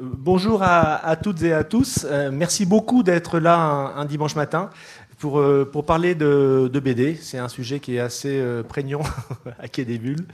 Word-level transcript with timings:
Bonjour 0.00 0.62
à, 0.62 1.16
toutes 1.16 1.42
et 1.42 1.52
à 1.52 1.64
tous. 1.64 2.06
Euh, 2.08 2.30
merci 2.32 2.66
beaucoup 2.66 3.02
d'être 3.02 3.38
là 3.38 3.56
un, 3.96 4.04
dimanche 4.04 4.36
matin 4.36 4.70
pour, 5.18 5.38
euh, 5.38 5.64
pour 5.64 5.84
parler 5.84 6.14
de, 6.14 6.70
BD. 6.72 7.16
C'est 7.16 7.38
un 7.38 7.48
sujet 7.48 7.80
qui 7.80 7.96
est 7.96 8.00
assez 8.00 8.38
euh, 8.38 8.62
prégnant 8.62 9.02
à 9.58 9.68
Quai 9.68 9.84
des 9.84 9.98
Bulles. 9.98 10.26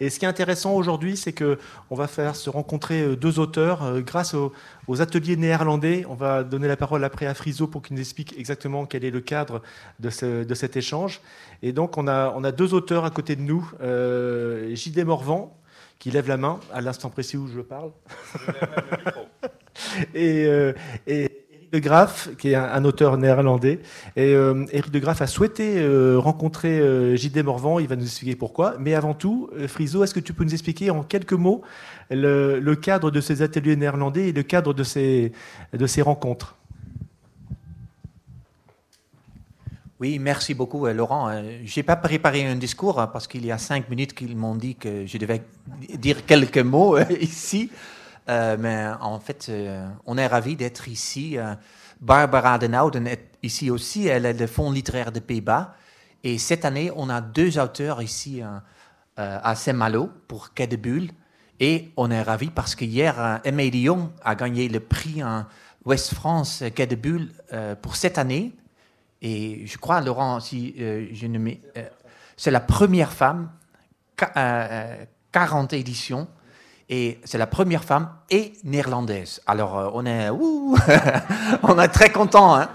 Et 0.00 0.10
ce 0.10 0.18
qui 0.18 0.24
est 0.24 0.28
intéressant 0.28 0.74
aujourd'hui, 0.74 1.16
c'est 1.16 1.32
qu'on 1.32 1.94
va 1.94 2.06
faire 2.06 2.36
se 2.36 2.50
rencontrer 2.50 3.16
deux 3.16 3.38
auteurs 3.38 4.00
grâce 4.02 4.34
aux, 4.34 4.52
ateliers 5.00 5.36
néerlandais. 5.36 6.04
On 6.08 6.14
va 6.14 6.42
donner 6.42 6.68
la 6.68 6.76
parole 6.76 7.04
après 7.04 7.26
à 7.26 7.34
Friso 7.34 7.66
pour 7.66 7.82
qu'il 7.82 7.94
nous 7.94 8.02
explique 8.02 8.38
exactement 8.38 8.84
quel 8.84 9.04
est 9.04 9.10
le 9.10 9.20
cadre 9.20 9.62
de, 10.00 10.44
de 10.44 10.54
cet 10.54 10.76
échange. 10.76 11.20
Et 11.62 11.72
donc, 11.72 11.96
on 11.96 12.08
a, 12.08 12.34
on 12.36 12.44
a 12.44 12.52
deux 12.52 12.74
auteurs 12.74 13.04
à 13.04 13.10
côté 13.10 13.36
de 13.36 13.42
nous. 13.42 13.70
J.D. 14.74 15.04
Morvan, 15.04 15.56
qui 16.02 16.10
lève 16.10 16.26
la 16.26 16.36
main 16.36 16.58
à 16.72 16.80
l'instant 16.80 17.10
précis 17.10 17.36
où 17.36 17.46
je 17.46 17.60
parle. 17.60 17.92
et, 20.14 20.46
euh, 20.46 20.72
et 21.06 21.41
de 21.72 21.78
Graaf, 21.78 22.28
qui 22.38 22.50
est 22.50 22.54
un, 22.54 22.84
auteur 22.84 23.16
néerlandais. 23.16 23.80
Et 24.16 24.34
euh, 24.34 24.64
Eric 24.72 24.90
de 24.90 24.98
Graaf 24.98 25.22
a 25.22 25.26
souhaité 25.26 25.80
euh, 25.80 26.18
rencontrer 26.18 26.78
euh, 26.78 27.16
J.D. 27.16 27.42
Morvan. 27.42 27.78
Il 27.78 27.88
va 27.88 27.96
nous 27.96 28.04
expliquer 28.04 28.36
pourquoi. 28.36 28.76
Mais 28.78 28.94
avant 28.94 29.14
tout, 29.14 29.50
Friso, 29.68 30.04
est-ce 30.04 30.14
que 30.14 30.20
tu 30.20 30.32
peux 30.32 30.44
nous 30.44 30.52
expliquer 30.52 30.90
en 30.90 31.02
quelques 31.02 31.32
mots 31.32 31.62
le, 32.10 32.74
cadre 32.74 33.10
de 33.10 33.20
ces 33.20 33.42
ateliers 33.42 33.76
néerlandais 33.76 34.28
et 34.28 34.32
le 34.32 34.42
cadre 34.42 34.74
de 34.74 34.84
ces, 34.84 35.32
de 35.72 35.86
ces 35.86 36.02
rencontres? 36.02 36.56
Oui, 40.02 40.18
merci 40.18 40.52
beaucoup, 40.52 40.84
euh, 40.86 40.92
Laurent. 40.92 41.28
Euh, 41.28 41.60
je 41.64 41.78
n'ai 41.78 41.84
pas 41.84 41.94
préparé 41.94 42.44
un 42.44 42.56
discours 42.56 43.00
hein, 43.00 43.06
parce 43.06 43.28
qu'il 43.28 43.46
y 43.46 43.52
a 43.52 43.58
cinq 43.58 43.88
minutes 43.88 44.14
qu'ils 44.14 44.36
m'ont 44.36 44.56
dit 44.56 44.74
que 44.74 45.06
je 45.06 45.16
devais 45.16 45.42
dire 45.96 46.26
quelques 46.26 46.58
mots 46.58 46.98
euh, 48.28 48.56
mais 48.58 48.86
en 49.00 49.18
fait, 49.18 49.50
on 50.06 50.18
est 50.18 50.26
ravis 50.26 50.56
d'être 50.56 50.88
ici. 50.88 51.36
Barbara 52.00 52.58
de 52.58 52.66
Nauden 52.66 53.06
est 53.06 53.30
ici 53.42 53.70
aussi. 53.70 54.06
Elle 54.06 54.26
est 54.26 54.32
le 54.32 54.46
Fonds 54.46 54.70
littéraire 54.70 55.12
de 55.12 55.20
Pays-Bas. 55.20 55.74
Et 56.24 56.38
cette 56.38 56.64
année, 56.64 56.90
on 56.94 57.08
a 57.08 57.20
deux 57.20 57.58
auteurs 57.58 58.00
ici 58.02 58.42
à 59.16 59.54
Saint-Malo 59.54 60.10
pour 60.28 60.54
Quai 60.54 60.66
de 60.66 60.76
Bulle. 60.76 61.10
Et 61.60 61.90
on 61.96 62.10
est 62.10 62.22
ravis 62.22 62.50
parce 62.50 62.74
que 62.74 62.84
hier, 62.84 63.40
Aimé 63.44 63.70
Lyon 63.70 64.12
a 64.24 64.34
gagné 64.34 64.68
le 64.68 64.80
prix 64.80 65.22
en 65.22 65.46
West 65.84 66.14
France 66.14 66.62
Quai 66.74 66.86
de 66.86 66.96
Bulle 66.96 67.30
pour 67.82 67.96
cette 67.96 68.18
année. 68.18 68.52
Et 69.22 69.64
je 69.66 69.78
crois, 69.78 70.00
Laurent, 70.00 70.40
si 70.40 70.74
euh, 70.80 71.06
je 71.12 71.26
ne. 71.28 71.38
Euh, 71.38 71.88
c'est 72.36 72.50
la 72.50 72.60
première 72.60 73.12
femme, 73.12 73.50
40 74.16 75.72
euh, 75.72 75.76
éditions, 75.76 76.26
et 76.94 77.18
c'est 77.24 77.38
la 77.38 77.46
première 77.46 77.84
femme 77.84 78.10
et 78.28 78.52
néerlandaise. 78.64 79.40
Alors, 79.46 79.92
on 79.94 80.04
est, 80.04 80.28
on 81.62 81.80
est 81.80 81.88
très 81.88 82.10
content. 82.10 82.54
Hein 82.54 82.68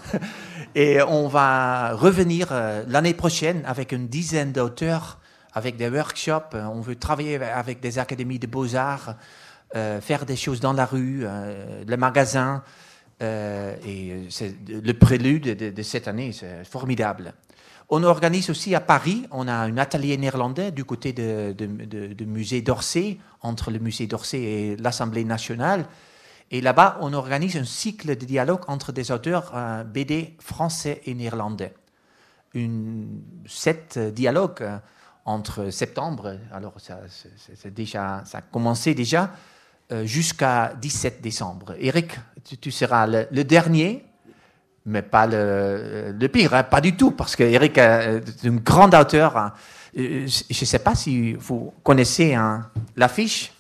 et 0.73 1.03
on 1.03 1.27
va 1.27 1.93
revenir 1.93 2.51
l'année 2.87 3.13
prochaine 3.13 3.61
avec 3.67 3.91
une 3.91 4.07
dizaine 4.07 4.53
d'auteurs, 4.53 5.19
avec 5.53 5.77
des 5.77 5.87
workshops. 5.87 6.55
On 6.55 6.81
veut 6.81 6.95
travailler 6.95 7.35
avec 7.43 7.79
des 7.79 7.99
académies 7.99 8.39
de 8.39 8.47
beaux-arts, 8.47 9.13
faire 9.73 10.25
des 10.25 10.35
choses 10.35 10.61
dans 10.61 10.73
la 10.73 10.87
rue, 10.87 11.27
le 11.85 11.95
magasin. 11.95 12.63
Euh, 13.21 13.75
et 13.85 14.27
c'est 14.29 14.55
le 14.67 14.93
prélude 14.93 15.73
de, 15.73 15.83
cette 15.83 16.07
année, 16.07 16.31
c'est 16.31 16.63
formidable. 16.65 17.33
On 17.89 18.03
organise 18.03 18.49
aussi 18.49 18.75
à 18.75 18.81
Paris, 18.81 19.25
on 19.31 19.47
a 19.47 19.53
un 19.53 19.77
atelier 19.77 20.17
néerlandais 20.17 20.71
du 20.71 20.83
côté 20.83 21.13
du 21.13 22.25
musée 22.25 22.61
d'Orsay, 22.61 23.17
entre 23.41 23.71
le 23.71 23.79
musée 23.79 24.07
d'Orsay 24.07 24.41
et 24.41 24.75
l'Assemblée 24.75 25.23
nationale. 25.23 25.85
Et 26.51 26.61
là-bas, 26.61 26.97
on 27.01 27.13
organise 27.13 27.57
un 27.57 27.65
cycle 27.65 28.15
de 28.15 28.25
dialogue 28.25 28.61
entre 28.67 28.91
des 28.91 29.11
auteurs 29.11 29.51
euh, 29.53 29.83
BD 29.83 30.35
français 30.39 31.01
et 31.05 31.13
néerlandais. 31.13 31.73
Sept 33.45 33.99
dialogues 33.99 34.61
euh, 34.61 34.77
entre 35.25 35.69
septembre, 35.71 36.37
alors 36.53 36.73
ça, 36.77 37.01
déjà, 37.65 38.23
ça 38.25 38.37
a 38.37 38.41
commencé 38.41 38.95
déjà, 38.95 39.31
euh, 39.91 40.05
jusqu'à 40.05 40.73
17 40.81 41.21
décembre. 41.21 41.75
Eric, 41.79 42.17
tu, 42.61 42.71
seras 42.71 43.07
le, 43.07 43.43
dernier, 43.43 44.05
mais 44.87 45.03
pas 45.03 45.27
le, 45.27 46.27
pire, 46.31 46.53
hein, 46.53 46.63
pas 46.63 46.81
du 46.81 46.95
tout, 46.95 47.11
parce 47.11 47.35
que 47.35 47.43
Eric 47.43 47.77
est 47.77 48.45
un 48.45 48.55
grand 48.55 48.93
auteur. 48.93 49.37
Hein. 49.37 49.53
Euh, 49.97 50.25
je 50.27 50.61
ne 50.61 50.65
sais 50.65 50.79
pas 50.79 50.95
si 50.95 51.33
vous 51.33 51.73
connaissez 51.83 52.33
hein, 52.33 52.69
l'affiche, 52.95 53.53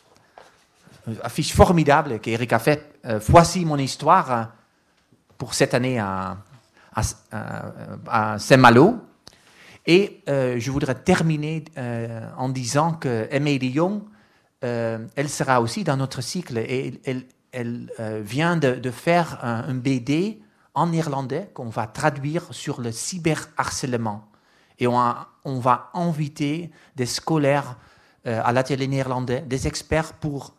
affiche 1.21 1.53
formidable 1.53 2.19
qu'Eric 2.19 2.53
a 2.53 2.59
faite. 2.59 2.99
Euh, 3.05 3.19
voici 3.27 3.63
mon 3.65 3.77
histoire 3.77 4.53
pour 5.37 5.53
cette 5.53 5.73
année 5.73 5.99
à, 5.99 6.37
Saint-Malo. 8.39 8.97
Et 9.85 10.23
je 10.27 10.71
voudrais 10.71 10.95
terminer 10.95 11.63
en 12.37 12.49
disant 12.49 12.93
que 12.93 13.27
Aimé 13.31 13.57
Lyon 13.59 14.03
euh, 14.63 15.05
elle 15.15 15.29
sera 15.29 15.61
aussi 15.61 15.83
dans 15.83 15.97
notre 15.97 16.21
cycle 16.21 16.57
et 16.57 16.99
elle, 17.53 17.89
euh, 17.99 18.21
vient 18.23 18.57
de, 18.57 18.91
faire 18.91 19.39
un, 19.43 19.75
BD 19.75 20.39
en 20.77 20.91
irlandais 20.93 21.49
qu'on 21.53 21.69
va 21.69 21.87
traduire 21.87 22.43
sur 22.51 22.79
le 22.79 22.91
cyberharcèlement. 22.91 24.29
Et 24.79 24.87
on, 24.87 25.59
va 25.59 25.89
inviter 25.93 26.71
des 26.95 27.07
scolaires 27.07 27.77
euh, 28.27 28.41
à 28.43 28.53
l'atelier 28.53 28.87
néerlandais, 28.87 29.41
des 29.41 29.67
experts 29.67 30.13
pour, 30.13 30.55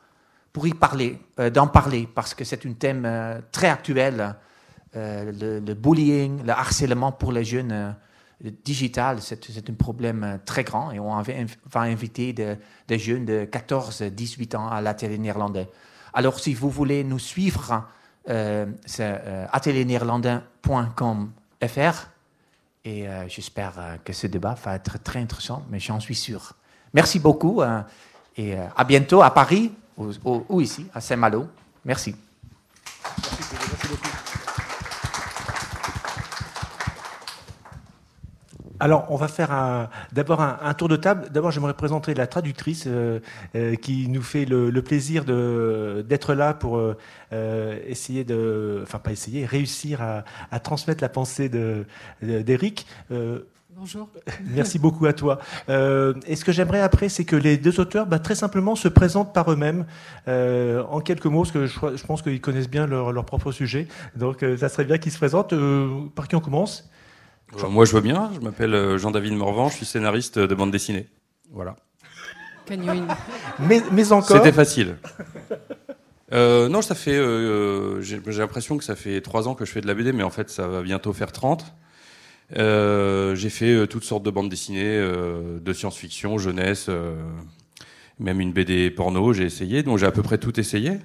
pour 0.53 0.67
y 0.67 0.75
parler, 0.75 1.19
d'en 1.55 1.69
parler, 1.69 2.09
parce 2.12 2.34
que 2.34 2.45
c'est 2.45 2.67
un 2.67 2.73
thème 2.73 3.09
très 3.53 3.69
actuel, 3.69 4.34
le, 4.95 5.61
le, 5.61 5.75
bullying, 5.75 6.43
le 6.43 6.50
harcèlement 6.50 7.12
pour 7.12 7.31
les 7.31 7.45
jeunes 7.45 7.95
le 8.41 8.50
digital, 8.50 9.21
c'est 9.21 9.71
un 9.71 9.75
problème 9.75 10.25
euh, 10.25 10.39
très 10.45 10.65
grand 10.65 10.93
et 10.93 11.00
on 11.00 11.21
va 11.21 11.81
inviter 11.81 12.33
des 12.33 12.99
jeunes 12.99 13.25
de 13.25 13.45
14, 13.45 14.03
18 14.03 14.55
ans 14.55 14.69
à 14.69 14.81
l'atelier 14.81 15.19
néerlandais. 15.19 15.69
Alors, 16.15 16.39
si 16.39 16.55
vous 16.55 16.71
voulez 16.71 17.05
nous 17.05 17.19
suivre, 17.19 17.89
euh, 18.28 18.66
c'est 18.84 19.05
euh, 19.05 19.47
et 22.84 23.09
euh, 23.09 23.28
j'espère 23.28 23.99
que 24.05 24.12
ce 24.12 24.27
débat 24.27 24.55
va 24.55 24.75
être 24.77 25.03
très 25.03 25.21
intéressant, 25.21 25.65
mais 25.71 25.81
j'en 25.81 26.00
suis 26.00 26.15
sûr. 26.15 26.53
Merci 26.94 27.19
beaucoup 27.19 27.62
et 28.37 28.55
à 28.55 28.84
bientôt 28.84 29.22
à 29.22 29.31
Paris 29.31 29.72
ou, 29.97 30.61
ici, 30.61 30.87
à 30.94 31.00
Saint-Malo. 31.00 31.49
Merci 31.84 32.12
beaucoup. 32.12 32.28
Alors, 38.81 39.06
on 39.11 39.16
va 39.16 39.28
faire 39.28 39.89
d'abord 40.12 40.41
un, 40.41 40.75
tour 40.75 40.89
de 40.89 40.97
table. 40.97 41.28
D'abord, 41.31 41.50
j'aimerais 41.50 41.75
présenter 41.75 42.15
la 42.15 42.27
traductrice 42.27 42.84
euh, 42.87 43.21
euh, 43.56 43.75
qui 43.75 44.09
nous 44.09 44.22
fait 44.22 44.44
le, 44.44 44.71
plaisir 44.83 45.25
d'être 45.25 46.34
là 46.34 46.55
pour 46.55 46.78
euh, 46.78 47.78
essayer 47.87 48.25
de, 48.25 48.81
enfin 48.83 48.99
pas 48.99 49.11
essayer, 49.11 49.44
réussir 49.44 50.00
à, 50.50 50.61
transmettre 50.61 51.03
la 51.03 51.09
pensée 51.09 51.49
d'Eric. 52.22 52.87
Bonjour. 53.77 54.09
Merci 54.44 54.78
beaucoup 54.78 55.06
à 55.06 55.12
toi. 55.12 55.38
et 55.69 56.37
ce 56.37 56.44
que 56.44 56.53
j'aimerais 56.53 56.81
après, 56.81 57.09
c'est 57.09 57.25
que 57.25 57.37
les 57.37 57.56
deux 57.56 57.81
auteurs, 57.81 58.06
bah, 58.06 58.19
très 58.19 58.34
simplement, 58.34 58.77
se 58.77 58.88
présentent 58.88 59.34
par 59.34 59.50
eux-mêmes 59.53 59.87
en 60.27 61.00
quelques 61.00 61.27
mots, 61.27 61.43
parce 61.43 61.53
que 61.53 61.67
je, 61.67 62.06
pense 62.06 62.22
qu'ils 62.22 62.41
connaissent 62.41 62.71
bien 62.71 62.87
leur, 62.87 63.12
leur, 63.12 63.25
propre 63.25 63.50
sujet. 63.50 63.88
Donc, 64.15 64.44
ça 64.59 64.69
serait 64.69 64.84
bien 64.84 64.99
qu'ils 64.99 65.12
se 65.12 65.19
présentent. 65.19 65.55
par 66.15 66.28
qui 66.28 66.37
on 66.37 66.41
commence? 66.41 66.88
Moi, 67.69 67.85
je 67.85 67.91
vois 67.93 68.01
bien. 68.01 68.31
Je 68.35 68.41
m'appelle 68.41 68.75
euh, 68.75 68.99
Jean-David 68.99 69.35
Morvan. 69.35 69.69
Je 69.69 69.77
suis 69.77 69.87
scénariste 69.87 70.39
de 70.39 70.55
bande 70.55 70.71
dessinée. 70.71 71.07
Voilà. 71.50 71.77
mais, 72.71 73.83
mais 73.91 74.12
encore. 74.12 74.37
C'était 74.37 74.53
facile. 74.53 74.97
Euh, 76.31 76.69
non, 76.69 76.83
ça 76.83 76.95
fait. 76.95 77.17
Euh, 77.17 78.03
j'ai 78.03 78.21
l'impression 78.21 78.77
que 78.77 78.85
ça 78.85 78.97
fait 78.97 79.23
trois 79.23 79.49
ans 79.49 79.55
que 79.55 79.65
je 79.65 79.73
fais 79.73 79.81
de 79.81 79.87
la 79.87 79.95
BD, 79.95 80.12
mais 80.12 80.23
en 80.23 80.31
fait, 80.31 80.50
ça 80.50 80.69
va 80.69 80.83
bientôt 80.83 81.15
faire 81.15 81.33
30. 81.33 81.65
j'ai 82.55 83.51
fait 83.51 83.87
toutes 83.87 84.05
sortes 84.05 84.25
de 84.25 84.31
bandes 84.31 84.51
dessinées, 84.51 84.99
de 84.99 85.73
science-fiction, 85.73 86.37
jeunesse, 86.37 86.91
même 88.19 88.43
une 88.43 88.53
BD 88.53 88.91
porno. 88.91 89.33
J'ai 89.33 89.44
essayé, 89.44 89.83
donc 89.83 89.97
j'ai 89.97 90.05
à 90.05 90.12
peu 90.12 90.23
près 90.23 90.37
tout 90.37 90.61
essayé. 90.61 90.99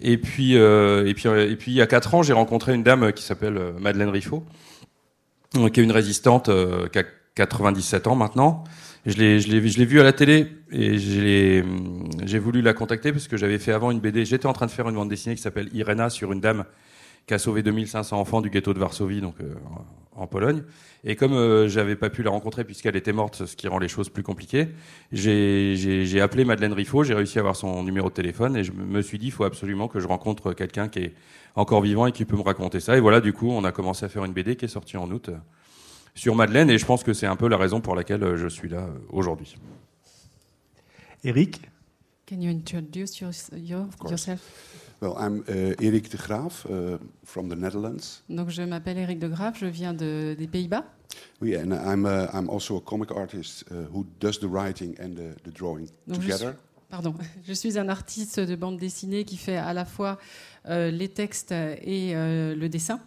Et 0.00 0.16
puis, 0.16 0.54
et 0.54 1.14
puis, 1.14 1.28
et 1.28 1.56
puis, 1.56 1.72
il 1.72 1.74
y 1.74 1.82
a 1.82 1.86
quatre 1.86 2.14
ans, 2.14 2.22
j'ai 2.22 2.32
rencontré 2.32 2.74
une 2.74 2.82
dame 2.82 3.12
qui 3.12 3.22
s'appelle 3.22 3.60
Madeleine 3.78 4.08
Riffaut 4.08 4.46
qui 5.54 5.80
est 5.80 5.84
une 5.84 5.92
résistante 5.92 6.48
euh, 6.48 6.88
qui 6.88 6.98
a 6.98 7.04
97 7.34 8.06
ans 8.06 8.16
maintenant. 8.16 8.64
Je 9.06 9.16
l'ai, 9.16 9.40
je 9.40 9.48
l'ai, 9.48 9.66
je 9.68 9.78
l'ai 9.78 9.84
vue 9.84 10.00
à 10.00 10.04
la 10.04 10.12
télé 10.12 10.48
et 10.70 10.98
j'ai, 10.98 11.64
j'ai 12.24 12.38
voulu 12.38 12.62
la 12.62 12.72
contacter 12.72 13.12
parce 13.12 13.28
que 13.28 13.36
j'avais 13.36 13.58
fait 13.58 13.72
avant 13.72 13.90
une 13.90 14.00
BD. 14.00 14.24
J'étais 14.24 14.46
en 14.46 14.52
train 14.52 14.66
de 14.66 14.70
faire 14.70 14.88
une 14.88 14.94
bande 14.94 15.08
dessinée 15.10 15.34
qui 15.34 15.42
s'appelle 15.42 15.68
Irena 15.74 16.10
sur 16.10 16.32
une 16.32 16.40
dame 16.40 16.64
qui 17.26 17.34
a 17.34 17.38
sauvé 17.38 17.62
2500 17.62 18.18
enfants 18.18 18.40
du 18.40 18.50
ghetto 18.50 18.72
de 18.72 18.78
Varsovie, 18.78 19.20
donc 19.20 19.36
en 20.16 20.26
Pologne. 20.26 20.62
Et 21.04 21.16
comme 21.16 21.34
euh, 21.34 21.68
j'avais 21.68 21.96
pas 21.96 22.10
pu 22.10 22.22
la 22.22 22.30
rencontrer 22.30 22.64
puisqu'elle 22.64 22.96
était 22.96 23.12
morte, 23.12 23.44
ce 23.44 23.56
qui 23.56 23.68
rend 23.68 23.78
les 23.78 23.88
choses 23.88 24.08
plus 24.08 24.22
compliquées, 24.22 24.68
j'ai 25.12 26.20
appelé 26.20 26.44
Madeleine 26.44 26.72
Riffaut, 26.72 27.04
j'ai 27.04 27.14
réussi 27.14 27.38
à 27.38 27.40
avoir 27.40 27.56
son 27.56 27.82
numéro 27.82 28.08
de 28.08 28.14
téléphone 28.14 28.56
et 28.56 28.64
je 28.64 28.72
me 28.72 29.02
suis 29.02 29.18
dit, 29.18 29.26
il 29.26 29.32
faut 29.32 29.44
absolument 29.44 29.88
que 29.88 30.00
je 30.00 30.06
rencontre 30.06 30.52
quelqu'un 30.52 30.88
qui 30.88 31.00
est 31.00 31.14
encore 31.54 31.82
vivant 31.82 32.06
et 32.06 32.12
qui 32.12 32.24
peut 32.24 32.36
me 32.36 32.42
raconter 32.42 32.80
ça. 32.80 32.96
Et 32.96 33.00
voilà, 33.00 33.20
du 33.20 33.32
coup, 33.32 33.50
on 33.50 33.64
a 33.64 33.72
commencé 33.72 34.04
à 34.04 34.08
faire 34.08 34.24
une 34.24 34.32
BD 34.32 34.56
qui 34.56 34.64
est 34.64 34.68
sortie 34.68 34.96
en 34.96 35.10
août 35.10 35.28
euh, 35.28 35.36
sur 36.14 36.34
Madeleine 36.34 36.70
et 36.70 36.78
je 36.78 36.86
pense 36.86 37.04
que 37.04 37.12
c'est 37.12 37.26
un 37.26 37.36
peu 37.36 37.48
la 37.48 37.56
raison 37.56 37.80
pour 37.80 37.94
laquelle 37.94 38.22
euh, 38.22 38.36
je 38.36 38.48
suis 38.48 38.68
là 38.68 38.88
aujourd'hui. 39.10 39.56
Eric? 41.22 41.60
Can 42.26 42.40
you 42.40 42.50
introduce 42.50 43.20
yourself? 43.20 44.40
Well, 45.00 45.14
I'm 45.18 45.44
uh, 45.48 45.74
Erik 45.84 46.10
de 46.10 46.16
Graaf 46.16 46.66
uh, 46.66 46.96
from 47.24 47.50
the 47.50 47.56
Netherlands. 47.56 48.22
Donc 48.30 48.48
je 48.48 48.62
m'appelle 48.62 48.96
Erik 48.96 49.18
de 49.18 49.28
Graaf, 49.28 49.58
je 49.58 49.66
viens 49.66 49.92
de, 49.92 50.34
des 50.38 50.46
Pays-Bas. 50.46 50.84
Oui, 51.42 51.54
and 51.56 51.72
I'm 51.72 52.06
uh, 52.06 52.28
I'm 52.32 52.48
also 52.48 52.78
a 52.78 52.80
comic 52.80 53.10
artist 53.10 53.64
uh, 53.70 53.86
who 53.92 54.06
does 54.20 54.38
the 54.38 54.46
writing 54.46 54.96
and 54.98 55.16
the, 55.16 55.34
the 55.44 55.52
drawing 55.52 55.88
Donc 56.06 56.20
together. 56.20 56.56
Pardon, 56.88 57.14
je 57.46 57.52
suis 57.52 57.78
un 57.78 57.88
artiste 57.88 58.40
de 58.40 58.56
bande 58.56 58.76
dessinée 58.76 59.24
qui 59.24 59.36
fait 59.36 59.56
à 59.56 59.72
la 59.72 59.84
fois 59.84 60.18
euh, 60.66 60.90
les 60.90 61.08
textes 61.08 61.52
et 61.52 62.14
euh, 62.14 62.54
le 62.54 62.68
dessin. 62.68 63.00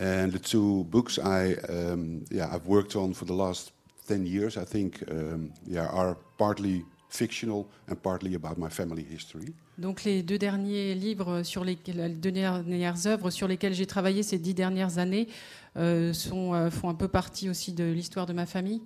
And 0.00 0.30
the 0.30 0.40
two 0.40 0.84
books 0.84 1.18
I 1.18 1.56
um, 1.68 2.22
yeah 2.30 2.48
I've 2.54 2.68
worked 2.68 2.94
on 2.94 3.14
for 3.14 3.26
the 3.26 3.32
last 3.32 3.72
10 4.08 4.26
years, 4.26 4.56
I 4.56 4.64
think, 4.64 5.04
um, 5.10 5.50
yeah, 5.66 5.86
are 5.92 6.16
partly 6.38 6.84
fictional 7.10 7.66
and 7.88 7.96
partly 7.96 8.34
about 8.34 8.58
my 8.58 8.70
family 8.70 9.04
history. 9.08 9.54
Donc 9.78 10.04
les 10.04 10.22
deux 10.22 10.38
derniers 10.38 10.94
livres 10.94 11.42
sur 11.42 11.64
les, 11.64 11.78
les 11.86 12.08
deux 12.08 12.32
dernières 12.32 13.06
œuvres 13.06 13.30
sur 13.30 13.46
lesquelles 13.46 13.74
j'ai 13.74 13.86
travaillé 13.86 14.22
ces 14.22 14.38
dix 14.38 14.54
dernières 14.54 14.98
années 14.98 15.28
euh, 15.76 16.12
sont, 16.12 16.52
euh, 16.54 16.70
font 16.70 16.88
un 16.88 16.94
peu 16.94 17.08
partie 17.08 17.48
aussi 17.48 17.72
de 17.72 17.84
l'histoire 17.84 18.26
de 18.26 18.32
ma 18.32 18.44
famille. 18.44 18.82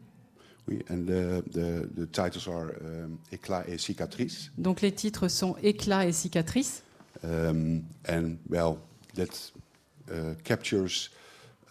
Oui, 0.69 0.81
and 0.89 1.09
the, 1.09 1.43
the, 1.51 1.89
the 1.95 2.07
titles 2.07 2.47
are 2.47 2.77
um, 2.81 3.19
Éclat 3.33 3.65
et 3.69 3.79
cicatrice. 3.79 4.51
Donc 4.57 4.81
les 4.81 4.93
titres 4.93 5.29
sont 5.29 5.57
Éclat 5.63 6.07
et 6.07 6.13
cicatrice. 6.13 6.83
Um, 7.25 7.85
and 8.09 8.39
well, 8.49 8.79
that 9.15 9.51
uh, 10.11 10.35
captures 10.45 11.11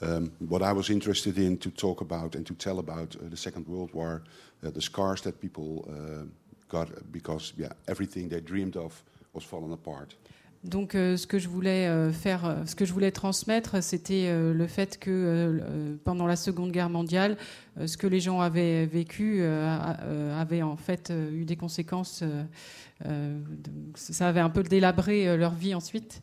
um, 0.01 0.31
what 0.39 0.61
I 0.61 0.73
was 0.73 0.89
interested 0.89 1.37
in 1.37 1.57
to 1.59 1.69
talk 1.69 2.01
about 2.01 2.35
and 2.35 2.45
to 2.47 2.53
tell 2.53 2.79
about 2.79 3.15
uh, 3.15 3.29
the 3.29 3.37
Second 3.37 3.67
World 3.67 3.93
War, 3.93 4.23
uh, 4.63 4.71
the 4.71 4.81
scars 4.81 5.21
that 5.21 5.39
people 5.39 5.87
uh, 5.89 6.25
got 6.67 6.89
because 7.11 7.53
yeah, 7.57 7.71
everything 7.87 8.29
they 8.29 8.41
dreamed 8.41 8.75
of 8.75 9.01
was 9.33 9.43
fallen 9.43 9.71
apart. 9.71 10.15
Donc, 10.63 10.93
euh, 10.93 11.17
ce 11.17 11.25
que 11.25 11.39
je 11.39 11.47
voulais 11.47 11.87
euh, 11.87 12.11
faire, 12.11 12.45
euh, 12.45 12.55
ce 12.67 12.75
que 12.75 12.85
je 12.85 12.93
voulais 12.93 13.11
transmettre, 13.11 13.81
c'était 13.81 14.31
le 14.31 14.67
fait 14.67 14.99
que 14.99 15.97
pendant 16.03 16.27
la 16.27 16.35
Seconde 16.35 16.71
Guerre 16.71 16.89
mondiale, 16.89 17.37
ce 17.83 17.97
que 17.97 18.05
les 18.05 18.19
gens 18.19 18.41
avaient 18.41 18.85
vécu 18.85 19.43
avait 19.43 20.61
en 20.61 20.75
fait 20.75 21.11
eu 21.31 21.45
des 21.45 21.55
conséquences. 21.55 22.23
ça 23.95 24.27
avait 24.27 24.39
un 24.39 24.49
peu 24.49 24.63
délabré 24.63 25.35
leur 25.37 25.53
vie 25.53 25.73
ensuite. 25.73 26.21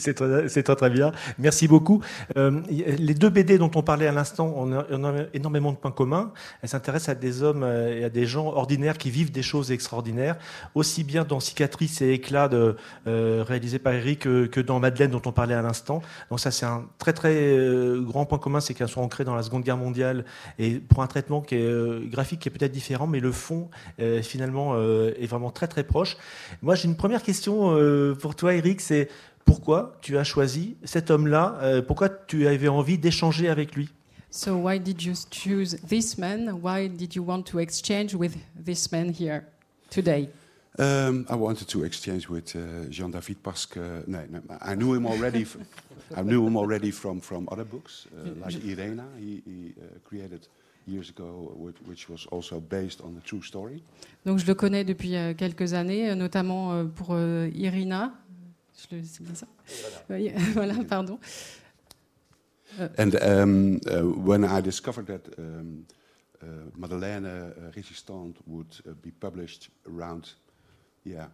C'est 0.00 0.14
très, 0.14 0.76
très, 0.76 0.90
bien. 0.90 1.12
Merci 1.38 1.68
beaucoup. 1.68 2.02
Euh, 2.36 2.60
les 2.68 3.14
deux 3.14 3.28
BD 3.28 3.58
dont 3.58 3.70
on 3.74 3.82
parlait 3.82 4.06
à 4.06 4.12
l'instant 4.12 4.46
ont, 4.56 5.26
énormément 5.32 5.72
de 5.72 5.76
points 5.76 5.90
communs. 5.90 6.32
Elles 6.62 6.68
s'intéressent 6.68 7.10
à 7.10 7.14
des 7.14 7.42
hommes 7.42 7.64
et 7.64 8.04
à 8.04 8.10
des 8.10 8.26
gens 8.26 8.46
ordinaires 8.46 8.98
qui 8.98 9.10
vivent 9.10 9.32
des 9.32 9.42
choses 9.42 9.70
extraordinaires, 9.72 10.36
aussi 10.74 11.04
bien 11.04 11.24
dans 11.24 11.40
Cicatrice 11.40 12.00
et 12.02 12.12
Éclat 12.12 12.48
de, 12.48 12.76
euh, 13.06 13.44
réalisé 13.46 13.78
par 13.78 13.92
Eric 13.92 14.20
que, 14.20 14.60
dans 14.60 14.80
Madeleine 14.80 15.10
dont 15.10 15.22
on 15.24 15.32
parlait 15.32 15.54
à 15.54 15.62
l'instant. 15.62 16.02
Donc 16.30 16.40
ça, 16.40 16.50
c'est 16.50 16.66
un 16.66 16.86
très 16.98 17.12
très 17.12 17.34
euh, 17.34 18.00
grand 18.00 18.26
point 18.26 18.38
commun, 18.38 18.60
c'est 18.60 18.74
qu'elles 18.74 18.88
sont 18.88 19.00
ancrées 19.00 19.24
dans 19.24 19.34
la 19.34 19.42
Seconde 19.42 19.62
Guerre 19.62 19.76
mondiale 19.76 20.24
et 20.58 20.78
pour 20.78 21.02
un 21.02 21.06
traitement 21.06 21.40
qui 21.40 21.56
est 21.56 21.62
euh, 21.62 22.06
graphique 22.06 22.40
qui 22.40 22.48
est 22.48 22.52
peut-être 22.52 22.72
différent, 22.72 23.06
mais 23.06 23.20
le 23.20 23.32
fond 23.32 23.70
euh, 24.00 24.22
finalement 24.22 24.76
est 24.78 25.26
vraiment 25.26 25.50
très 25.50 25.66
très 25.66 25.84
proche. 25.84 26.16
Moi, 26.62 26.74
j'ai 26.74 26.88
une 26.88 26.96
première 26.96 27.22
question 27.22 27.76
pour 28.20 28.34
toi, 28.38 28.54
Eric, 28.54 28.80
c'est 28.80 29.08
pourquoi 29.44 29.98
tu 30.00 30.16
as 30.16 30.24
choisi 30.24 30.76
cet 30.84 31.10
homme-là 31.10 31.58
euh, 31.62 31.82
Pourquoi 31.82 32.08
tu 32.08 32.46
avais 32.46 32.68
envie 32.68 32.96
d'échanger 32.96 33.48
avec 33.48 33.74
lui? 33.74 33.90
So 34.30 34.56
why 34.56 34.78
did 34.78 35.02
you 35.02 35.14
choose 35.30 35.76
this 35.88 36.18
man? 36.18 36.60
Why 36.62 36.88
did 36.88 37.14
you 37.14 37.24
want 37.24 37.42
to 37.44 37.58
exchange 37.58 38.14
with 38.14 38.36
this 38.62 38.92
man 38.92 39.10
here 39.12 39.44
today? 39.90 40.28
Um, 40.78 41.26
I 41.28 41.34
wanted 41.34 41.66
to 41.68 41.82
exchange 41.82 42.28
with 42.28 42.54
uh, 42.54 42.88
Jean 42.90 43.08
David 43.08 43.38
parce 43.42 43.66
que 43.66 43.80
no, 44.06 44.18
no, 44.30 44.40
I 44.60 44.76
knew 44.76 44.94
him 44.94 45.06
already. 45.06 45.44
I 46.14 46.22
knew 46.22 46.46
him 46.46 46.56
already 46.56 46.92
from 46.92 47.20
from 47.20 47.48
other 47.50 47.64
books, 47.64 48.06
uh, 48.14 48.44
like 48.44 48.62
Irena. 48.64 49.06
He, 49.18 49.42
he 49.44 49.74
uh, 49.80 49.98
created 50.04 50.46
years 50.88 51.10
ago, 51.10 51.52
which, 51.86 52.08
was 52.08 52.26
also 52.30 52.60
based 52.60 53.00
on 53.02 53.16
a 53.16 53.20
true 53.20 53.42
story. 53.42 53.82
Donc 54.24 54.38
je 54.38 54.46
le 54.46 54.54
connais 54.54 54.84
depuis 54.84 55.16
euh, 55.16 55.34
quelques 55.34 55.74
années, 55.74 56.14
notamment 56.14 56.72
euh, 56.72 56.84
pour 56.84 57.08
euh, 57.12 57.48
Irina, 57.54 58.12
c'est 58.78 59.22
bien 59.22 59.34
ça 59.34 59.46
oui, 60.10 60.30
Voilà, 60.54 60.74
pardon. 60.88 61.18
And 62.96 63.16
um, 63.22 63.80
uh, 63.86 64.02
when 64.02 64.44
I 64.44 64.60
discovered 64.60 65.06
that 65.06 65.38
um, 65.38 65.84
uh, 66.42 66.46
Madeleine 66.76 67.26
uh, 67.26 67.70
Résistante 67.74 68.36
would 68.46 68.80
uh, 68.86 68.92
be 69.02 69.10
published 69.10 69.70
around, 69.86 70.36
yeah, 71.04 71.26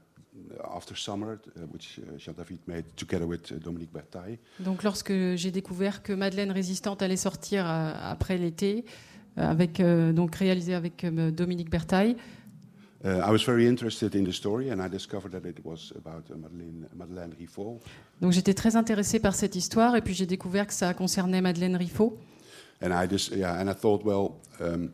after 0.74 0.96
summer, 0.96 1.38
uh, 1.56 1.60
which 1.72 1.98
uh, 1.98 2.18
Jean-David 2.18 2.60
made 2.66 2.84
together 2.96 3.26
with 3.26 3.52
Dominique 3.62 3.92
Bertaille. 3.92 4.38
Donc, 4.60 4.82
lorsque 4.82 5.12
j'ai 5.34 5.50
découvert 5.50 6.02
que 6.02 6.12
Madeleine 6.12 6.50
Résistante 6.52 7.02
allait 7.02 7.16
sortir 7.16 7.66
après 7.66 8.38
l'été, 8.38 8.84
avec 9.36 9.82
donc 9.82 10.36
réalisé 10.36 10.74
avec 10.74 11.04
Dominique 11.04 11.68
Bertaille, 11.68 12.16
Donc 18.20 18.32
j'étais 18.32 18.54
très 18.54 18.76
intéressé 18.76 19.20
par 19.20 19.34
cette 19.34 19.56
histoire 19.56 19.94
et 19.94 20.00
puis 20.00 20.14
j'ai 20.14 20.24
découvert 20.24 20.66
que 20.66 20.72
ça 20.72 20.94
concernait 20.94 21.42
Madeleine 21.42 21.76
Riffaut. 21.76 22.18
And 22.82 22.90
I 22.90 23.06
just 23.08 23.30
yeah, 23.36 23.60
and 23.60 23.68
I 23.68 23.74
thought 23.74 24.04
well 24.04 24.36
um, 24.60 24.90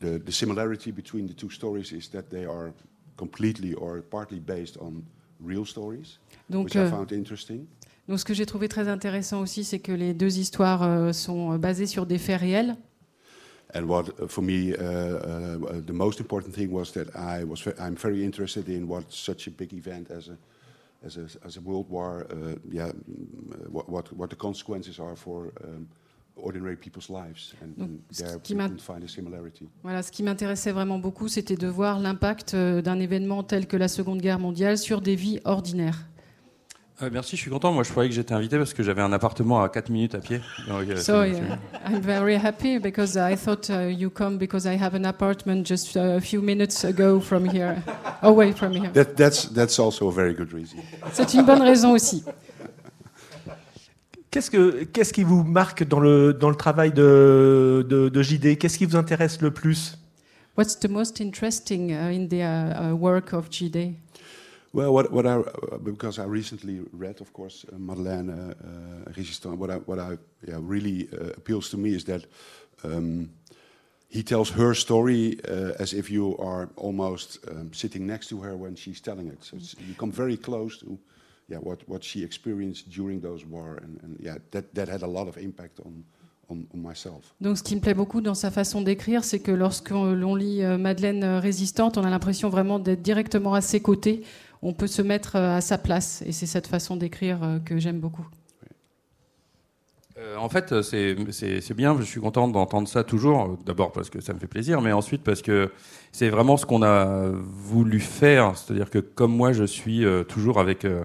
the 0.00 0.18
the 0.18 0.30
similarity 0.30 0.90
between 0.90 1.26
the 1.26 1.34
two 1.34 1.50
stories 1.50 1.92
is 1.92 2.08
that 2.12 2.22
they 2.30 2.46
are 2.46 2.72
completely 3.16 3.74
or 3.74 4.02
partly 4.02 4.40
based 4.40 4.78
on 4.80 5.02
real 5.38 5.66
stories, 5.66 6.18
Donc, 6.48 6.64
which 6.64 6.76
I 6.76 6.88
found 6.88 7.12
interesting. 7.12 7.66
Donc 8.08 8.18
ce 8.18 8.24
que 8.24 8.34
j'ai 8.34 8.46
trouvé 8.46 8.68
très 8.68 8.88
intéressant 8.88 9.40
aussi, 9.40 9.64
c'est 9.64 9.78
que 9.78 9.92
les 9.92 10.14
deux 10.14 10.38
histoires 10.38 10.82
euh, 10.82 11.12
sont 11.12 11.56
basées 11.58 11.86
sur 11.86 12.06
des 12.06 12.18
faits 12.18 12.40
réels. 12.40 12.76
And 13.74 13.88
what, 13.88 14.08
uh, 14.20 14.28
for 14.28 14.42
me, 14.42 14.72
uh, 14.72 14.82
uh, 14.82 15.80
the 15.84 15.92
most 15.92 16.20
important 16.20 16.54
thing 16.54 16.70
was 16.70 16.92
that 16.92 17.14
I 17.16 17.44
was 17.44 17.66
I'm 17.78 17.96
very 17.96 18.22
interested 18.22 18.68
in 18.68 18.86
what 18.86 19.12
such 19.12 19.48
a 19.48 19.50
big 19.50 19.72
event 19.72 20.10
as 20.10 20.28
a 20.28 20.36
as 21.04 21.16
a, 21.16 21.26
as 21.44 21.56
a 21.56 21.60
world 21.60 21.88
war, 21.90 22.26
uh, 22.30 22.54
yeah, 22.70 22.90
what, 23.68 23.88
what, 23.88 24.12
what 24.12 24.30
the 24.30 24.36
consequences 24.36 24.98
are 24.98 25.16
for 25.16 25.52
um, 25.62 25.86
ordinary 26.36 26.76
people's 26.76 27.10
lives, 27.10 27.54
and, 27.60 27.76
Donc, 27.76 27.88
and 27.88 28.00
there 28.16 28.38
we 28.38 28.56
can 28.56 28.78
find 28.78 29.04
a 29.04 29.08
similarity. 29.08 29.68
Voilà, 29.82 30.02
ce 30.02 30.10
qui 30.10 30.22
m'intéressait 30.22 30.72
vraiment 30.72 30.98
beaucoup, 30.98 31.28
c'était 31.28 31.56
de 31.56 31.68
voir 31.68 32.00
l'impact 32.00 32.54
euh, 32.54 32.82
d'un 32.82 32.98
événement 32.98 33.42
tel 33.42 33.66
que 33.66 33.76
la 33.76 33.88
Seconde 33.88 34.20
Guerre 34.20 34.38
mondiale 34.38 34.78
sur 34.78 35.00
des 35.00 35.14
vies 35.14 35.40
ordinaires. 35.44 36.06
Euh, 37.02 37.10
merci, 37.12 37.36
je 37.36 37.42
suis 37.42 37.50
content. 37.50 37.72
Moi, 37.72 37.82
je 37.82 37.90
croyais 37.90 38.08
que 38.08 38.14
j'étais 38.14 38.34
invité 38.34 38.56
parce 38.56 38.72
que 38.72 38.84
j'avais 38.84 39.02
un 39.02 39.12
appartement 39.12 39.62
à 39.62 39.68
4 39.68 39.90
minutes 39.90 40.14
à 40.14 40.18
pied. 40.18 40.40
Donc, 40.68 40.86
so, 40.96 41.24
yeah, 41.24 41.58
I'm 41.84 42.00
very 42.00 42.36
happy 42.36 42.78
because 42.78 43.16
I 43.16 43.36
thought 43.36 43.68
uh, 43.68 43.90
you 43.90 44.10
come 44.10 44.38
because 44.38 44.64
I 44.64 44.80
have 44.80 44.94
an 44.94 45.04
apartment 45.04 45.66
just 45.66 45.96
a 45.96 46.20
few 46.20 46.40
minutes 46.40 46.84
ago 46.84 47.18
from 47.20 47.46
here, 47.46 47.82
away 48.22 48.52
from 48.52 48.72
here. 48.72 48.92
That, 48.92 49.16
that's, 49.16 49.48
that's 49.48 49.80
also 49.80 50.08
a 50.08 50.12
very 50.12 50.34
good 50.34 50.52
reason. 50.52 50.78
C'est 51.12 51.34
une 51.34 51.44
bonne 51.44 51.62
raison 51.62 51.92
aussi. 51.92 52.24
Qu'est-ce, 54.30 54.50
que, 54.50 54.84
qu'est-ce 54.84 55.12
qui 55.12 55.24
vous 55.24 55.42
marque 55.42 55.84
dans 55.84 56.00
le, 56.00 56.32
dans 56.32 56.50
le 56.50 56.56
travail 56.56 56.92
de, 56.92 57.84
de, 57.88 58.08
de 58.08 58.22
JD 58.22 58.58
Qu'est-ce 58.58 58.78
qui 58.78 58.86
vous 58.86 58.96
intéresse 58.96 59.40
le 59.40 59.50
plus? 59.52 59.98
What's 60.56 60.78
the 60.78 60.88
most 60.88 61.20
interesting 61.20 61.90
uh, 61.90 62.12
in 62.12 62.28
the 62.28 62.42
uh, 62.42 62.92
uh, 62.92 62.94
work 62.94 63.32
of 63.32 63.50
JD 63.50 63.94
Well, 64.74 64.92
what, 64.92 65.12
what 65.12 65.24
I, 65.24 65.36
uh, 65.36 65.78
because 65.78 66.18
I 66.18 66.24
recently 66.24 66.80
read, 66.90 67.20
of 67.20 67.32
course, 67.32 67.64
uh, 67.72 67.78
Madeleine 67.78 68.28
uh, 68.28 68.54
uh, 69.46 69.54
what 69.54 69.70
I, 69.70 69.76
what 69.76 70.00
I 70.00 70.18
yeah, 70.44 70.58
really 70.60 71.08
appeals 71.36 71.70
to 71.70 71.76
me 71.76 71.94
is 71.94 72.04
that 72.06 72.26
um, 72.82 73.30
he 74.08 74.24
tells 74.24 74.50
her 74.50 74.74
story 74.74 75.38
as 75.78 75.92
if 75.92 76.10
you 76.10 76.36
are 76.38 76.68
almost 76.74 77.38
um, 77.48 77.72
sitting 77.72 78.04
next 78.04 78.28
to 78.30 78.40
her 78.40 78.56
when 78.56 78.74
she's 78.74 79.00
telling 79.00 79.28
it. 79.28 79.44
So 79.44 79.56
you 79.56 79.94
come 79.94 80.10
very 80.10 80.36
close 80.36 80.78
to 80.80 80.98
yeah, 81.48 81.58
what, 81.58 81.88
what 81.88 82.02
she 82.02 82.24
experienced 82.24 82.90
during 82.90 83.20
those 83.20 83.44
and, 83.44 84.18
that, 84.50 84.88
had 84.88 85.02
a 85.02 85.06
lot 85.06 85.28
of 85.28 85.36
impact 85.36 85.78
on. 85.84 86.04
Donc, 87.40 87.56
ce 87.56 87.62
qui 87.62 87.74
me 87.74 87.80
plaît 87.80 87.94
beaucoup 87.94 88.20
dans 88.20 88.34
sa 88.34 88.50
façon 88.50 88.82
d'écrire, 88.82 89.24
c'est 89.24 89.38
que 89.38 89.50
lorsqu'on 89.50 90.34
lit 90.34 90.60
Madeleine 90.78 91.24
Résistante, 91.24 91.96
on 91.96 92.04
a 92.04 92.10
l'impression 92.10 92.50
vraiment 92.50 92.78
d'être 92.78 93.00
directement 93.00 93.54
à 93.54 93.62
ses 93.62 93.80
côtés 93.80 94.24
on 94.64 94.72
peut 94.72 94.88
se 94.88 95.02
mettre 95.02 95.36
à 95.36 95.60
sa 95.60 95.78
place. 95.78 96.22
Et 96.26 96.32
c'est 96.32 96.46
cette 96.46 96.66
façon 96.66 96.96
d'écrire 96.96 97.60
que 97.64 97.78
j'aime 97.78 98.00
beaucoup. 98.00 98.26
en 100.38 100.48
fait, 100.48 100.82
c'est 100.82 101.74
bien, 101.74 101.96
je 102.00 102.04
suis 102.04 102.20
content 102.20 102.48
d'entendre 102.48 102.88
ça 102.88 103.04
toujours, 103.04 103.58
d'abord 103.64 103.92
parce 103.92 104.10
que 104.10 104.20
ça 104.20 104.32
me 104.32 104.38
fait 104.38 104.46
plaisir, 104.46 104.80
mais 104.80 104.92
ensuite 104.92 105.22
parce 105.22 105.42
que 105.42 105.70
c'est 106.12 106.30
vraiment 106.30 106.56
ce 106.56 106.66
qu'on 106.66 106.82
a 106.82 107.28
voulu 107.30 108.00
faire, 108.00 108.56
c'est-à-dire 108.56 108.90
que 108.90 108.98
comme 108.98 109.36
moi 109.36 109.52
je 109.52 109.64
suis 109.64 110.04
toujours 110.28 110.58
avec 110.58 110.84
euh, 110.84 111.04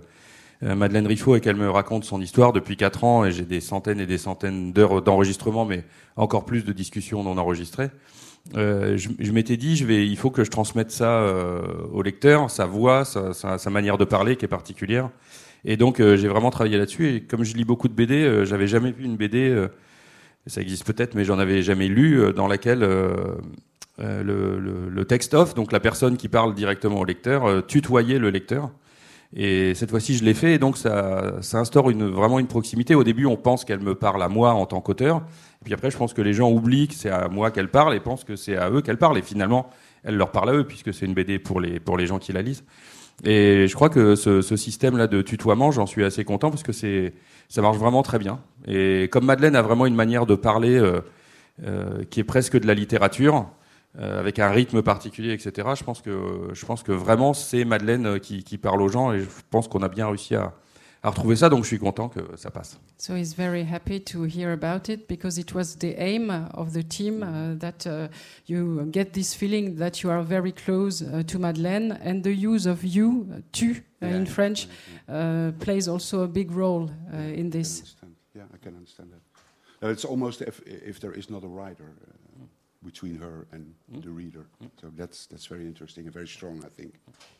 Madeleine 0.61 1.07
Riffaut 1.07 1.37
et 1.37 1.41
qu'elle 1.41 1.55
me 1.55 1.69
raconte 1.69 2.03
son 2.03 2.19
histoire 2.19 2.51
depuis 2.51 2.75
4 2.75 3.03
ans 3.05 3.23
et 3.23 3.31
j'ai 3.31 3.45
des 3.45 3.61
centaines 3.61 4.01
et 4.01 4.05
des 4.05 4.17
centaines 4.17 4.73
d'heures 4.73 5.01
d'enregistrement, 5.01 5.63
mais 5.63 5.85
encore 6.17 6.45
plus 6.45 6.65
de 6.65 6.73
discussions 6.73 7.23
non 7.23 7.37
enregistrées. 7.37 7.89
Euh, 8.55 8.97
je, 8.97 9.31
m'étais 9.31 9.57
dit, 9.57 9.75
je 9.75 9.85
vais, 9.85 10.07
il 10.07 10.17
faut 10.17 10.31
que 10.31 10.43
je 10.43 10.49
transmette 10.49 10.91
ça 10.91 11.21
euh, 11.21 11.61
au 11.91 12.01
lecteur, 12.01 12.49
sa 12.49 12.65
voix, 12.65 13.05
sa, 13.05 13.69
manière 13.69 13.97
de 13.97 14.05
parler 14.05 14.35
qui 14.35 14.45
est 14.45 14.49
particulière. 14.49 15.09
Et 15.65 15.77
donc 15.77 15.99
euh, 15.99 16.17
j'ai 16.17 16.27
vraiment 16.27 16.49
travaillé 16.49 16.77
là-dessus. 16.77 17.09
Et 17.09 17.21
comme 17.21 17.43
je 17.43 17.55
lis 17.55 17.65
beaucoup 17.65 17.87
de 17.87 17.93
BD, 17.93 18.23
euh, 18.23 18.45
j'avais 18.45 18.67
jamais 18.67 18.91
vu 18.91 19.05
une 19.05 19.17
BD, 19.17 19.67
ça 20.47 20.61
existe 20.61 20.85
peut-être, 20.85 21.15
mais 21.15 21.25
j'en 21.25 21.37
avais 21.37 21.61
jamais 21.61 21.87
lu, 21.87 22.33
dans 22.35 22.47
laquelle 22.47 22.79
le, 22.79 23.37
le, 23.99 24.89
le, 24.89 25.05
texte 25.05 25.33
off, 25.33 25.53
donc 25.53 25.71
la 25.71 25.79
personne 25.79 26.17
qui 26.17 26.27
parle 26.27 26.55
directement 26.55 27.01
au 27.01 27.05
lecteur, 27.05 27.65
tutoyait 27.67 28.19
le 28.19 28.29
lecteur. 28.29 28.71
Et 29.35 29.75
cette 29.75 29.91
fois-ci, 29.91 30.15
je 30.15 30.23
l'ai 30.23 30.33
fait, 30.33 30.55
et 30.55 30.59
donc 30.59 30.77
ça, 30.77 31.35
ça 31.41 31.59
instaure 31.59 31.91
une, 31.91 32.05
vraiment 32.09 32.39
une 32.39 32.47
proximité. 32.47 32.95
Au 32.95 33.03
début, 33.03 33.25
on 33.25 33.37
pense 33.37 33.63
qu'elle 33.63 33.81
me 33.81 33.93
parle 33.93 34.23
à 34.23 34.27
moi 34.27 34.53
en 34.53 34.65
tant 34.65 34.81
qu'auteur, 34.81 35.17
et 35.61 35.65
puis 35.65 35.73
après, 35.73 35.91
je 35.91 35.97
pense 35.97 36.13
que 36.13 36.21
les 36.21 36.33
gens 36.33 36.49
oublient 36.49 36.87
que 36.87 36.95
c'est 36.95 37.11
à 37.11 37.27
moi 37.27 37.51
qu'elle 37.51 37.69
parle 37.69 37.93
et 37.93 37.99
pensent 37.99 38.23
que 38.23 38.35
c'est 38.35 38.57
à 38.57 38.71
eux 38.71 38.81
qu'elle 38.81 38.97
parle, 38.97 39.17
et 39.19 39.21
finalement, 39.21 39.69
elle 40.03 40.15
leur 40.15 40.31
parle 40.31 40.49
à 40.49 40.53
eux, 40.53 40.63
puisque 40.63 40.93
c'est 40.93 41.05
une 41.05 41.13
BD 41.13 41.37
pour 41.37 41.61
les, 41.61 41.79
pour 41.79 41.95
les 41.95 42.07
gens 42.07 42.17
qui 42.17 42.33
la 42.33 42.41
lisent. 42.41 42.63
Et 43.23 43.67
je 43.67 43.75
crois 43.75 43.89
que 43.89 44.15
ce, 44.15 44.41
ce 44.41 44.55
système-là 44.55 45.07
de 45.07 45.21
tutoiement, 45.21 45.71
j'en 45.71 45.85
suis 45.85 46.03
assez 46.03 46.23
content, 46.23 46.49
parce 46.49 46.63
que 46.63 46.71
ça 46.71 47.61
marche 47.61 47.77
vraiment 47.77 48.01
très 48.01 48.17
bien. 48.17 48.39
Et 48.67 49.09
comme 49.11 49.25
Madeleine 49.25 49.55
a 49.55 49.61
vraiment 49.61 49.85
une 49.85 49.95
manière 49.95 50.25
de 50.25 50.35
parler 50.35 50.77
euh, 50.77 51.01
euh, 51.65 52.03
qui 52.09 52.21
est 52.21 52.23
presque 52.23 52.57
de 52.57 52.65
la 52.65 52.73
littérature, 52.73 53.45
euh, 53.97 54.19
avec 54.19 54.37
un 54.37 54.49
rythme 54.49 54.83
particulier, 54.83 55.33
etc. 55.33 55.67
Je 55.75 55.83
pense 55.83 56.01
que, 56.01 56.49
je 56.53 56.65
pense 56.65 56.83
que 56.83 56.91
vraiment 56.91 57.33
c'est 57.33 57.65
Madeleine 57.65 58.05
euh, 58.05 58.19
qui, 58.19 58.43
qui, 58.43 58.59
parle 58.59 58.83
aux 58.83 58.87
gens 58.87 59.13
et 59.13 59.21
je 59.21 59.27
pense 59.49 59.67
qu'on 59.67 59.81
a 59.81 59.89
bien 59.89 60.07
réussi 60.07 60.35
à, 60.35 60.53
à 61.01 61.09
retrouver 61.09 61.35
ça, 61.35 61.49
donc 61.49 61.63
je 61.63 61.69
suis 61.69 61.79
content 61.79 62.07
que 62.07 62.19
ça 62.35 62.51
passe. 62.51 62.79
So 62.97 63.15
he's 63.15 63.33
very 63.33 63.63
happy 63.63 63.99
to 64.01 64.25
hear 64.25 64.51
about 64.51 64.91
it 64.91 65.07
because 65.07 65.39
it 65.39 65.55
was 65.55 65.77
the 65.79 65.95
aim 65.97 66.29
of 66.53 66.73
the 66.73 66.87
team 66.87 67.23
uh, 67.23 67.57
that 67.57 67.87
uh, 67.87 68.09
you 68.47 68.85
get 68.91 69.13
this 69.13 69.33
feeling 69.33 69.75
that 69.77 70.03
you 70.03 70.11
are 70.11 70.21
very 70.21 70.51
close 70.51 71.01
uh, 71.01 71.23
to 71.23 71.39
Madeleine 71.39 71.97
and 72.03 72.21
the 72.21 72.33
use 72.33 72.67
of 72.67 72.83
you, 72.83 73.27
uh, 73.31 73.41
tu 73.51 73.71
uh, 73.71 74.05
yeah, 74.05 74.15
in 74.15 74.25
French, 74.25 74.67
uh, 75.07 75.51
plays 75.59 75.87
also 75.87 76.23
a 76.23 76.27
big 76.27 76.51
role 76.51 76.91
in 77.13 77.49
this. 77.49 77.95
Yeah, 78.35 78.43
I 78.53 78.57
can 78.57 78.75
understand 78.75 79.09
that. 79.11 79.89
it's 79.89 80.05
almost 80.05 80.41
if, 80.41 80.61
if 80.67 80.99
there 80.99 81.13
is 81.13 81.29
not 81.29 81.43
a 81.43 81.47
writer. 81.47 81.85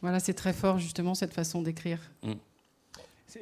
Voilà, 0.02 0.20
c'est 0.20 0.34
très 0.34 0.54
fort 0.54 0.80
justement 0.80 1.16
cette 1.16 1.34
façon 1.34 1.62
d'écrire. 1.62 2.00
Mm. 2.24 2.34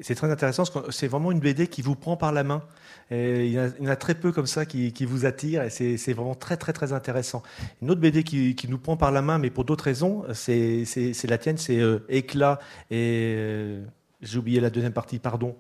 C'est 0.01 0.15
très 0.15 0.29
intéressant, 0.29 0.65
c'est 0.89 1.07
vraiment 1.07 1.31
une 1.31 1.39
BD 1.39 1.67
qui 1.67 1.81
vous 1.81 1.95
prend 1.95 2.17
par 2.17 2.33
la 2.33 2.43
main. 2.43 2.61
Et 3.09 3.45
il, 3.45 3.53
y 3.53 3.57
a, 3.57 3.67
il, 3.79 3.85
y 3.85 3.87
en 3.87 3.91
a 3.91 3.95
très 3.95 4.15
peu 4.15 4.33
comme 4.33 4.45
ça 4.45 4.65
qui, 4.65 4.91
qui 4.91 5.05
vous 5.05 5.25
attire 5.25 5.63
et 5.63 5.69
c'est 5.69 6.11
vraiment 6.11 6.35
très 6.35 6.57
très 6.57 6.73
très 6.73 6.91
intéressant. 6.91 7.41
Une 7.81 7.91
autre 7.91 8.01
BD 8.01 8.25
qui, 8.25 8.53
qui 8.53 8.67
nous 8.67 8.79
prend 8.79 8.97
par 8.97 9.13
la 9.13 9.21
main, 9.21 9.37
mais 9.37 9.49
pour 9.49 9.63
d'autres 9.63 9.85
raisons, 9.85 10.25
c'est 10.33 10.83
la 11.23 11.37
tienne, 11.37 11.57
c'est 11.57 11.79
euh, 11.79 11.99
Éclat 12.09 12.59
et 12.91 13.35
euh, 13.37 13.85
j'ai 14.21 14.37
oublié 14.37 14.59
la 14.59 14.69
deuxième 14.69 14.91
partie, 14.91 15.19
pardon. 15.19 15.55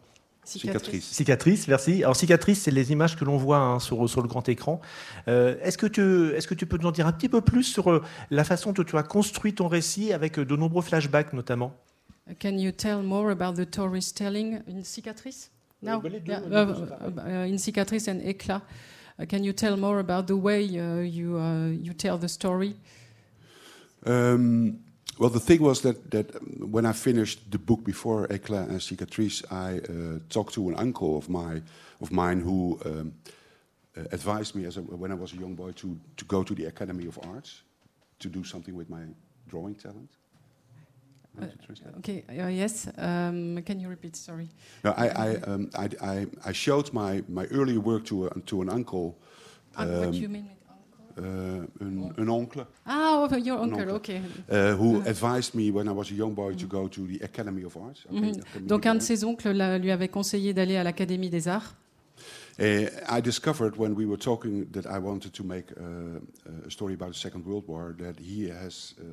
Cicatrice. 0.47 1.03
Cicatrice, 1.03 1.67
merci. 1.67 2.03
Alors 2.03 2.15
cicatrice, 2.15 2.61
c'est 2.61 2.71
les 2.71 2.93
images 2.93 3.17
que 3.17 3.25
l'on 3.25 3.35
voit 3.35 3.57
hein, 3.57 3.79
sur, 3.79 4.09
sur, 4.09 4.21
le 4.21 4.29
grand 4.29 4.47
écran. 4.47 4.79
Euh, 5.27 5.55
Est-ce 5.61 5.77
que, 5.77 5.87
tu, 5.87 6.33
est 6.35 6.47
que 6.47 6.53
tu 6.53 6.65
peux 6.65 6.77
nous 6.77 6.87
en 6.87 6.91
dire 6.91 7.05
un 7.05 7.11
petit 7.11 7.27
peu 7.27 7.41
plus 7.41 7.63
sur 7.63 7.91
euh, 7.91 8.01
la 8.31 8.45
façon 8.45 8.71
dont 8.71 8.83
tu 8.83 8.97
as 8.97 9.03
construit 9.03 9.53
ton 9.53 9.67
récit 9.67 10.13
avec 10.13 10.39
euh, 10.39 10.45
de 10.45 10.55
nombreux 10.55 10.81
flashbacks 10.81 11.33
notamment? 11.33 11.73
Can 12.39 12.57
you 12.57 12.71
tell 12.71 13.03
more 13.03 13.29
about 13.29 13.61
the 13.61 13.67
storytelling 13.67 14.61
in 14.69 14.83
Cicatrice? 14.83 15.49
No, 15.81 16.01
yeah, 16.25 16.39
uh, 16.39 17.45
in 17.45 17.57
Cicatrice 17.57 18.07
and 18.07 18.21
Éclat. 18.21 18.61
Uh, 19.19 19.25
can 19.25 19.43
you 19.43 19.51
tell 19.51 19.75
more 19.77 19.99
about 19.99 20.27
the 20.27 20.35
way 20.35 20.63
uh, 20.63 21.01
you, 21.01 21.37
uh, 21.37 21.67
you 21.69 21.93
tell 21.93 22.17
the 22.17 22.29
story? 22.29 22.75
Um, 24.05 24.79
Well, 25.19 25.31
the 25.31 25.39
thing 25.39 25.61
was 25.61 25.81
that, 25.81 26.11
that 26.11 26.27
when 26.59 26.85
I 26.85 26.93
finished 26.93 27.51
the 27.51 27.57
book 27.57 27.83
before 27.83 28.27
Éclat 28.27 28.69
and 28.69 28.79
Cicatrice, 28.79 29.43
I 29.51 29.79
uh, 29.79 30.19
talked 30.29 30.53
to 30.53 30.69
an 30.69 30.75
uncle 30.75 31.17
of, 31.17 31.27
my, 31.27 31.61
of 32.01 32.11
mine 32.11 32.39
who 32.39 32.79
um, 32.85 33.13
uh, 33.97 34.01
advised 34.11 34.53
me 34.55 34.65
as 34.65 34.77
a, 34.77 34.81
when 34.81 35.11
I 35.11 35.15
was 35.15 35.33
a 35.33 35.37
young 35.37 35.55
boy 35.55 35.71
to, 35.71 35.99
to 36.17 36.25
go 36.25 36.43
to 36.43 36.53
the 36.53 36.65
Academy 36.65 37.07
of 37.07 37.17
Arts 37.23 37.63
to 38.19 38.29
do 38.29 38.43
something 38.43 38.75
with 38.75 38.89
my 38.89 39.01
drawing 39.47 39.75
talent. 39.75 40.09
Uh, 41.39 41.45
okay. 41.99 42.23
Uh, 42.29 42.47
yes. 42.47 42.87
Um, 42.97 43.61
can 43.63 43.79
you 43.79 43.89
repeat? 43.89 44.15
Sorry. 44.15 44.49
No, 44.83 44.91
I 44.97 45.07
I, 45.07 45.35
um, 45.45 45.69
I, 45.77 45.89
I, 46.01 46.27
I 46.45 46.51
showed 46.51 46.91
my 46.93 47.23
my 47.29 47.45
earlier 47.51 47.79
work 47.79 48.05
to 48.05 48.25
a, 48.25 48.39
to 48.47 48.63
an 48.63 48.69
uncle. 48.69 49.15
what 49.75 50.11
do 50.11 50.17
you 50.17 50.25
um, 50.25 50.31
mean? 50.33 50.56
Uh, 51.19 51.63
een, 51.77 52.11
een 52.15 52.29
oncle. 52.29 52.65
Ah, 52.83 53.21
oh, 53.21 53.43
your 53.43 53.61
uncle, 53.61 53.93
oké. 53.93 53.93
Okay. 53.93 54.21
Uh, 54.71 54.75
who 54.75 55.01
advised 55.05 55.53
me 55.53 55.71
when 55.71 55.87
I 55.87 55.93
was 55.93 56.11
a 56.11 56.13
young 56.13 56.33
boy 56.33 56.55
to 56.55 56.67
go 56.67 56.87
to 56.87 57.05
the 57.05 57.23
Academy 57.23 57.63
of 57.63 57.77
Arts. 57.77 58.05
Mm 58.09 58.23
-hmm. 58.23 58.65
Donc 58.65 58.85
un 58.85 58.95
de 58.95 59.03
ses 59.03 59.23
oncles 59.23 59.53
la, 59.53 59.77
lui 59.77 59.91
avait 59.91 60.09
conseillé 60.09 60.53
d'aller 60.53 60.77
à 60.77 60.83
l'Académie 60.83 61.29
des 61.29 61.47
Arts. 61.47 61.75
Uh, 62.59 62.89
I 63.17 63.21
discovered 63.21 63.75
when 63.77 63.93
we 63.93 64.05
were 64.05 64.17
talking 64.17 64.71
that 64.71 64.85
I 64.85 64.99
wanted 64.99 65.31
to 65.33 65.43
make 65.43 65.65
uh, 65.79 66.65
a 66.65 66.69
story 66.69 66.93
about 66.93 67.11
the 67.11 67.19
Second 67.19 67.45
World 67.45 67.65
War 67.67 67.95
that 67.97 68.15
he 68.19 68.49
has 68.49 68.95
uh, 68.99 69.03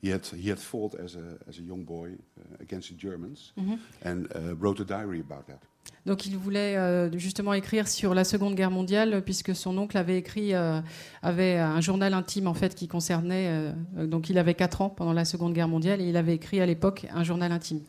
he 0.00 0.10
had 0.10 0.26
he 0.26 0.48
had 0.48 0.58
fought 0.58 0.94
as 1.04 1.14
a 1.14 1.38
as 1.48 1.58
a 1.58 1.62
young 1.62 1.84
boy 1.84 2.16
against 2.60 2.88
the 2.88 2.96
Germans 3.08 3.52
mm 3.54 3.64
-hmm. 3.64 3.78
and 4.08 4.26
uh, 4.34 4.58
wrote 4.58 4.82
a 4.82 4.84
diary 4.84 5.20
about 5.20 5.46
that. 5.46 5.62
Donc 6.08 6.24
il 6.24 6.38
voulait 6.38 6.76
euh, 6.76 7.10
justement 7.18 7.52
écrire 7.52 7.86
sur 7.86 8.14
la 8.14 8.24
Seconde 8.24 8.54
Guerre 8.54 8.70
mondiale 8.70 9.22
puisque 9.22 9.54
son 9.54 9.76
oncle 9.76 9.98
avait 9.98 10.16
écrit 10.16 10.54
euh, 10.54 10.80
avait 11.22 11.58
un 11.58 11.82
journal 11.82 12.14
intime 12.14 12.46
en 12.46 12.54
fait 12.54 12.74
qui 12.74 12.88
concernait 12.88 13.46
euh, 13.48 14.06
donc 14.06 14.30
il 14.30 14.38
avait 14.38 14.54
4 14.54 14.80
ans 14.80 14.88
pendant 14.88 15.12
la 15.12 15.26
Seconde 15.26 15.52
Guerre 15.52 15.68
mondiale 15.68 16.00
et 16.00 16.08
il 16.08 16.16
avait 16.16 16.34
écrit 16.34 16.62
à 16.62 16.66
l'époque 16.66 17.06
un 17.12 17.24
journal 17.24 17.52
intime. 17.52 17.80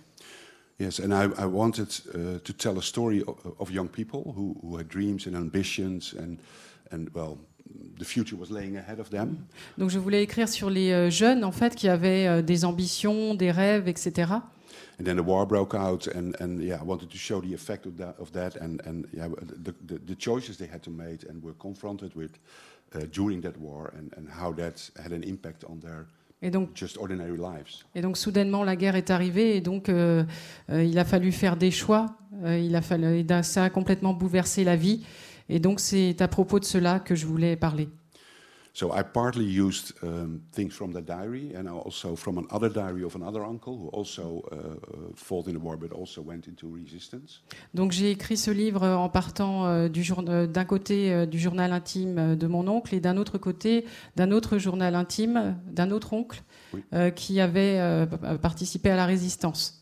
Yes, 0.81 0.99
and 0.99 1.11
I, 1.11 1.29
I 1.37 1.45
wanted 1.45 1.87
uh, 2.13 2.39
to 2.39 2.53
tell 2.53 2.77
a 2.77 2.81
story 2.81 3.23
of, 3.25 3.37
of 3.57 3.71
young 3.71 3.87
people 3.87 4.33
who, 4.35 4.55
who 4.63 4.77
had 4.77 4.87
dreams 4.87 5.25
and 5.25 5.35
ambitions 5.35 6.13
and 6.19 6.37
and 6.91 7.07
well 7.13 7.37
the 7.99 8.05
future 8.05 8.37
was 8.37 8.49
laying 8.49 8.75
ahead 8.75 8.99
of 8.99 9.09
them. 9.11 9.37
Donc 9.77 9.91
je 9.91 9.99
voulais 9.99 10.23
écrire 10.23 10.49
sur 10.49 10.69
les 10.69 11.09
jeunes 11.09 11.45
en 11.45 11.53
fait 11.53 11.73
qui 11.73 11.87
avaient 11.87 12.43
des 12.43 12.65
ambitions, 12.65 13.33
des 13.33 13.51
rêves, 13.51 13.87
etc. 13.87 14.27
and 14.97 15.05
then 15.05 15.15
the 15.15 15.23
war 15.23 15.45
broke 15.45 15.73
out, 15.73 16.07
and, 16.07 16.35
and 16.39 16.61
yeah, 16.61 16.79
I 16.79 16.83
wanted 16.83 17.09
to 17.09 17.17
show 17.17 17.41
the 17.41 17.53
effect 17.53 17.85
of 17.85 17.97
that, 17.97 18.15
of 18.19 18.31
that 18.31 18.55
and, 18.55 18.81
and 18.85 19.07
yeah, 19.13 19.27
the, 19.63 19.73
the, 19.85 19.99
the 19.99 20.15
choices 20.15 20.57
they 20.57 20.67
had 20.67 20.81
to 20.83 20.91
make 20.91 21.23
and 21.29 21.43
were 21.43 21.55
confronted 21.59 22.13
with 22.15 22.39
uh, 22.95 23.05
during 23.11 23.41
that 23.41 23.57
war, 23.57 23.93
and, 23.97 24.13
and 24.17 24.29
how 24.29 24.51
that 24.53 24.89
had 25.01 25.11
an 25.11 25.23
impact 25.23 25.63
on 25.63 25.79
their 25.79 26.07
et 26.41 26.51
donc, 26.51 26.69
just 26.73 26.97
ordinary 26.97 27.37
lives. 27.37 27.85
Et 27.95 28.01
donc 28.01 28.17
soudainement 28.17 28.63
la 28.63 28.75
guerre 28.75 28.95
est 28.95 29.09
arrivée 29.09 29.57
et 29.57 29.61
donc 29.61 29.89
euh, 29.89 30.23
euh, 30.69 30.83
il 30.83 30.97
a 30.97 31.03
fallu 31.03 31.31
faire 31.31 31.57
des 31.57 31.71
choix. 31.71 32.15
Euh, 32.43 32.57
il 32.57 32.75
a 32.75 32.81
fallu, 32.81 33.25
ça 33.43 33.65
a 33.65 33.69
complètement 33.69 34.13
bouleversé 34.13 34.63
la 34.63 34.75
vie. 34.75 35.03
Et 35.49 35.59
donc 35.59 35.79
c'est 35.79 36.21
à 36.21 36.27
propos 36.27 36.59
de 36.59 36.65
cela 36.65 36.99
que 36.99 37.15
je 37.15 37.25
voulais 37.25 37.55
parler. 37.55 37.89
So 38.73 38.91
I 38.93 39.03
partly 39.03 39.45
used 39.45 39.93
um, 40.03 40.41
things 40.51 40.73
from 40.73 40.93
that 40.93 41.05
diary 41.05 41.53
and 41.55 41.67
also 41.67 42.15
from 42.15 42.37
another 42.37 42.69
diary 42.69 43.03
of 43.03 43.15
another 43.15 43.43
uncle 43.43 43.77
who 43.77 43.89
also 43.89 44.43
uh, 44.51 44.55
uh, 44.55 45.11
fought 45.15 45.47
in 45.47 45.53
the 45.53 45.59
war 45.59 45.75
but 45.75 45.91
also 45.91 46.21
went 46.21 46.47
into 46.47 46.67
resistance. 46.73 47.41
Donc 47.73 47.91
j'ai 47.91 48.11
écrit 48.11 48.37
ce 48.37 48.51
livre 48.51 48.85
en 48.85 49.09
partant 49.09 49.65
euh, 49.65 49.89
du 49.89 50.03
euh, 50.27 50.47
d'un 50.47 50.65
côté 50.65 51.11
euh, 51.11 51.25
du 51.25 51.39
journal 51.39 51.73
intime 51.73 52.35
de 52.35 52.47
mon 52.47 52.67
oncle 52.67 52.93
et 52.93 52.99
d'un 52.99 53.17
autre 53.17 53.37
côté 53.37 53.85
d'un 54.15 54.31
autre 54.31 54.57
journal 54.57 54.95
intime 54.95 55.57
d'un 55.65 55.91
autre 55.91 56.13
oncle 56.13 56.43
oui. 56.73 56.83
euh, 56.93 57.09
qui 57.09 57.41
avait 57.41 57.79
euh, 57.79 58.05
participé 58.41 58.89
à 58.91 58.95
la 58.95 59.05
résistance. 59.05 59.78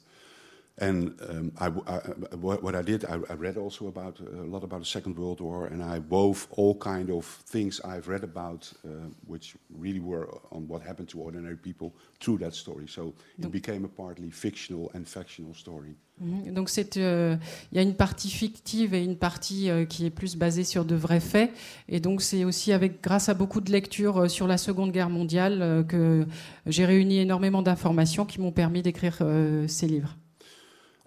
And 0.80 1.10
um, 1.28 1.52
I, 1.60 1.68
I- 1.88 2.36
what 2.36 2.76
I 2.76 2.84
did, 2.84 3.04
I, 3.06 3.16
I 3.32 3.34
read 3.34 3.58
also 3.58 3.88
about 3.88 4.20
uh, 4.22 4.44
a 4.44 4.46
lot 4.46 4.64
about 4.64 4.80
the 4.82 4.86
Second 4.86 5.18
World 5.18 5.42
War, 5.42 5.66
and 5.66 5.82
I 5.82 6.00
wove 6.08 6.48
all 6.52 6.76
kind 6.78 7.10
of 7.10 7.26
things 7.52 7.82
I've 7.84 8.08
read 8.08 8.24
about, 8.24 8.72
uh, 8.86 8.90
which 9.28 9.56
really 9.76 10.00
were 10.00 10.28
on 10.52 10.68
what 10.68 10.84
happened 10.84 11.10
to 11.10 11.20
ordinary 11.20 11.56
people 11.58 11.94
through 12.20 12.38
that 12.42 12.54
story. 12.54 12.86
So 12.88 13.16
it 13.38 13.42
Donc- 13.42 13.52
became 13.54 13.86
a 13.86 13.88
partly 13.88 14.30
fictional 14.30 14.92
and 14.94 15.06
factional 15.08 15.56
story. 15.56 15.96
Mhm. 16.22 16.54
Donc 16.54 16.70
euh, 16.98 17.38
il 17.72 17.76
y 17.78 17.80
a 17.80 17.84
une 17.84 17.96
partie 17.96 18.30
fictive 18.30 18.94
et 18.96 19.04
une 19.04 19.18
partie 19.18 19.70
euh, 19.72 19.86
qui 19.86 20.06
est 20.06 20.10
plus 20.12 20.36
basée 20.36 20.64
sur 20.64 20.84
de 20.86 20.96
vrais 20.96 21.20
faits. 21.20 21.52
Et 21.90 22.00
donc 22.00 22.22
c'est 22.22 22.44
aussi 22.46 22.72
avec, 22.72 23.02
grâce 23.04 23.30
à 23.30 23.34
beaucoup 23.36 23.62
de 23.62 23.72
lectures 23.72 24.18
euh, 24.24 24.28
sur 24.28 24.46
la 24.48 24.58
Seconde 24.58 24.92
Guerre 24.92 25.10
mondiale 25.10 25.62
euh, 25.62 25.84
que 25.84 26.26
j'ai 26.68 26.86
réuni 26.86 27.18
énormément 27.18 27.62
d'informations 27.64 28.26
qui 28.26 28.40
m'ont 28.42 28.52
permis 28.52 28.82
d'écrire 28.84 29.18
euh, 29.22 29.68
ces 29.68 29.88
livres. 29.88 30.16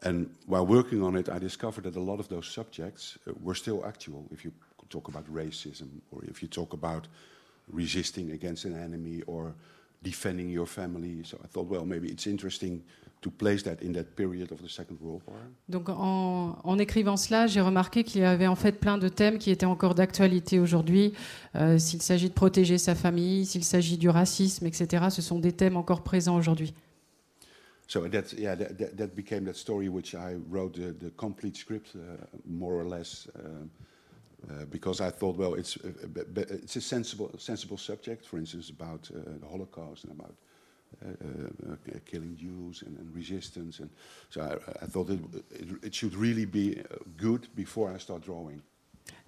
And 0.03 0.27
while 0.47 0.67
working 0.67 1.03
on 1.03 1.17
it, 1.17 1.29
I 1.29 1.39
discovered 1.39 1.85
that 1.85 1.97
a 1.97 2.01
lot 2.01 2.21
of 2.21 2.29
those 2.29 2.47
subjects 2.47 3.19
uh, 3.27 3.33
were 3.43 3.55
still 3.55 3.85
actual. 3.85 4.25
If 4.31 4.45
you 4.45 4.53
talk 4.89 5.09
about 5.09 5.27
racism, 5.27 5.89
or 6.11 6.25
if 6.25 6.43
you 6.43 6.49
talk 6.49 6.73
about 6.73 7.07
resisting 7.73 8.33
against 8.33 8.65
an 8.65 8.75
enemy, 8.75 9.23
or 9.27 9.55
defending 10.03 10.51
your 10.51 10.67
family. 10.67 11.23
So 11.25 11.39
I 11.45 11.47
thought, 11.47 11.69
well, 11.69 11.85
maybe 11.85 12.09
it's 12.09 12.27
interesting 12.27 12.83
to 13.23 13.31
place 13.31 13.63
that 13.65 13.83
in 13.83 13.93
that 13.93 14.17
period 14.17 14.51
of 14.51 14.63
the 14.63 14.69
Second 14.69 14.99
World 15.01 15.23
War. 15.27 15.37
Donc 15.69 15.91
en, 15.91 16.57
en 16.65 16.79
écrivant 16.79 17.19
cela, 17.19 17.47
j'ai 17.47 17.61
remarqué 17.61 18.03
qu'il 18.03 18.23
y 18.23 18.25
avait 18.25 18.47
en 18.47 18.57
fait 18.57 18.73
plein 18.73 18.97
de 18.97 19.09
thèmes 19.09 19.39
qui 19.39 19.51
étaient 19.51 19.67
encore 19.67 19.95
d'actualité 19.95 20.59
aujourd'hui. 20.59 21.13
Euh, 21.55 21.79
s'il 21.79 22.01
s'agit 22.01 22.31
de 22.31 22.35
protéger 22.35 22.79
sa 22.79 22.95
famille, 22.95 23.45
s'il 23.45 23.65
s'agit 23.65 23.99
du 23.99 24.09
racisme, 24.09 24.67
etc., 24.67 25.07
ce 25.11 25.21
sont 25.21 25.39
des 25.39 25.53
thèmes 25.53 25.77
encore 25.77 26.03
présents 26.03 26.37
aujourd'hui. 26.37 26.73
So 27.91 28.07
that, 28.07 28.33
yeah, 28.35 28.55
that, 28.55 28.79
that, 28.79 28.97
that 28.97 29.17
became 29.17 29.45
that 29.47 29.57
story 29.57 29.89
which 29.89 30.15
I 30.15 30.35
wrote 30.49 30.75
the, 30.75 30.93
the 30.93 31.11
complete 31.17 31.57
script, 31.57 31.97
uh, 31.97 32.25
more 32.49 32.75
or 32.75 32.85
less, 32.85 33.27
um, 33.35 33.69
uh, 34.49 34.65
because 34.67 35.01
I 35.01 35.11
thought, 35.11 35.37
well, 35.37 35.55
it's, 35.55 35.77
uh, 35.77 35.89
it's 36.37 36.77
a 36.77 36.81
sensible, 36.81 37.33
sensible 37.37 37.77
subject, 37.77 38.25
for 38.25 38.39
instance, 38.39 38.71
about 38.71 39.11
uh, 39.13 39.19
the 39.41 39.47
Holocaust 39.49 40.05
and 40.05 40.13
about 40.13 40.35
killing 42.07 42.37
Jews 42.37 42.83
and, 42.87 42.97
and 42.97 43.13
resistance. 43.13 43.81
And 43.81 43.91
so 44.29 44.41
I, 44.41 44.85
I 44.85 44.87
thought 44.87 45.11
it, 45.11 45.19
it, 45.51 45.69
it 45.87 45.93
should 45.93 46.15
really 46.15 46.45
be 46.45 46.81
good 47.17 47.49
before 47.57 47.93
I 47.93 47.99
start 47.99 48.23
drawing. 48.23 48.63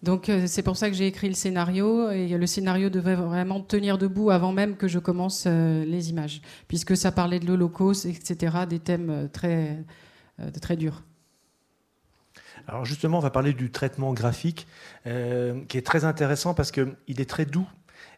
Donc 0.02 0.28
euh, 0.28 0.46
c'est 0.46 0.62
pour 0.62 0.76
ça 0.76 0.90
que 0.90 0.96
j'ai 0.96 1.06
écrit 1.06 1.28
le 1.28 1.34
scénario 1.34 2.10
et 2.10 2.28
le 2.28 2.46
scénario 2.46 2.90
devait 2.90 3.14
vraiment 3.14 3.60
tenir 3.60 3.98
debout 3.98 4.30
avant 4.30 4.52
même 4.52 4.76
que 4.76 4.88
je 4.88 4.98
commence 4.98 5.44
euh, 5.46 5.84
les 5.84 6.10
images, 6.10 6.42
puisque 6.66 6.96
ça 6.96 7.12
parlait 7.12 7.38
de 7.38 7.46
l'Holocauste, 7.46 8.06
etc., 8.06 8.56
des 8.68 8.80
thèmes 8.80 9.10
euh, 9.10 9.28
très, 9.28 9.84
très 10.60 10.76
durs. 10.76 11.04
Alors 12.66 12.84
justement, 12.84 13.18
on 13.18 13.20
va 13.20 13.30
parler 13.30 13.52
du 13.52 13.70
traitement 13.70 14.12
graphique, 14.12 14.66
qui 15.04 15.78
est 15.78 15.86
très 15.86 16.04
intéressant 16.04 16.54
parce 16.54 16.70
qu'il 16.70 16.94
est 17.06 17.28
très 17.28 17.44
doux. 17.44 17.66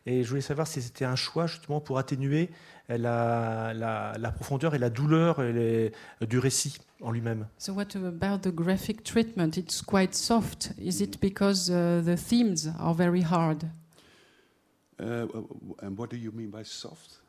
Et 0.06 0.22
je 0.22 0.28
voulais 0.28 0.40
savoir 0.40 0.66
si 0.66 0.82
c'était 0.82 1.04
un 1.04 1.16
choix 1.16 1.46
justement 1.46 1.80
pour 1.80 1.98
atténuer 1.98 2.50
la, 2.88 3.72
la- 3.74 4.12
la 4.18 4.30
profondeur 4.32 4.74
et 4.74 4.78
la 4.78 4.90
douleur 4.90 5.42
et 5.42 5.52
les- 5.52 5.92
du 6.26 6.38
récit 6.38 6.76
en 7.00 7.10
lui-même. 7.10 7.46
So 7.58 7.72
what 7.72 7.86
about 7.96 8.48
the 8.48 8.54
graphic 8.54 9.02
treatment? 9.02 9.50
It's 9.56 9.80
quite 9.82 10.14
soft. 10.14 10.72
Is 10.78 11.02
it 11.02 11.20
because 11.20 11.70
uh, 11.70 12.02
the 12.04 12.16
themes 12.16 12.70
are 12.78 12.94
very 12.94 13.22
hard? 13.22 13.64
Uh, 15.00 15.26
and 15.82 15.96
what 15.98 16.08
do 16.08 16.16
you 16.16 16.30
mean 16.32 16.48
by 16.50 16.64
soft? 16.64 17.20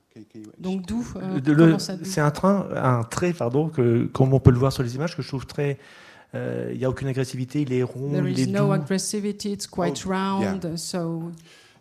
Donc 0.60 0.86
doux. 0.86 1.06
euh, 1.18 1.78
C'est 2.04 2.22
un 2.22 2.32
train, 2.32 2.70
un 2.74 3.04
trait, 3.04 3.34
pardon, 3.34 3.68
que, 3.68 4.06
comme 4.06 4.34
on 4.34 4.40
peut 4.40 4.52
le 4.52 4.58
voir 4.58 4.72
sur 4.72 4.82
les 4.82 4.96
images, 4.96 5.14
que 5.18 5.22
je 5.22 5.28
trouve 5.28 5.46
très. 5.46 5.78
euh, 6.36 6.70
Il 6.72 6.78
n'y 6.78 6.86
a 6.86 6.90
aucune 6.90 7.10
agressivité, 7.10 7.64
il 7.64 7.74
est 7.74 7.84
rond, 7.84 8.12
There 8.12 8.30
il 8.32 8.40
is 8.40 8.44
est 8.44 8.48
no 8.48 8.68
doux. 8.68 8.72
aggressivity. 8.72 9.52
It's 9.52 9.68
quite 9.68 10.04
Oh, 10.06 10.10
round. 10.10 10.78
So 10.78 11.32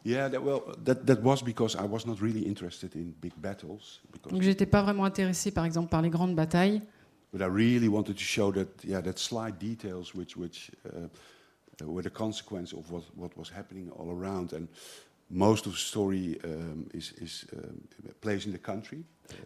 Yeah, 0.05 0.29
that, 0.29 0.43
well, 0.43 0.63
that, 0.85 1.07
that 1.07 1.23
was 1.23 1.43
because 1.43 1.77
I 1.77 1.87
was 1.87 2.05
not 2.07 2.21
really 2.21 2.43
interested 2.43 2.95
in 2.95 3.15
big 3.21 3.33
battles. 3.37 4.01
Donc 4.29 4.43
j'étais 4.43 4.67
pas 4.67 4.83
vraiment 4.83 5.05
intéressée, 5.05 5.51
par 5.51 5.65
exemple, 5.65 5.89
par 5.89 6.03
les 6.03 6.11
grandes 6.11 6.35
batailles. 6.37 6.83
But 7.33 7.41
I 7.41 7.47
really 7.49 7.89
wanted 7.89 8.15
to 8.17 8.23
show 8.23 8.53
that, 8.53 8.69
yeah, 8.85 9.01
that 9.01 9.19
slight 9.19 9.59
details 9.59 10.15
which, 10.15 10.37
which 10.37 10.71
uh, 10.85 11.09
uh, 11.83 11.87
were 11.91 12.03
the 12.03 12.11
consequence 12.11 12.73
of 12.73 12.91
what, 12.93 13.03
what 13.17 13.37
was 13.37 13.49
happening 13.51 13.91
all 13.91 14.11
around. 14.11 14.53
And 14.53 14.69
most 15.31 15.67
of 15.67 15.73
the 15.73 15.79
story 15.79 16.39
um, 16.45 16.87
is, 16.93 17.13
is 17.21 17.47
um, 17.57 17.81
plays 18.21 18.45
in 18.47 18.53
the 18.53 18.59
country, 18.59 19.05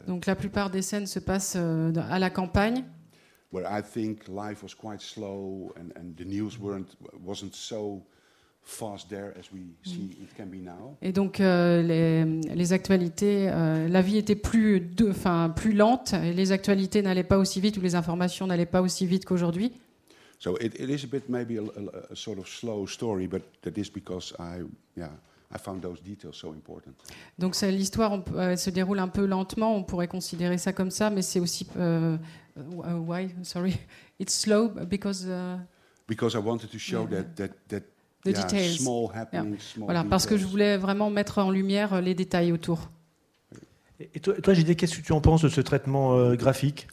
Donc 0.08 0.26
la 0.26 0.34
plupart 0.34 0.70
des 0.70 0.82
scènes 0.82 1.06
se 1.06 1.20
passent 1.20 1.54
euh, 1.56 1.92
à 2.10 2.18
la 2.18 2.30
campagne. 2.30 2.84
where 3.50 3.64
I 3.64 3.80
think 3.80 4.26
life 4.28 4.62
was 4.62 4.74
quite 4.74 5.00
slow 5.00 5.72
and, 5.76 5.92
and 5.96 6.16
the 6.16 6.24
news 6.24 6.58
weren't, 6.58 6.96
wasn't 7.24 7.54
so 7.54 8.02
Et 11.02 11.12
donc 11.12 11.40
euh, 11.40 11.82
les, 11.82 12.24
les 12.54 12.72
actualités, 12.72 13.48
euh, 13.50 13.88
la 13.88 14.02
vie 14.02 14.18
était 14.18 14.34
plus, 14.36 14.80
de- 14.80 15.12
plus 15.54 15.72
lente, 15.72 16.12
et 16.14 16.32
les 16.32 16.52
actualités 16.52 17.02
n'allaient 17.02 17.22
pas 17.24 17.38
aussi 17.38 17.60
vite, 17.60 17.76
ou 17.78 17.80
les 17.80 17.94
informations 17.94 18.46
n'allaient 18.46 18.66
pas 18.66 18.82
aussi 18.82 19.06
vite 19.06 19.24
qu'aujourd'hui. 19.24 19.72
So 20.40 20.56
it, 20.60 20.74
it 20.78 20.88
is 20.88 21.04
a 21.04 21.08
bit 21.10 21.28
maybe 21.28 21.58
a, 21.58 21.62
a- 21.62 22.12
a 22.12 22.14
sort 22.14 22.38
of 22.38 22.46
slow 22.46 22.86
story, 22.86 23.26
but 23.26 23.42
that 23.62 23.72
is 23.76 23.90
because 23.92 24.32
I, 24.38 24.62
yeah, 24.96 25.10
I 25.52 25.58
found 25.58 25.80
those 25.82 26.00
details 26.02 26.34
so 26.34 26.50
important. 26.52 26.92
Donc 27.38 27.56
l'histoire 27.62 28.22
euh, 28.36 28.54
se 28.54 28.70
déroule 28.70 29.00
un 29.00 29.08
peu 29.08 29.26
lentement, 29.26 29.74
on 29.74 29.82
pourrait 29.82 30.06
considérer 30.08 30.58
ça 30.58 30.72
comme 30.72 30.90
ça, 30.92 31.10
mais 31.10 31.22
c'est 31.22 31.40
aussi 31.40 31.66
why? 32.56 33.30
Sorry 33.42 33.78
it's 34.20 34.34
slow 34.38 34.68
because 34.88 35.24
uh, 35.26 35.56
Because 36.06 36.34
I 36.34 36.38
wanted 36.38 36.70
to 36.70 36.78
show 36.78 37.06
Yeah. 37.10 37.22
that, 37.22 37.34
that, 37.36 37.50
that 37.68 37.82
the 38.24 38.28
yeah, 38.28 38.42
details. 38.42 38.76
small 38.78 39.08
happenings, 39.14 39.58
small 39.60 39.86
Voilà, 39.86 40.04
parce 40.04 40.26
que 40.26 40.36
je 40.36 40.42
details. 40.42 40.50
voulais 40.52 40.76
vraiment 40.76 41.10
mettre 41.10 41.38
en 41.38 41.50
lumière 41.50 41.94
euh, 41.94 42.00
les 42.00 42.14
détails 42.14 42.52
autour. 42.52 42.90
Et 44.14 44.20
toi, 44.20 44.34
toi 44.40 44.54
JD, 44.54 44.76
qu'est-ce 44.76 44.96
que 44.98 45.02
tu 45.04 45.12
en 45.12 45.20
penses 45.20 45.42
de 45.42 45.48
ce 45.48 45.60
traitement 45.60 46.14
euh, 46.16 46.36
graphique? 46.36 46.86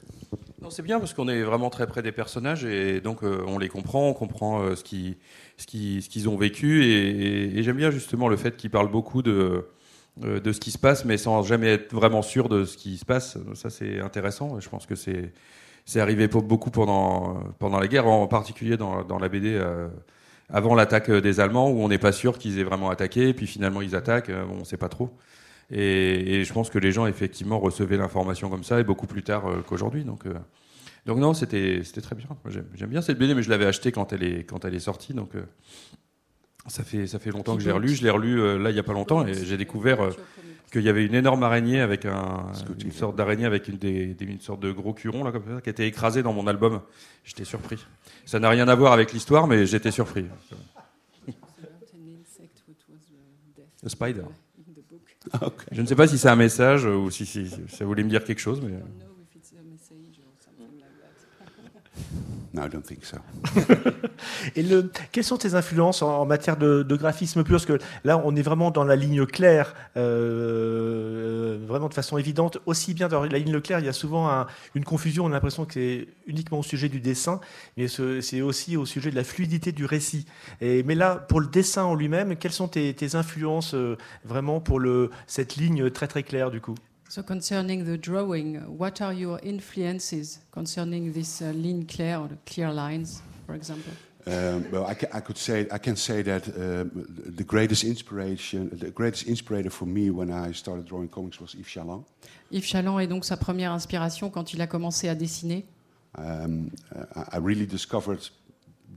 Non, 0.62 0.70
c'est 0.72 0.82
bien 0.82 1.00
parce 1.00 1.14
qu'on 1.14 1.28
est 1.28 1.44
vraiment 1.44 1.70
très 1.70 1.86
près 1.86 2.02
des 2.02 2.12
personnages 2.12 2.66
et 2.66 3.00
donc 3.00 3.24
euh, 3.24 3.44
on 3.46 3.60
les 3.60 3.70
comprend, 3.70 4.08
on 4.10 4.14
comprend 4.14 4.62
euh, 4.64 4.76
ce 4.76 4.84
qu'ils 4.84 5.18
ce 5.58 5.68
qui, 5.68 6.02
ce 6.02 6.10
qu'ils 6.10 6.28
ont 6.28 6.36
vécu 6.38 6.84
et, 6.84 7.10
et- 7.10 7.60
et 7.60 7.64
j'aime 7.64 7.78
bien 7.78 7.92
justement 7.92 8.28
le 8.28 8.36
fait 8.38 8.58
qu'ils 8.58 8.72
parlent 8.72 8.90
beaucoup 8.90 9.22
de, 9.22 9.68
de 10.18 10.52
ce 10.52 10.60
qui 10.60 10.72
se 10.72 10.80
passe 10.80 11.06
mais 11.06 11.18
sans 11.18 11.44
jamais 11.44 11.68
être 11.68 11.94
vraiment 11.94 12.24
sûr 12.24 12.50
de 12.50 12.66
ce 12.66 12.78
qui 12.78 12.98
se 12.98 13.06
passe. 13.06 13.38
Ça 13.54 13.70
c'est 13.70 14.00
intéressant. 14.00 14.60
Je 14.60 14.68
pense 14.70 14.88
que 14.88 14.96
c'est 14.96 15.32
c'est 15.86 16.00
arrivé 16.00 16.28
pour 16.28 16.42
beaucoup 16.42 16.72
pendant 16.72 17.36
pendant 17.60 17.80
la 17.80 17.88
guerre, 17.88 18.08
en 18.08 18.26
particulier 18.26 18.76
dans, 18.78 19.04
dans 19.04 19.20
la 19.20 19.30
BD. 19.30 19.54
euh, 19.54 19.88
avant 20.50 20.76
l'attaque 20.76 21.10
des 21.12 21.40
Allemands, 21.40 21.70
où 21.70 21.82
on 21.82 21.88
n'est 21.88 21.98
pas 21.98 22.12
sûr 22.12 22.38
qu'ils 22.38 22.60
aient 22.60 22.64
vraiment 22.64 22.90
attaqué, 22.90 23.34
puis 23.34 23.48
finalement 23.48 23.82
ils 23.82 23.96
attaquent, 23.96 24.30
euh, 24.30 24.46
on 24.50 24.60
ne 24.60 24.64
sait 24.64 24.78
pas 24.78 24.90
trop. 24.90 25.18
Et, 25.72 26.44
je 26.44 26.54
pense 26.54 26.70
que 26.70 26.78
les 26.78 26.92
gens 26.92 27.08
effectivement 27.08 27.60
recevaient 27.60 27.98
l'information 27.98 28.50
comme 28.50 28.64
ça 28.64 28.80
et 28.80 28.84
beaucoup 28.84 29.08
plus 29.08 29.24
tard 29.24 29.48
euh, 29.48 29.64
qu'aujourd'hui. 29.66 30.04
Donc, 30.04 30.26
euh, 30.26 30.34
donc 31.06 31.18
non, 31.18 31.34
c'était 31.34 31.82
très 32.02 32.16
bien. 32.16 32.28
J'aime 32.76 32.90
bien 32.90 33.02
cette 33.02 33.18
BD, 33.18 33.34
mais 33.34 33.44
je 33.44 33.50
l'avais 33.50 33.66
achetée 33.66 33.92
quand 33.92 34.14
elle 34.14 34.24
est 34.24 34.44
quand 34.44 34.66
elle 34.66 34.76
est 34.76 34.80
sortie. 34.80 35.14
Donc 35.14 35.36
euh, 35.36 35.44
ça 36.68 36.84
fait 36.84 37.08
ça 37.08 37.20
fait 37.20 37.32
longtemps 37.32 37.56
que 37.58 37.62
je 37.62 37.68
l'ai 37.68 37.72
relu. 37.74 37.96
Je 37.96 38.04
l'ai 38.04 38.10
relu 38.10 38.40
euh, 38.42 38.58
là 38.58 38.70
il 38.72 38.76
y 38.76 38.80
a 38.80 38.84
pas 38.84 38.94
longtemps 38.94 39.26
et 39.26 39.34
j'ai 39.34 39.58
découvert 39.58 40.02
euh, 40.02 40.10
qu'il 40.72 40.82
y 40.82 40.90
avait 40.90 41.06
une 41.06 41.14
énorme 41.16 41.44
araignée 41.44 41.80
avec 41.80 42.06
un, 42.06 42.48
une 42.84 42.92
sorte 42.92 43.16
d'araignée 43.16 43.46
avec 43.46 43.68
une, 43.68 43.78
des, 43.78 44.14
des- 44.14 44.26
une 44.26 44.40
sorte 44.42 44.60
de 44.62 44.72
gros 44.72 44.94
curon 44.94 45.24
là 45.24 45.32
comme 45.32 45.44
ça 45.48 45.62
qui 45.62 45.70
était 45.70 45.88
écrasé 45.88 46.24
dans 46.24 46.34
mon 46.34 46.48
album. 46.48 46.82
J'étais 47.24 47.46
surpris. 47.46 47.78
Ça 48.26 48.40
n'a 48.40 48.50
rien 48.50 48.68
à 48.68 48.76
voir 48.76 48.92
avec 48.94 49.14
l'histoire, 49.14 49.46
mais 49.48 49.66
j'étais 49.66 49.92
surpris. 49.92 50.26
Le 53.84 53.90
spider. 53.90 54.22
Okay. 55.42 55.66
Je 55.72 55.82
ne 55.82 55.88
sais 55.88 55.96
pas 55.96 56.08
si 56.08 56.18
c'est 56.18 56.30
un 56.30 56.36
message 56.36 56.86
ou 56.86 57.10
si, 57.12 57.26
si- 57.26 57.48
si 57.50 57.56
ça 57.70 57.86
voulait 57.86 58.04
me 58.04 58.10
dire 58.10 58.24
quelque 58.24 58.40
chose, 58.42 58.62
mais. 58.62 58.74
No, 62.56 62.66
I 62.66 62.70
don't 62.70 62.82
think 62.84 63.04
so. 63.04 63.18
Et 64.56 64.64
le, 64.64 64.90
quelles 65.12 65.26
sont 65.26 65.38
tes 65.38 65.56
influences 65.56 66.02
en, 66.02 66.26
matière 66.26 66.56
de, 66.56 66.84
graphisme 66.96 67.44
pur 67.44 67.56
Parce 67.56 67.66
que 67.66 67.78
là, 68.06 68.22
on 68.24 68.34
est 68.36 68.42
vraiment 68.42 68.72
dans 68.72 68.86
la 68.86 68.96
ligne 68.96 69.26
claire, 69.26 69.74
euh, 69.98 71.58
vraiment 71.68 71.90
de 71.90 71.94
façon 71.94 72.18
évidente. 72.18 72.60
Aussi 72.66 72.94
bien 72.94 73.10
dans 73.10 73.24
la 73.26 73.38
ligne 73.40 73.60
claire, 73.60 73.80
il 73.80 73.86
y 73.86 73.90
a 73.90 73.94
souvent 73.94 74.30
un- 74.30 74.48
une 74.74 74.86
confusion. 74.86 75.26
On 75.26 75.28
a 75.28 75.32
l'impression 75.32 75.66
que 75.66 75.74
c'est 75.74 76.08
uniquement 76.28 76.60
au 76.60 76.64
sujet 76.64 76.88
du 76.88 77.02
dessin, 77.02 77.42
mais 77.76 77.90
ce- 77.90 78.22
c'est 78.22 78.42
aussi 78.42 78.78
au 78.78 78.86
sujet 78.86 79.12
de 79.12 79.16
la 79.18 79.26
fluidité 79.26 79.74
du 79.74 79.84
récit. 79.84 80.26
Mais 80.62 80.96
là, 80.96 81.16
pour 81.16 81.42
le 81.42 81.48
dessin 81.48 81.84
en 81.84 81.96
lui-même, 81.96 82.38
quelles 82.38 82.54
sont 82.54 82.70
tes, 82.70 82.96
influences 83.16 83.74
euh, 83.76 83.98
vraiment 84.24 84.60
pour 84.62 84.82
cette 85.28 85.58
ligne 85.58 85.90
très 85.90 86.08
très 86.08 86.24
claire 86.24 86.52
du 86.52 86.62
coup? 86.62 86.76
So 87.16 87.24
concerning 87.24 87.86
the 87.86 87.98
drawing, 87.98 88.56
what 88.78 89.02
are 89.02 89.14
your 89.14 89.40
influences 89.42 90.40
concerning 90.52 91.14
this 91.14 91.42
uh, 91.42 91.46
lean 91.56 91.86
clear 91.86 92.18
or 92.18 92.28
the 92.28 92.36
clear 92.46 92.74
lines, 92.74 93.22
for 93.46 93.56
example? 93.56 93.94
Um, 94.28 94.70
well, 94.70 94.86
I, 94.86 94.98
I 95.14 95.22
could 95.22 95.38
say 95.38 95.66
I 95.72 95.78
can 95.78 95.96
say 95.96 96.24
that 96.24 96.46
um, 96.50 96.92
the 97.38 97.46
greatest 97.46 97.86
inspiration, 97.86 98.70
the 98.74 98.92
greatest 98.92 99.28
inspirator 99.28 99.70
for 99.70 99.86
me 99.86 100.10
when 100.10 100.30
I 100.30 100.52
started 100.52 100.88
drawing 100.88 101.08
comics 101.08 101.40
was 101.40 101.56
Yves 101.56 101.70
Chaland. 101.70 102.04
Yves 102.52 102.68
Chaland 102.68 103.00
est 103.00 103.08
donc 103.08 103.24
sa 103.24 103.38
première 103.38 103.72
inspiration 103.72 104.30
quand 104.30 104.52
il 104.52 104.62
a 104.62 104.68
commencé 104.68 105.08
à 105.08 105.16
dessiner. 105.16 105.64
Um, 106.18 106.70
uh, 106.94 107.24
I 107.32 107.38
really 107.38 107.66
discovered 107.66 108.30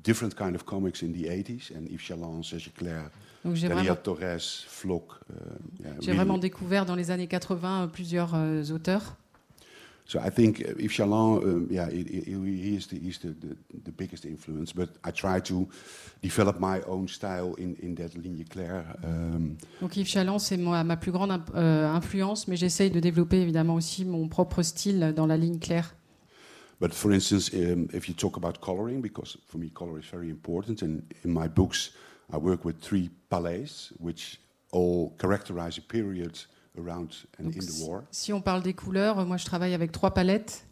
different 0.02 0.34
kind 0.34 0.56
of 0.56 0.66
comics 0.66 1.02
in 1.02 1.12
the 1.12 1.28
80s, 1.28 1.70
and 1.70 1.88
Yves 1.88 2.02
Chaland, 2.02 2.44
Serge 2.44 2.72
Claire, 2.76 3.12
Donc 3.44 3.54
j'ai 3.54 3.68
vraiment, 3.68 3.94
Torres, 3.96 4.40
Flock. 4.66 5.04
uh, 5.30 5.34
yeah, 5.80 5.90
j'ai 6.00 6.06
really- 6.06 6.16
vraiment 6.16 6.38
découvert 6.38 6.84
dans 6.84 6.96
les 6.96 7.10
années 7.10 7.28
80 7.28 7.84
euh, 7.84 7.86
plusieurs 7.86 8.34
euh, 8.34 8.62
auteurs. 8.72 9.16
So 10.06 10.18
I 10.20 10.30
think 10.30 10.60
uh, 10.60 10.88
Chaland, 10.88 11.42
um, 11.42 11.66
yeah, 11.70 11.86
he, 11.90 12.00
is 12.74 12.86
the, 12.88 12.94
he's 12.94 13.18
the, 13.20 13.28
the, 13.38 13.54
the 13.84 13.90
biggest 13.90 14.24
influence. 14.24 14.72
But 14.72 14.88
I 15.04 15.12
try 15.12 15.38
to 15.42 15.68
develop 16.22 16.58
my 16.58 16.80
own 16.88 17.08
style 17.08 17.54
in, 17.58 17.74
in 17.82 17.94
that 17.96 18.14
ligne 18.14 18.42
claire. 18.48 18.84
Um, 19.04 19.56
Donc 19.82 19.96
Yves 19.98 20.08
Chaland, 20.08 20.38
c'est 20.38 20.56
ma 20.56 20.96
plus 20.96 21.12
grande 21.12 21.38
euh, 21.54 21.86
influence, 21.86 22.48
mais 22.48 22.56
j'essaye 22.56 22.90
de 22.90 23.00
développer 23.00 23.42
évidemment 23.42 23.74
aussi 23.74 24.06
mon 24.06 24.28
propre 24.28 24.62
style 24.62 25.12
dans 25.14 25.26
la 25.26 25.36
ligne 25.36 25.58
claire. 25.58 25.94
but 26.80 26.94
for 26.94 27.12
instance, 27.12 27.52
um, 27.52 27.88
if 27.92 28.08
you 28.08 28.14
talk 28.14 28.36
about 28.36 28.60
coloring, 28.60 29.02
because 29.02 29.36
for 29.48 29.58
me 29.58 29.68
color 29.68 29.98
is 29.98 30.06
very 30.10 30.30
important, 30.30 30.82
and 30.82 31.02
in 31.24 31.32
my 31.32 31.48
books 31.48 31.92
I 32.32 32.36
work 32.36 32.64
with 32.64 32.76
three 32.80 33.10
palettes, 33.30 33.92
which 33.98 34.38
all 34.72 35.10
characterize 35.18 35.78
a 35.78 35.82
period 35.82 36.36
around 36.78 37.26
and 37.38 37.44
Donc, 37.46 37.56
in 37.56 37.66
the 37.66 37.84
war. 37.86 38.04
Si 38.10 38.32
on 38.32 38.40
parle 38.42 38.62
des 38.62 38.74
couleurs, 38.74 39.24
moi 39.26 39.36
je 39.38 39.44
travaille 39.46 39.74
avec 39.74 39.92
trois 39.92 40.12
palettes. 40.12 40.64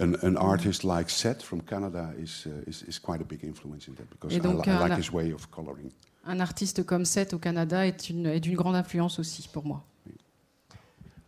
An, 0.00 0.14
an 0.22 0.36
artist 0.36 0.82
like 0.82 1.10
Seth 1.10 1.42
from 1.42 1.60
Canada 1.62 2.12
is, 2.18 2.46
uh, 2.46 2.68
is, 2.68 2.82
is 2.88 2.98
quite 2.98 3.20
a 3.20 3.24
big 3.24 3.44
influence 3.44 3.86
in 3.86 3.94
that 3.96 4.08
because 4.08 4.34
I, 4.34 4.40
donc, 4.40 4.66
I 4.66 4.70
un- 4.70 4.88
like 4.88 4.98
his 4.98 5.12
way 5.12 5.30
of 5.32 5.50
coloring. 5.50 5.90
Un 6.24 6.40
artiste 6.40 6.84
comme 6.84 7.04
Seth 7.04 7.34
au 7.34 7.38
Canada 7.38 7.86
est 7.86 8.08
une- 8.10 8.26
est 8.26 8.40
d'une 8.40 8.56
grande 8.56 8.76
influence 8.76 9.18
aussi 9.18 9.46
pour 9.52 9.64
moi. 9.66 9.84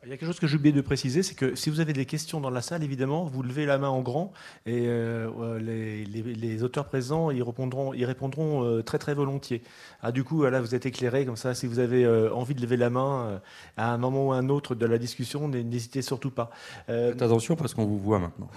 Il 0.04 0.08
y 0.10 0.12
a 0.12 0.16
quelque 0.16 0.26
chose 0.26 0.40
que 0.40 0.48
j'ai 0.48 0.56
oublié 0.56 0.72
de 0.74 0.80
préciser, 0.80 1.22
c'est 1.22 1.36
que 1.36 1.54
si 1.54 1.70
vous 1.70 1.78
avez 1.78 1.92
des 1.92 2.06
questions 2.06 2.40
dans 2.40 2.50
la 2.50 2.60
salle, 2.60 2.82
évidemment, 2.82 3.24
vous 3.24 3.40
levez 3.44 3.66
la 3.66 3.78
main 3.78 3.88
en 3.88 4.00
grand 4.02 4.32
et 4.66 4.88
euh, 4.88 5.30
euh, 5.38 5.60
les, 5.60 6.04
les- 6.04 6.34
les 6.34 6.62
auteurs 6.64 6.86
présents 6.86 7.30
y 7.30 7.40
répondront, 7.40 7.94
y 7.94 8.04
répondront 8.04 8.64
euh, 8.64 8.82
très 8.82 8.98
très 8.98 9.14
volontiers. 9.14 9.62
Ah, 10.02 10.10
du 10.10 10.24
coup, 10.24 10.42
là, 10.42 10.60
vous 10.60 10.74
êtes 10.74 10.86
éclairés 10.86 11.24
comme 11.24 11.36
ça. 11.36 11.54
Si 11.54 11.68
vous 11.68 11.78
avez 11.78 12.04
euh, 12.04 12.34
envie 12.34 12.56
de 12.56 12.60
lever 12.60 12.76
la 12.76 12.90
main 12.90 13.26
euh, 13.26 13.38
à 13.76 13.92
un 13.92 13.98
moment 13.98 14.26
ou 14.26 14.32
à 14.32 14.36
un 14.38 14.48
autre 14.48 14.74
de 14.74 14.86
la 14.86 14.98
discussion, 14.98 15.46
n'hésitez 15.46 16.02
surtout 16.02 16.32
pas. 16.32 16.50
Euh, 16.88 17.12
Faites 17.12 17.22
attention 17.22 17.54
parce 17.54 17.72
qu'on 17.72 17.84
vous 17.86 17.98
voit 18.00 18.18
maintenant. 18.18 18.50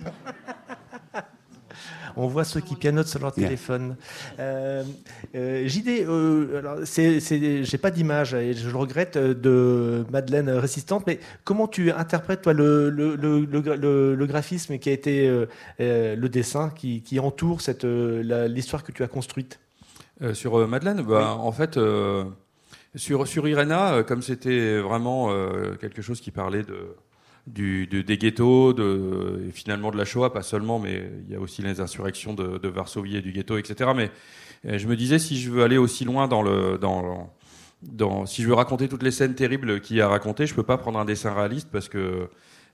On 2.18 2.26
voit 2.26 2.44
ceux 2.44 2.60
qui 2.60 2.74
pianotent 2.74 3.06
sur 3.06 3.20
leur 3.20 3.32
Yeah. 3.36 3.46
téléphone. 3.46 3.96
Euh, 4.40 4.82
euh, 5.36 5.66
JD, 5.68 6.04
euh, 6.06 6.58
alors 6.58 6.76
c'est, 6.84 7.20
c'est- 7.20 7.62
j'ai 7.64 7.78
pas 7.78 7.90
d'image 7.92 8.34
et 8.34 8.54
je 8.54 8.68
le 8.68 8.76
regrette 8.76 9.16
de 9.16 10.04
Madeleine 10.10 10.50
Résistante, 10.50 11.04
mais 11.06 11.20
comment 11.44 11.68
tu 11.68 11.92
interprètes 11.92 12.42
toi 12.42 12.52
le, 12.52 12.90
le, 12.90 13.14
le, 13.16 13.46
le- 13.46 14.26
graphisme 14.26 14.78
qui 14.78 14.88
a 14.90 14.92
été 14.92 15.28
le 15.78 16.26
dessin 16.28 16.70
qui, 16.70 17.02
qui 17.02 17.18
entoure 17.20 17.60
cette, 17.60 17.84
euh, 17.84 18.48
l'histoire 18.48 18.82
que 18.82 18.92
tu 18.92 19.02
as 19.02 19.08
construite? 19.08 19.60
Euh, 20.20 20.34
sur 20.34 20.58
euh, 20.58 20.66
Madeleine, 20.66 21.02
bah, 21.02 21.36
en 21.38 21.52
fait, 21.52 21.76
euh, 21.76 22.24
sur, 22.96 23.28
sur 23.28 23.46
Irena, 23.46 23.94
euh, 23.94 24.02
comme 24.02 24.22
c'était 24.22 24.78
vraiment 24.80 25.30
euh, 25.30 25.76
quelque 25.80 26.02
chose 26.02 26.20
qui 26.20 26.32
parlait 26.32 26.64
de, 26.64 26.96
du, 27.48 27.86
de- 27.86 28.02
des 28.02 28.18
ghettos, 28.18 28.72
de, 28.74 29.46
et 29.48 29.52
finalement 29.52 29.90
de 29.90 29.96
la 29.96 30.04
Shoah, 30.04 30.32
pas 30.32 30.42
seulement, 30.42 30.78
mais 30.78 31.10
il 31.26 31.32
y 31.32 31.36
a 31.36 31.40
aussi 31.40 31.62
les 31.62 31.80
insurrections 31.80 32.34
de, 32.34 32.58
de 32.58 32.68
Varsovie 32.68 33.16
et 33.16 33.22
du 33.22 33.32
ghetto, 33.32 33.58
etc. 33.58 33.90
Mais 33.96 34.10
euh, 34.66 34.78
je 34.78 34.86
me 34.88 34.96
disais, 34.96 35.18
si 35.18 35.38
je 35.40 35.50
veux 35.50 35.62
aller 35.62 35.78
aussi 35.78 36.04
loin 36.04 36.28
dans 36.28 36.42
le. 36.42 36.78
Dans, 36.78 37.30
dans, 37.82 38.26
si 38.26 38.42
je 38.42 38.48
veux 38.48 38.54
raconter 38.54 38.88
toutes 38.88 39.04
les 39.04 39.12
scènes 39.12 39.34
terribles 39.36 39.80
qu'il 39.80 39.96
y 39.96 40.00
a 40.00 40.06
à 40.06 40.08
raconter, 40.08 40.46
je 40.46 40.54
peux 40.54 40.64
pas 40.64 40.78
prendre 40.78 40.98
un 40.98 41.04
dessin 41.04 41.32
réaliste 41.32 41.68
parce 41.70 41.88
que 41.88 42.28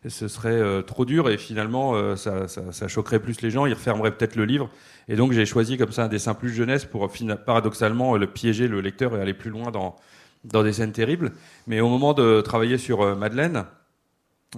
ce 0.06 0.28
serait 0.28 0.50
euh, 0.52 0.82
trop 0.82 1.04
dur 1.04 1.28
et 1.30 1.37
finalement 1.38 1.94
euh, 1.94 2.16
ça, 2.16 2.48
ça- 2.48 2.72
ça 2.72 2.88
choquerait 2.88 3.20
plus 3.20 3.40
les 3.42 3.50
gens, 3.50 3.66
ils 3.66 3.74
refermeraient 3.74 4.16
peut-être 4.16 4.37
le 4.37 4.44
livre. 4.46 4.70
Et 5.08 5.16
donc 5.16 5.32
j'ai 5.32 5.46
choisi 5.46 5.76
comme 5.76 5.92
ça 5.92 6.04
un 6.04 6.08
dessin 6.08 6.34
plus 6.34 6.50
jeunesse 6.54 6.84
pour 6.87 7.10
paradoxalement 7.44 8.16
le 8.16 8.26
piéger 8.26 8.66
le 8.68 8.80
lecteur 8.80 9.14
et 9.16 9.20
aller 9.20 9.34
plus 9.34 9.50
loin 9.50 9.70
dans, 9.70 9.96
dans 10.44 10.62
des 10.62 10.72
scènes 10.72 10.92
terribles. 10.92 11.32
Mais 11.66 11.80
au 11.80 11.88
moment 11.88 12.14
de 12.14 12.40
travailler 12.40 12.78
sur 12.78 13.16
Madeleine, 13.16 13.64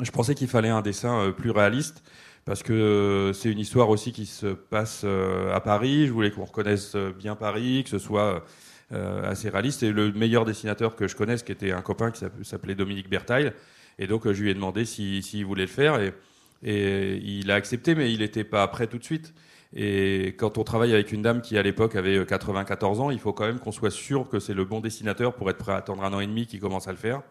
je 0.03 0.11
pensais 0.11 0.35
qu'il 0.35 0.49
fallait 0.49 0.69
un 0.69 0.83
dessin 0.83 1.21
euh, 1.21 1.33
plus 1.33 1.51
réaliste 1.51 2.03
parce 2.45 2.63
que 2.63 2.73
euh, 2.73 3.33
c'est 3.33 3.51
une 3.51 3.59
histoire 3.59 3.89
aussi 3.89 4.13
qui 4.13 4.27
se 4.27 4.47
passe 4.47 5.03
euh, 5.05 5.55
à 5.55 5.61
Paris. 5.61 6.07
Je 6.07 6.13
voulais 6.13 6.31
qu'on 6.31 6.45
reconnaisse 6.45 6.95
bien 7.19 7.35
Paris, 7.35 7.83
que 7.85 7.91
ce 7.91 7.99
soit 7.99 8.45
assez 9.25 9.49
réaliste. 9.49 9.83
Et 9.83 9.91
le 9.91 10.13
meilleur 10.13 10.45
dessinateur 10.45 10.95
que 10.95 11.09
je 11.09 11.17
connaisse, 11.17 11.43
qui 11.43 11.51
était 11.51 11.73
un 11.73 11.83
copain 11.83 12.13
qui 12.13 12.21
s'app- 12.21 12.45
s'appelait 12.45 12.77
Dominique 12.77 13.11
Bertail, 13.11 13.53
et 13.99 14.07
donc 14.07 14.31
je 14.31 14.41
lui 14.41 14.49
ai 14.51 14.55
demandé 14.55 14.85
s'il 14.85 15.25
s'il 15.25 15.45
voulait 15.45 15.63
le 15.63 15.69
faire 15.69 15.99
et, 16.01 16.15
et 16.63 17.17
il 17.17 17.51
a 17.51 17.57
accepté, 17.57 17.97
mais 17.97 18.13
il 18.13 18.21
n'était 18.21 18.45
pas 18.45 18.67
prêt 18.69 18.87
tout 18.87 18.99
de 18.99 19.03
suite. 19.05 19.35
Et 19.75 20.37
quand 20.39 20.57
on 20.57 20.63
travaille 20.63 20.95
avec 20.95 21.11
une 21.11 21.21
dame 21.23 21.43
qui 21.43 21.59
à 21.59 21.63
l'époque 21.63 21.97
avait 21.97 22.19
euh, 22.19 22.25
94 22.25 23.01
ans, 23.01 23.11
il 23.11 23.19
faut 23.19 23.33
quand 23.33 23.47
même 23.47 23.59
qu'on 23.59 23.73
soit 23.73 23.91
sûr 23.91 24.29
que 24.29 24.39
c'est 24.39 24.55
le 24.55 24.65
bon 24.65 24.79
dessinateur 24.81 25.35
pour 25.35 25.51
être 25.51 25.59
prêt 25.59 25.73
à 25.73 25.77
attendre 25.77 26.05
un 26.05 26.13
an 26.13 26.21
et 26.21 26.27
demi 26.29 26.47
qui 26.47 26.61
commence 26.61 26.87
à 26.87 26.93
le 26.93 26.97
faire. 26.99 27.23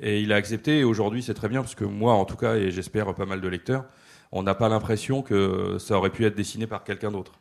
Et 0.00 0.20
il 0.20 0.32
a 0.32 0.36
accepté 0.36 0.80
et 0.80 0.84
aujourd'hui 0.84 1.22
c'est 1.22 1.34
très 1.34 1.48
bien 1.48 1.62
parce 1.62 1.74
que 1.74 1.84
moi 1.84 2.14
en 2.14 2.24
tout 2.24 2.36
cas 2.36 2.56
et 2.56 2.70
j'espère 2.70 3.14
pas 3.14 3.26
mal 3.26 3.40
de 3.40 3.48
lecteurs, 3.48 3.84
on 4.32 4.42
n'a 4.42 4.54
pas 4.54 4.68
l'impression 4.68 5.22
que 5.22 5.78
ça 5.78 5.96
aurait 5.96 6.10
pu 6.10 6.24
être 6.24 6.34
dessiné 6.34 6.66
par 6.66 6.84
quelqu'un 6.84 7.10
d'autre. 7.10 7.32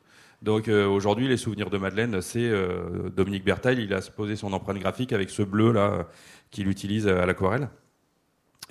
Donc 0.41 0.67
euh, 0.67 0.85
aujourd'hui 0.85 1.27
les 1.27 1.37
souvenirs 1.37 1.69
de 1.69 1.77
Madeleine 1.77 2.21
c'est 2.21 2.47
euh, 2.47 3.09
Dominique 3.09 3.43
Bertail, 3.43 3.83
il 3.83 3.93
a 3.93 4.01
posé 4.01 4.35
son 4.35 4.53
empreinte 4.53 4.79
graphique 4.79 5.11
avec 5.13 5.29
ce 5.29 5.41
bleu 5.41 5.71
là 5.71 5.91
euh, 5.91 6.03
qu'il 6.51 6.67
utilise 6.67 7.07
à 7.07 7.25
l'aquarelle. 7.25 7.69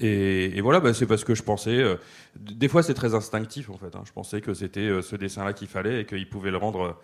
Et, 0.01 0.61
voilà, 0.61 0.81
bah, 0.81 0.92
c'est 0.92 1.07
parce 1.07 1.23
que 1.23 1.37
je 1.37 1.44
pensais. 1.44 1.85
des 2.35 2.66
fois, 2.66 2.83
c'est 2.83 2.94
très 2.94 3.14
instinctif 3.14 3.70
en 3.70 3.77
fait. 3.79 3.94
hein. 3.94 4.03
Je 4.05 4.11
pensais 4.11 4.40
que 4.40 4.53
c'était 4.53 4.90
ce 5.03 5.14
dessin-là 5.14 5.53
qu'il 5.53 5.68
fallait 5.68 6.01
et 6.01 6.05
qu'il 6.05 6.29
pouvait 6.29 6.51
le 6.51 6.57
rendre 6.57 6.99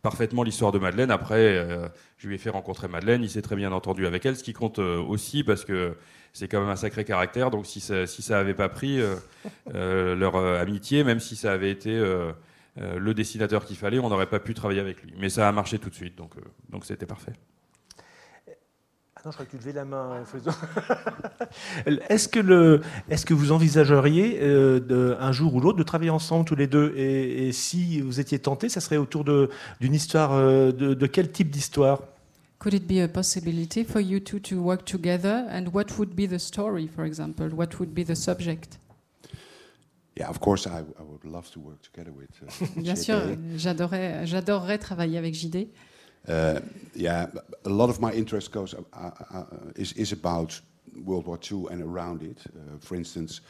parfaitement 0.00 0.44
l'histoire 0.44 0.70
de 0.70 0.78
Madeleine. 0.78 1.10
Après, 1.10 1.66
je 2.18 2.28
lui 2.28 2.36
ai 2.36 2.38
fait 2.38 2.50
rencontrer 2.50 2.86
Madeleine. 2.86 3.24
Il 3.24 3.30
s'est 3.30 3.42
très 3.42 3.56
bien 3.56 3.72
entendu 3.72 4.06
avec 4.06 4.24
elle, 4.26 4.36
ce 4.36 4.44
qui 4.44 4.52
compte 4.52 4.78
aussi 4.78 5.42
parce 5.42 5.64
que 5.64 5.96
c'est 6.36 6.48
quand 6.48 6.60
même 6.60 6.68
un 6.68 6.76
sacré 6.76 7.04
caractère. 7.04 7.50
Donc, 7.50 7.66
si 7.66 7.80
ça, 7.80 8.06
si 8.06 8.20
ça 8.22 8.38
avait 8.38 8.54
pas 8.54 8.68
pris 8.68 9.00
euh, 9.00 9.14
euh, 9.74 10.14
leur 10.14 10.36
euh, 10.36 10.60
amitié, 10.60 11.02
même 11.04 11.20
si 11.20 11.34
ça 11.36 11.52
avait 11.52 11.70
été 11.70 11.90
euh, 11.96 12.32
euh, 12.78 12.98
le 12.98 13.14
dessinateur 13.14 13.64
qu'il 13.64 13.76
fallait, 13.76 13.98
on 13.98 14.08
n'aurait 14.10 14.26
pas 14.28 14.40
pu 14.40 14.52
travailler 14.54 14.80
avec 14.80 15.02
lui. 15.02 15.14
Mais 15.18 15.30
ça 15.30 15.48
a 15.48 15.52
marché 15.52 15.78
tout 15.78 15.88
de 15.90 15.94
suite, 15.94 16.16
donc 16.16 16.36
euh, 16.36 16.40
donc 16.70 16.84
c'était 16.84 17.06
parfait. 17.06 17.32
Ah 19.16 19.22
non, 19.24 19.30
je 19.30 19.36
crois 19.36 19.46
que 19.46 19.50
tu 19.52 19.56
levais 19.56 19.72
la 19.72 19.86
main. 19.86 20.12
euh, 20.20 20.24
faisant- 20.26 20.52
est-ce, 22.10 22.28
que 22.28 22.38
le, 22.40 22.80
est-ce 23.08 23.24
que 23.24 23.34
vous 23.34 23.52
envisageriez 23.52 24.38
euh, 24.42 24.78
de, 24.80 25.16
un 25.18 25.32
jour 25.32 25.54
ou 25.54 25.60
l'autre 25.60 25.78
de 25.78 25.82
travailler 25.82 26.10
ensemble 26.10 26.44
tous 26.44 26.54
les 26.54 26.66
deux? 26.66 26.92
Et, 26.96 27.48
et 27.48 27.52
si 27.52 28.00
vous 28.00 28.20
étiez 28.20 28.38
tenté, 28.38 28.68
ça 28.68 28.80
serait 28.80 28.98
autour 28.98 29.24
de, 29.24 29.48
d'une 29.80 29.94
histoire 29.94 30.32
euh, 30.32 30.70
de, 30.72 30.94
de 30.94 31.06
quel 31.06 31.30
type 31.32 31.50
d'histoire? 31.50 32.00
Could 32.66 32.74
it 32.74 32.88
be 32.88 33.00
a 33.00 33.06
possibility 33.06 33.84
for 33.84 34.00
you 34.00 34.18
two 34.18 34.40
to 34.40 34.60
work 34.60 34.84
together? 34.86 35.46
And 35.48 35.72
what 35.72 35.96
would 36.00 36.16
be 36.16 36.26
the 36.26 36.40
story, 36.40 36.88
for 36.88 37.04
example? 37.04 37.48
What 37.50 37.78
would 37.78 37.94
be 37.94 38.02
the 38.02 38.16
subject? 38.16 38.78
Yeah, 40.16 40.26
of 40.26 40.40
course, 40.40 40.66
I, 40.66 40.78
I 40.78 41.02
would 41.04 41.24
love 41.24 41.48
to 41.52 41.60
work 41.60 41.80
together 41.82 42.10
with. 42.10 42.28
Uh, 42.42 42.66
Bien 42.82 42.96
JD. 42.96 43.04
sûr, 43.04 43.36
j'adorais, 43.56 44.26
j'adorerais 44.26 44.78
travailler 44.78 45.18
avec 45.18 45.34
JD. 45.34 45.68
Uh, 46.26 46.58
yeah, 46.92 47.28
a 47.64 47.68
lot 47.68 47.88
of 47.88 48.00
my 48.00 48.10
interest 48.10 48.50
goes 48.50 48.74
uh, 48.74 48.80
uh, 48.92 49.10
uh, 49.32 49.44
is 49.76 49.92
is 49.92 50.10
about 50.10 50.60
World 51.04 51.26
War 51.28 51.38
II 51.38 51.68
and 51.70 51.80
around 51.80 52.24
it. 52.24 52.38
Uh, 52.48 52.78
for 52.80 52.96
instance, 52.96 53.42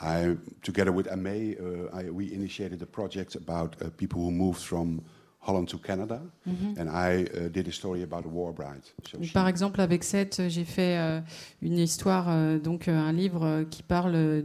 I 0.00 0.36
together 0.64 0.90
with 0.90 1.06
Amé, 1.06 1.54
uh, 1.54 1.96
I, 1.96 2.10
we 2.10 2.32
initiated 2.32 2.82
a 2.82 2.86
project 2.86 3.36
about 3.36 3.76
uh, 3.80 3.90
people 3.96 4.20
who 4.20 4.32
moved 4.32 4.60
from 4.60 5.04
Holland 5.46 5.66
to 5.68 5.78
Canada, 5.78 6.20
and 6.46 6.88
I 6.88 7.24
uh, 7.24 7.48
did 7.48 7.68
a 7.68 7.72
story 7.72 8.02
about 8.02 8.24
a 8.24 8.28
war 8.28 8.52
bride. 8.52 8.82
So 9.10 9.18
she- 9.22 9.32
Par 9.32 9.46
exemple, 9.48 9.80
avec 9.80 10.02
Seth, 10.04 10.48
j'ai 10.48 10.64
fait 10.64 10.96
euh, 10.98 11.20
une 11.62 11.78
histoire, 11.78 12.26
euh, 12.28 12.58
donc 12.58 12.88
euh, 12.88 12.98
un 12.98 13.12
livre 13.12 13.44
euh, 13.44 13.64
qui 13.64 13.82
parle 13.82 14.12
de, 14.12 14.44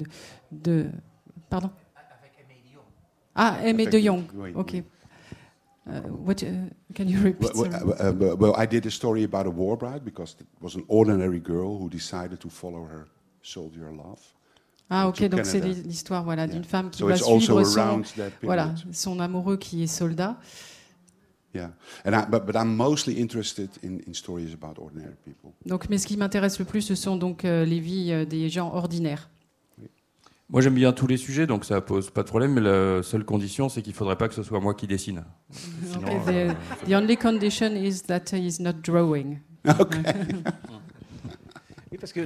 de- 0.52 0.90
pardon? 1.50 1.70
Ah, 3.36 3.58
Aimé 3.64 3.86
de 3.86 3.90
Avec- 3.92 4.06
Jong. 4.06 4.24
oui, 4.36 4.52
Ok. 4.56 4.70
oui. 4.74 4.84
Uh, 5.88 6.00
what, 6.26 6.44
uh, 6.44 6.70
can 6.94 7.06
you 7.08 7.20
repeat? 7.24 7.52
Well, 7.56 7.70
well, 7.72 8.32
uh, 8.32 8.36
well, 8.38 8.54
I 8.56 8.68
did 8.68 8.86
a 8.86 8.92
story 8.92 9.24
about 9.24 9.48
a 9.48 9.50
war 9.50 9.76
bride 9.76 10.04
because 10.06 10.36
it 10.40 10.46
was 10.62 10.76
an 10.76 10.84
ordinary 10.88 11.40
girl 11.40 11.80
who 11.80 11.90
decided 11.90 12.40
to 12.40 12.50
follow 12.50 12.84
her 12.86 13.08
soldier 13.42 13.90
love. 13.92 14.20
Ah, 14.92 15.08
ok, 15.08 15.28
donc 15.30 15.46
c'est 15.46 15.60
l'histoire 15.62 16.24
voilà, 16.24 16.44
Yeah. 16.46 16.54
d'une 16.54 16.66
femme 16.66 16.90
qui 16.92 17.00
So 17.00 17.08
va 17.08 17.16
it's 17.16 17.24
also 17.24 17.40
suivre 17.40 17.64
son, 17.64 17.80
around 17.80 18.04
that 18.04 18.14
period. 18.14 18.32
voilà, 18.44 18.76
son 18.92 19.20
amoureux 19.20 19.58
qui 19.58 19.82
est 19.84 19.88
soldat. 19.88 20.38
Yeah, 21.54 21.72
and 22.06 22.14
I, 22.14 22.26
but 22.30 22.46
but 22.46 22.56
I'm 22.56 22.76
mostly 22.76 23.20
interested 23.20 23.70
in, 23.84 24.00
in 24.08 24.14
stories 24.14 24.54
about 24.54 24.80
ordinary 24.80 25.16
people. 25.26 25.52
Donc, 25.66 25.90
mais 25.90 25.98
ce 25.98 26.08
qui 26.08 26.16
m'intéresse 26.16 26.60
le 26.60 26.66
plus, 26.66 26.82
ce 26.82 26.96
sont 26.96 27.18
donc 27.18 27.44
euh, 27.44 27.66
les 27.66 27.80
vies 27.80 28.12
euh, 28.12 28.26
des 28.26 28.50
gens 28.50 28.74
ordinaires. 28.74 29.30
Moi, 30.50 30.62
j'aime 30.62 30.76
bien 30.76 30.92
tous 30.92 31.08
les 31.08 31.16
sujets, 31.16 31.48
donc 31.48 31.64
ça 31.64 31.80
pose 31.80 32.10
pas 32.10 32.24
de 32.24 32.28
problème. 32.28 32.54
Mais 32.54 32.62
la 32.62 33.04
seule 33.04 33.24
condition, 33.24 33.70
c'est 33.70 33.82
qu'il 33.82 33.94
faudrait 33.94 34.18
pas 34.18 34.28
que 34.28 34.34
ce 34.34 34.44
soit 34.44 34.60
moi 34.60 34.74
qui 34.74 34.86
dessine. 34.86 35.24
Sinon, 35.50 36.08
Okay, 36.08 36.20
euh, 36.28 36.54
the, 36.54 36.90
the 36.90 36.94
only 36.94 37.16
condition 37.16 37.72
is 37.74 38.02
that 38.08 38.24
he 38.34 38.46
is 38.46 38.62
not 38.62 38.74
drawing. 38.84 39.40
Okay. 39.80 40.00
Oui, 41.92 41.98
parce 42.00 42.14
que 42.14 42.22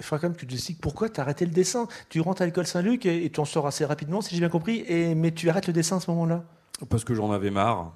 faudra 0.00 0.18
quand 0.20 0.28
même 0.28 0.34
que 0.34 0.40
tu 0.40 0.46
te 0.46 0.54
expliques 0.54 0.80
pourquoi 0.80 1.08
tu 1.08 1.20
as 1.20 1.24
arrêté 1.24 1.44
le 1.44 1.50
dessin? 1.50 1.88
Tu 2.08 2.20
rentres 2.20 2.42
à 2.42 2.46
l'école 2.46 2.66
Saint-Luc 2.66 3.06
et, 3.06 3.28
tu 3.30 3.40
en 3.40 3.44
sors 3.44 3.66
assez 3.66 3.84
rapidement, 3.84 4.20
si 4.20 4.34
j'ai 4.34 4.40
bien 4.40 4.48
compris, 4.48 4.84
et, 4.86 5.14
mais 5.14 5.32
tu 5.32 5.48
arrêtes 5.50 5.66
le 5.66 5.72
dessin 5.72 5.96
à 5.96 6.00
ce 6.00 6.10
moment-là? 6.10 6.44
Parce 6.88 7.04
que 7.04 7.14
j'en 7.14 7.32
avais 7.32 7.50
marre. 7.50 7.92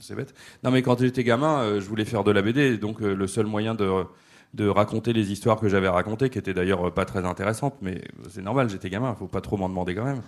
C'est 0.00 0.14
bête. 0.14 0.34
Non, 0.62 0.70
mais 0.70 0.82
quand 0.82 0.98
j'étais 0.98 1.24
gamin, 1.24 1.60
euh, 1.60 1.80
je 1.80 1.86
voulais 1.86 2.04
faire 2.04 2.24
de 2.24 2.30
la 2.30 2.42
BD. 2.42 2.78
Donc, 2.78 3.00
euh, 3.00 3.14
le 3.14 3.26
seul 3.26 3.46
moyen 3.46 3.74
de, 3.74 4.68
raconter 4.68 5.12
les 5.12 5.32
histoires 5.32 5.58
que 5.58 5.68
j'avais 5.68 5.88
racontées, 5.88 6.30
qui 6.30 6.38
étaient 6.38 6.54
d'ailleurs 6.54 6.92
pas 6.94 7.04
très 7.04 7.24
intéressantes, 7.24 7.76
mais 7.82 8.02
c'est 8.30 8.42
normal, 8.42 8.70
j'étais 8.70 8.88
gamin, 8.88 9.14
il 9.14 9.18
faut 9.18 9.26
pas 9.26 9.40
trop 9.40 9.56
m'en 9.56 9.68
demander 9.68 9.94
quand 9.94 10.04
même. 10.04 10.22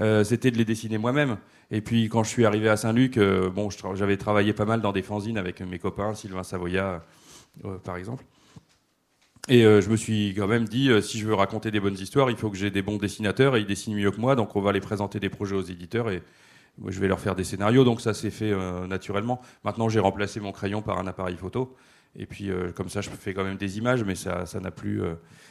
Euh, 0.00 0.24
c'était 0.24 0.50
de 0.50 0.58
les 0.58 0.64
dessiner 0.64 0.98
moi-même. 0.98 1.38
Et 1.70 1.80
puis 1.80 2.08
quand 2.08 2.24
je 2.24 2.28
suis 2.28 2.44
arrivé 2.44 2.68
à 2.68 2.76
Saint-Luc, 2.76 3.18
bon, 3.18 3.68
j'avais 3.94 4.16
travaillé 4.16 4.52
pas 4.52 4.64
mal 4.64 4.80
dans 4.80 4.92
des 4.92 5.02
fanzines 5.02 5.38
avec 5.38 5.60
mes 5.60 5.78
copains, 5.78 6.14
Sylvain 6.14 6.42
Savoya, 6.42 7.04
par 7.84 7.96
exemple. 7.96 8.24
Et 9.48 9.64
euh, 9.64 9.80
je 9.80 9.88
me 9.88 9.96
suis 9.96 10.34
quand 10.36 10.46
même 10.46 10.68
dit, 10.68 10.90
euh, 10.90 11.00
si 11.00 11.18
je 11.18 11.26
veux 11.26 11.34
raconter 11.34 11.70
des 11.70 11.80
bonnes 11.80 11.98
histoires, 11.98 12.30
il 12.30 12.36
faut 12.36 12.50
que 12.50 12.56
j'ai 12.56 12.70
des 12.70 12.82
bons 12.82 12.98
dessinateurs 12.98 13.56
et 13.56 13.60
ils 13.60 13.66
dessinent 13.66 13.94
mieux 13.94 14.10
que 14.10 14.20
moi, 14.20 14.36
donc 14.36 14.54
on 14.56 14.60
va 14.60 14.72
les 14.72 14.80
présenter 14.80 15.20
des 15.20 15.30
projets 15.30 15.54
aux 15.54 15.62
éditeurs 15.62 16.10
et 16.10 16.22
je 16.86 17.00
vais 17.00 17.08
leur 17.08 17.20
faire 17.20 17.34
des 17.34 17.44
scénarios. 17.44 17.84
Donc 17.84 18.00
ça 18.00 18.14
s'est 18.14 18.30
fait 18.30 18.52
euh, 18.52 18.86
naturellement. 18.86 19.40
Maintenant, 19.64 19.88
j'ai 19.88 20.00
remplacé 20.00 20.40
mon 20.40 20.52
crayon 20.52 20.82
par 20.82 20.98
un 20.98 21.06
appareil 21.06 21.36
photo. 21.36 21.74
Et 22.16 22.26
puis 22.26 22.50
comme 22.74 22.88
ça, 22.88 23.00
je 23.00 23.10
fais 23.10 23.34
quand 23.34 23.44
même 23.44 23.58
des 23.58 23.78
images, 23.78 24.02
mais 24.02 24.14
ça, 24.14 24.44
n'a 24.60 24.70
plus. 24.70 25.02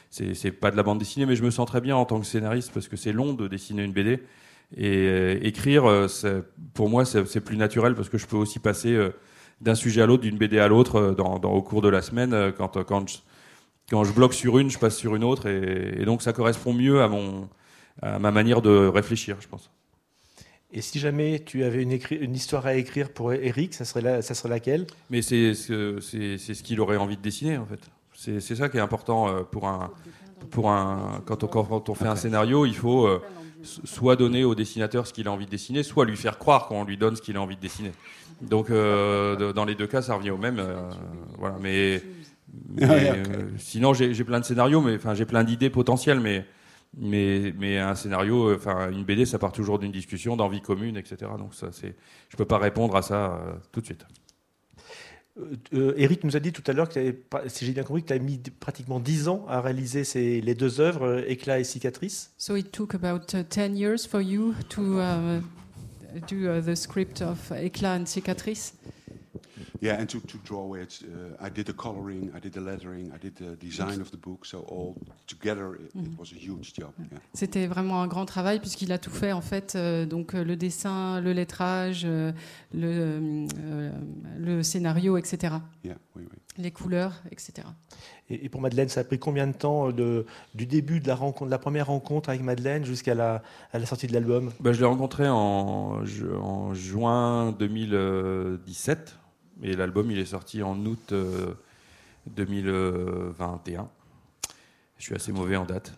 c'est 0.10 0.52
pas 0.52 0.70
de 0.72 0.76
la 0.76 0.84
bande 0.84 0.98
dessinée, 0.98 1.26
mais 1.26 1.36
je 1.36 1.44
me 1.44 1.52
sens 1.52 1.68
très 1.68 1.80
bien 1.80 1.96
en 1.96 2.04
tant 2.04 2.20
que 2.20 2.26
scénariste 2.26 2.72
parce 2.74 2.88
que 2.88 2.98
c'est 2.98 3.14
long 3.14 3.34
de 3.34 3.48
dessiner 3.48 3.84
une 3.84 3.94
BD. 3.94 4.24
Et 4.76 5.48
écrire, 5.48 6.08
pour 6.74 6.90
moi, 6.90 7.06
c'est 7.06 7.42
plus 7.42 7.58
naturel 7.58 7.94
parce 7.94 8.10
que 8.10 8.18
je 8.18 8.26
peux 8.26 8.36
aussi 8.36 8.60
passer 8.60 9.00
d'un 9.62 9.76
sujet 9.76 10.02
à 10.02 10.08
l'autre, 10.08 10.24
d'une 10.24 10.38
BD 10.38 10.60
à 10.60 10.68
l'autre, 10.68 11.16
dans, 11.16 11.36
au 11.36 11.62
cours 11.62 11.84
de 11.84 11.90
la 11.90 12.02
semaine, 12.02 12.52
quand, 12.58 12.84
quand 12.84 13.08
je, 13.08 13.20
quand 13.90 14.04
je 14.04 14.12
bloque 14.12 14.34
sur 14.34 14.58
une, 14.58 14.70
je 14.70 14.78
passe 14.78 14.98
sur 14.98 15.16
une 15.16 15.24
autre, 15.24 15.48
et, 15.48 16.04
donc 16.06 16.22
ça 16.22 16.34
correspond 16.34 16.74
mieux 16.74 17.02
à, 17.02 17.08
mon, 17.08 17.50
à 18.02 18.20
ma 18.20 18.32
manière 18.32 18.62
de 18.62 18.88
réfléchir, 18.88 19.38
je 19.40 19.48
pense. 19.48 19.72
Et 20.74 20.82
si 20.82 21.00
jamais 21.00 21.40
tu 21.46 21.64
avais 21.64 21.82
une, 21.82 21.98
une 22.12 22.36
histoire 22.36 22.66
à 22.66 22.76
écrire 22.76 23.10
pour 23.10 23.32
Eric, 23.34 23.74
ça 23.74 23.86
serait, 23.86 24.22
ça 24.22 24.34
serait 24.34 24.50
laquelle? 24.50 24.86
Mais 25.10 25.22
c'est 25.22 25.54
ce, 25.54 26.62
qu'il 26.62 26.82
aurait 26.82 26.98
envie 26.98 27.18
de 27.18 27.22
dessiner, 27.22 27.58
en 27.58 27.66
fait. 27.66 27.80
C'est 28.14 28.56
ça 28.56 28.68
qui 28.68 28.78
est 28.78 28.82
important 28.82 29.30
euh, 29.30 29.44
pour 29.44 29.68
un, 29.68 29.92
pour 30.50 30.72
un, 30.72 31.22
quand 31.26 31.44
on, 31.44 31.48
quand 31.48 31.90
on 31.90 31.94
fait 31.94 32.08
un 32.08 32.16
scénario, 32.16 32.66
il 32.66 32.76
faut 32.76 33.06
euh, 33.06 33.22
soit 33.62 34.16
donner 34.16 34.44
au 34.44 34.56
dessinateur 34.56 35.06
ce 35.06 35.14
qu'il 35.14 35.28
a 35.28 35.32
envie 35.32 35.46
de 35.46 35.52
dessiner, 35.52 35.84
soit 35.84 36.06
lui 36.06 36.18
faire 36.18 36.38
croire 36.40 36.68
qu'on 36.68 36.84
lui 36.84 36.98
donne 36.98 37.16
ce 37.16 37.22
qu'il 37.22 37.38
a 37.38 37.42
envie 37.42 37.56
de 37.56 37.62
dessiner. 37.62 37.92
Donc, 38.42 38.70
euh, 38.70 39.54
dans 39.54 39.66
les 39.66 39.76
deux 39.76 39.88
cas, 39.88 40.02
ça 40.02 40.16
revient 40.16 40.32
au 40.32 40.38
même. 40.38 40.62
voilà. 41.38 41.58
Mais 41.62 42.02
euh, 42.82 43.50
sinon, 43.58 43.94
j'ai 43.94 44.24
plein 44.24 44.40
de 44.40 44.46
scénarios, 44.46 44.82
mais 44.82 44.96
enfin, 44.96 45.14
j'ai 45.14 45.26
plein 45.26 45.44
d'idées 45.44 45.70
potentielles, 45.70 46.20
mais 46.20 46.46
mais, 46.98 47.54
mais 47.58 47.78
un 47.78 47.96
scénario, 47.96 48.54
enfin 48.54 48.92
une 48.92 49.04
BD, 49.04 49.26
ça 49.26 49.40
part 49.40 49.52
toujours 49.52 49.80
d'une 49.80 49.92
discussion, 49.92 50.36
d'envie 50.36 50.62
commune, 50.62 50.98
etc. 50.98 51.32
Donc 51.38 51.54
ça, 51.54 51.72
c'est, 51.72 51.96
je 52.30 52.38
peux 52.38 52.46
pas 52.46 52.58
répondre 52.58 52.96
à 52.96 53.02
ça 53.02 53.36
euh, 53.36 53.54
tout 53.72 53.82
de 53.82 53.86
suite. 53.86 54.06
Euh, 55.74 55.94
Eric 55.98 56.24
nous 56.24 56.36
a 56.36 56.40
dit 56.40 56.52
tout 56.52 56.64
à 56.66 56.74
l'heure 56.74 56.90
que, 56.90 57.16
si 57.46 57.66
j'ai 57.66 57.72
bien 57.72 57.84
compris, 57.84 58.02
que 58.02 58.08
tu 58.08 58.14
as 58.14 58.20
mis 58.20 58.40
pratiquement 58.60 59.00
10 59.00 59.28
ans 59.28 59.46
à 59.48 59.62
réaliser 59.62 60.04
ces, 60.04 60.42
les 60.42 60.56
deux 60.56 60.82
œuvres, 60.82 61.24
Éclat 61.28 61.60
et 61.60 61.64
Cicatrice. 61.64 62.34
So 62.38 62.56
it 62.56 62.72
took 62.72 62.96
about 62.96 63.28
10 63.28 63.76
years 63.76 64.08
for 64.08 64.22
you 64.22 64.56
to 64.70 65.00
uh, 65.00 65.42
do 66.28 66.60
the 66.62 66.76
script 66.76 67.22
of 67.22 67.52
Éclat 67.52 68.02
and 68.02 68.06
Cicatrice. 68.06 68.74
Yeah, 69.82 70.00
and 70.00 70.08
to, 70.10 70.20
to 70.20 70.38
draw 70.44 70.74
it, 70.76 71.00
uh, 71.04 71.46
I 71.46 71.50
did 71.50 71.66
the 71.66 71.74
coloring, 71.74 72.32
I 72.36 72.40
did 72.40 72.54
the 72.54 72.62
lettering, 72.62 73.12
I 73.14 73.18
did 73.18 73.36
the 73.36 73.56
design 73.56 74.02
of 74.02 74.12
the 74.12 74.18
book. 74.18 74.46
So 74.46 74.60
all 74.68 74.96
together, 75.28 75.76
it, 75.76 75.92
it 75.96 75.96
mm. 75.96 76.18
was 76.18 76.32
a 76.32 76.36
huge 76.36 76.74
job. 76.74 76.94
Yeah. 77.00 77.20
C'était 77.34 77.68
vraiment 77.68 78.02
un 78.02 78.08
grand 78.08 78.26
travail 78.26 78.60
puisqu'il 78.60 78.92
a 78.92 78.98
tout 78.98 79.12
fait 79.12 79.32
en 79.32 79.42
fait, 79.42 79.76
euh, 79.76 80.06
donc 80.06 80.34
euh, 80.34 80.44
le 80.44 80.56
dessin, 80.56 81.22
le 81.22 81.34
lettrage, 81.34 82.04
euh, 82.06 82.32
le, 82.74 83.48
euh, 83.60 83.92
le 84.38 84.64
scénario, 84.64 85.18
etc. 85.18 85.56
Yeah, 85.84 85.98
oui, 86.16 86.24
oui. 86.30 86.38
Les 86.58 86.72
couleurs, 86.72 87.22
etc. 87.32 87.68
Et, 88.30 88.46
et, 88.46 88.50
pour 88.50 88.62
Madeleine, 88.62 88.90
ça 88.90 89.02
a 89.02 89.04
pris 89.04 89.20
combien 89.20 89.46
de 89.46 89.54
temps 89.54 89.92
de, 89.92 90.26
du 90.56 90.66
début 90.66 91.00
de 91.00 91.08
la 91.08 91.16
rencontre, 91.16 91.46
de 91.46 91.52
la 91.52 91.60
première 91.60 91.88
rencontre 91.88 92.30
avec 92.30 92.42
Madeleine 92.42 92.84
jusqu'à 92.84 93.14
la, 93.14 93.44
à 93.72 93.80
la 93.80 93.86
sortie 93.86 94.08
de 94.08 94.14
l'album? 94.14 94.52
Bah, 94.60 94.74
Je 94.74 94.80
l'ai 94.80 94.86
rencontré 94.86 95.30
en, 95.30 96.02
en 96.42 96.74
juin 96.74 97.52
2017 97.52 99.18
et 99.64 99.76
l'album, 99.76 100.10
il 100.12 100.20
est 100.20 100.26
sorti 100.26 100.62
en 100.64 100.78
août 100.86 101.14
2021. 102.28 103.82
Euh, 103.82 103.86
Je 104.98 105.04
suis 105.04 105.16
assez 105.16 105.32
mauvais 105.32 105.56
en 105.56 105.66
date. 105.66 105.94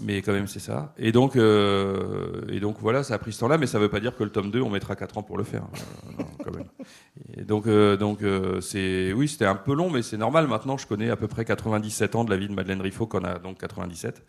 Mais 0.00 0.22
quand 0.22 0.32
même, 0.32 0.46
c'est 0.46 0.60
ça. 0.60 0.94
Et 0.98 1.10
donc, 1.10 1.34
euh, 1.34 2.42
et 2.48 2.60
donc, 2.60 2.76
voilà, 2.80 3.02
ça 3.02 3.14
a 3.14 3.18
pris 3.18 3.32
ce 3.32 3.40
temps-là, 3.40 3.58
mais 3.58 3.66
ça 3.66 3.78
ne 3.78 3.82
veut 3.82 3.88
pas 3.88 3.98
dire 3.98 4.16
que 4.16 4.22
le 4.22 4.30
tome 4.30 4.52
2, 4.52 4.60
on 4.60 4.70
mettra 4.70 4.94
4 4.94 5.18
ans 5.18 5.22
pour 5.24 5.36
le 5.36 5.42
faire. 5.42 5.64
Euh, 6.18 6.22
quand 6.44 6.54
même. 6.54 7.44
Donc, 7.44 7.66
donc 7.98 8.20
c'est, 8.62 9.12
oui, 9.12 9.26
c'était 9.28 9.46
un 9.46 9.56
peu 9.56 9.74
long, 9.74 9.90
mais 9.90 10.02
c'est 10.02 10.16
normal. 10.16 10.46
Maintenant, 10.46 10.76
je 10.76 10.86
connais 10.86 11.10
à 11.10 11.16
peu 11.16 11.26
près 11.26 11.44
97 11.44 12.14
ans 12.14 12.24
de 12.24 12.30
la 12.30 12.36
vie 12.36 12.48
de 12.48 12.54
Madeleine 12.54 12.80
Riffaut, 12.80 13.06
qu'on 13.06 13.24
a 13.24 13.38
donc 13.38 13.58
97. 13.58 14.22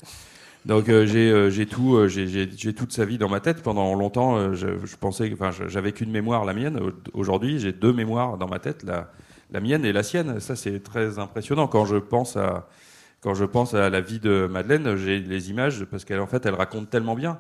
Donc 0.66 0.90
euh, 0.90 1.08
euh, 1.16 1.50
j'ai 1.50 1.66
tout, 1.66 1.96
euh, 1.96 2.08
j'ai 2.08 2.74
toute 2.74 2.92
sa 2.92 3.06
vie 3.06 3.18
dans 3.18 3.30
ma 3.30 3.40
tête. 3.40 3.64
Pendant 3.64 3.94
longtemps, 3.96 4.54
je, 4.54 4.96
pensais, 5.00 5.32
enfin, 5.34 5.52
j'avais 5.68 5.92
qu'une 5.92 6.12
mémoire, 6.12 6.46
la 6.46 6.54
mienne. 6.54 6.80
Aujourd'hui, 7.14 7.60
j'ai 7.60 7.72
deux 7.72 7.94
mémoires 7.94 8.38
dans 8.38 8.48
ma 8.48 8.60
tête, 8.60 8.84
la, 8.84 9.12
la 9.52 9.60
mienne 9.60 9.86
et 9.86 9.94
la 9.94 10.04
sienne. 10.04 10.40
Ça, 10.40 10.56
c'est 10.56 10.82
très 10.82 11.18
impressionnant 11.18 11.68
quand 11.68 11.86
je 11.86 11.98
pense 11.98 12.38
à 12.38 12.68
quand 13.22 13.36
je 13.36 13.46
pense 13.46 13.76
à 13.76 13.90
la 13.90 14.02
vie 14.02 14.20
de 14.20 14.48
Madeleine. 14.50 14.96
J'ai 14.96 15.20
les 15.20 15.52
images 15.52 15.86
parce 15.86 16.06
qu'elle, 16.06 16.20
en 16.20 16.28
fait, 16.28 16.46
elle 16.46 16.56
raconte 16.56 16.90
tellement 16.90 17.16
bien. 17.16 17.40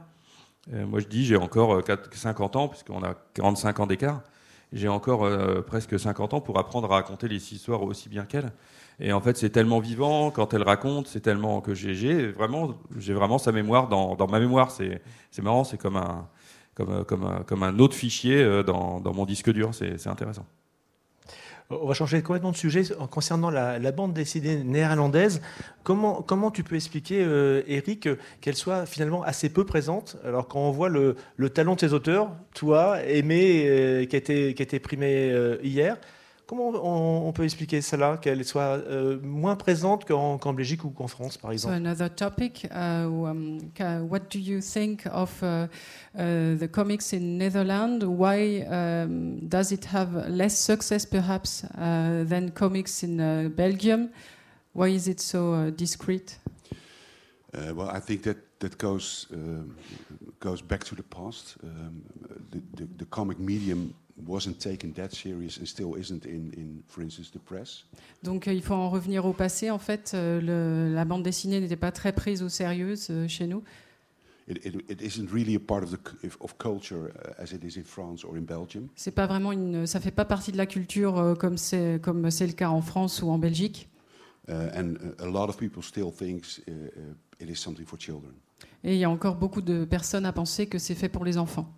moi, 0.72 1.00
je 1.00 1.08
dis, 1.08 1.26
j'ai 1.26 1.38
encore 1.38 1.84
4, 1.84 2.14
50 2.16 2.56
ans 2.56 2.68
puisqu'on 2.68 3.04
a 3.04 3.16
45 3.34 3.80
ans 3.80 3.88
d'écart. 3.88 4.22
J'ai 4.74 4.88
encore 4.88 5.28
presque 5.66 6.00
50 6.00 6.36
ans 6.36 6.42
pour 6.42 6.58
apprendre 6.60 6.92
à 6.92 6.96
raconter 6.96 7.28
les 7.28 7.54
histoires 7.54 7.84
aussi 7.84 8.10
bien 8.10 8.26
qu'elle. 8.26 8.52
Et 9.00 9.14
en 9.14 9.22
fait, 9.22 9.38
c'est 9.38 9.50
tellement 9.50 9.80
vivant 9.80 10.32
quand 10.32 10.54
elle 10.54 10.64
raconte, 10.64 11.08
c'est 11.08 11.22
tellement 11.22 11.62
que 11.62 11.74
j'ai 11.74 12.32
vraiment, 12.32 12.76
j'ai 12.98 13.14
vraiment 13.14 13.38
sa 13.38 13.52
mémoire 13.52 13.88
dans, 13.88 14.16
dans 14.16 14.28
ma 14.28 14.40
mémoire. 14.40 14.72
C'est 14.72 15.02
marrant, 15.42 15.64
c'est 15.64 15.78
comme 15.78 15.98
un, 15.98 16.28
comme, 16.76 17.04
comme, 17.06 17.44
comme 17.46 17.64
un 17.64 17.80
autre 17.80 17.96
fichier 17.96 18.42
euh, 18.44 18.64
dans, 18.64 19.00
dans 19.00 19.14
mon 19.14 19.26
disque 19.26 19.52
dur. 19.52 19.74
C'est 19.74 20.08
intéressant. 20.08 20.46
On 21.80 21.88
va 21.88 21.94
changer 21.94 22.22
complètement 22.22 22.52
de 22.52 22.58
sujet 22.58 22.84
concernant 23.10 23.50
la, 23.50 23.92
bande 23.92 24.14
dessinée 24.14 24.64
néerlandaise. 24.64 25.42
Comment, 25.84 26.22
comment 26.22 26.52
tu 26.52 26.64
peux 26.64 26.76
expliquer, 26.76 27.24
euh, 27.24 27.62
Eric, 27.68 28.10
qu'elle 28.42 28.56
soit 28.56 28.86
finalement 28.86 29.24
assez 29.24 29.50
peu 29.50 29.66
présente 29.66 30.18
Alors 30.26 30.48
quand 30.48 30.60
on 30.60 30.72
voit 30.72 30.90
le, 30.90 31.16
le 31.38 31.50
talent 31.50 31.76
de 31.76 31.80
ses 31.80 31.94
auteurs, 31.94 32.32
toi, 32.54 33.02
Aimé, 33.04 33.66
euh, 33.68 34.06
qui, 34.06 34.16
a 34.16 34.20
été, 34.20 34.54
qui 34.54 34.64
a 34.76 34.80
primé 34.80 35.32
euh, 35.32 35.58
hier, 35.64 35.98
Comment 36.52 36.74
on, 36.84 37.30
on 37.30 37.32
peut 37.32 37.46
expliquer 37.46 37.80
cela, 37.80 38.18
qu'elle 38.22 38.44
soit 38.44 38.84
euh, 38.86 39.18
moins 39.24 39.56
présente 39.56 40.04
qu'en 40.04 40.38
qu 40.38 40.52
Belgique 40.52 40.84
ou 40.84 40.90
qu'en 40.90 41.08
France, 41.08 41.38
par 41.38 41.54
exemple? 41.54 41.74
So 41.74 41.80
another 41.80 42.10
topic. 42.14 42.68
Uh, 42.70 43.06
um, 43.06 43.60
what 44.10 44.24
do 44.30 44.38
you 44.38 44.60
think 44.60 45.06
of 45.14 45.32
uh, 45.42 45.46
uh, 46.14 46.58
the 46.58 46.68
comics 46.70 47.14
in 47.14 47.38
Netherlands? 47.38 48.04
Why 48.06 48.66
um, 48.70 49.40
does 49.48 49.72
it 49.72 49.86
have 49.94 50.28
less 50.28 50.60
success, 50.60 51.06
perhaps, 51.06 51.64
uh, 51.78 52.26
than 52.28 52.52
comics 52.52 53.02
in 53.02 53.22
uh, 53.22 53.48
Belgium? 53.48 54.10
Why 54.74 54.90
is 54.90 55.08
it 55.08 55.22
so 55.22 55.54
uh, 55.54 55.70
discreet? 55.70 56.38
Uh, 57.54 57.74
well, 57.76 57.90
I 57.90 58.00
think 58.00 58.24
that 58.24 58.38
that 58.60 58.78
goes 58.78 59.28
goes 60.40 60.62
back 60.62 60.84
to 60.86 60.96
the 60.96 61.04
past. 61.04 61.58
Um, 61.64 62.02
the, 62.52 62.62
the, 62.76 62.88
the 62.98 63.06
comic 63.06 63.40
medium 63.40 63.94
wasn't 64.26 64.60
taken 64.60 64.94
that 64.94 65.14
serious 65.14 65.58
and 65.58 65.68
still 65.68 65.96
isn't 65.96 66.26
in, 66.26 66.52
in 66.56 66.84
for 66.88 67.02
instance, 67.02 67.32
the 67.32 67.40
press. 67.40 67.84
Donc 68.24 68.48
euh, 68.48 68.54
il 68.54 68.62
faut 68.62 68.74
en 68.74 68.90
revenir 68.90 69.26
au 69.26 69.34
passé. 69.34 69.70
En 69.72 69.80
fait, 69.80 70.12
euh, 70.14 70.40
le, 70.42 70.94
la 70.94 71.06
bande 71.06 71.24
dessinée 71.24 71.60
n'était 71.60 71.76
pas 71.76 71.92
très 71.92 72.14
prise 72.14 72.44
au 72.44 72.50
sérieux 72.50 72.96
euh, 73.10 73.28
chez 73.28 73.48
nous. 73.48 73.64
It, 74.48 74.66
it, 74.66 74.76
it 74.90 75.02
isn't 75.02 75.30
really 75.32 75.56
a 75.56 75.60
part 75.60 75.84
of, 75.84 75.92
the, 75.92 76.00
of 76.42 76.58
culture 76.58 77.12
uh, 77.16 77.42
as 77.42 77.54
it 77.54 77.64
is 77.64 77.78
in 77.78 77.84
France 77.84 78.24
or 78.26 78.36
in 78.36 78.42
Belgium. 78.42 78.88
C'est 78.96 79.12
pas 79.14 79.28
vraiment 79.28 79.52
une, 79.52 79.86
ça 79.86 80.00
fait 80.00 80.12
pas 80.12 80.26
partie 80.26 80.52
de 80.52 80.58
la 80.58 80.66
culture 80.66 81.36
comme 81.40 81.58
c'est 81.58 82.00
comme 82.02 82.30
c'est 82.32 82.48
le 82.48 82.54
cas 82.54 82.70
en 82.70 82.82
France 82.82 83.22
ou 83.22 83.30
en 83.30 83.38
Belgique. 83.38 83.88
Uh, 84.50 84.70
and 84.74 84.98
a 85.20 85.28
lot 85.28 85.50
of 85.50 85.58
people 85.58 85.84
still 85.84 86.12
thinks 86.12 86.60
uh, 86.68 86.72
uh, 86.72 87.14
it 87.40 87.50
is 87.50 87.56
something 87.56 87.86
for 87.86 87.98
children. 87.98 88.34
Et 88.84 88.96
il 88.96 89.00
y 89.00 89.04
a 89.04 89.10
encore 89.10 89.36
beaucoup 89.36 89.62
de 89.62 89.86
personnes 89.86 90.26
à 90.26 90.34
penser 90.34 90.68
que 90.68 90.80
c'est 90.80 90.96
fait 90.96 91.10
pour 91.10 91.26
les 91.26 91.38
enfants. 91.38 91.72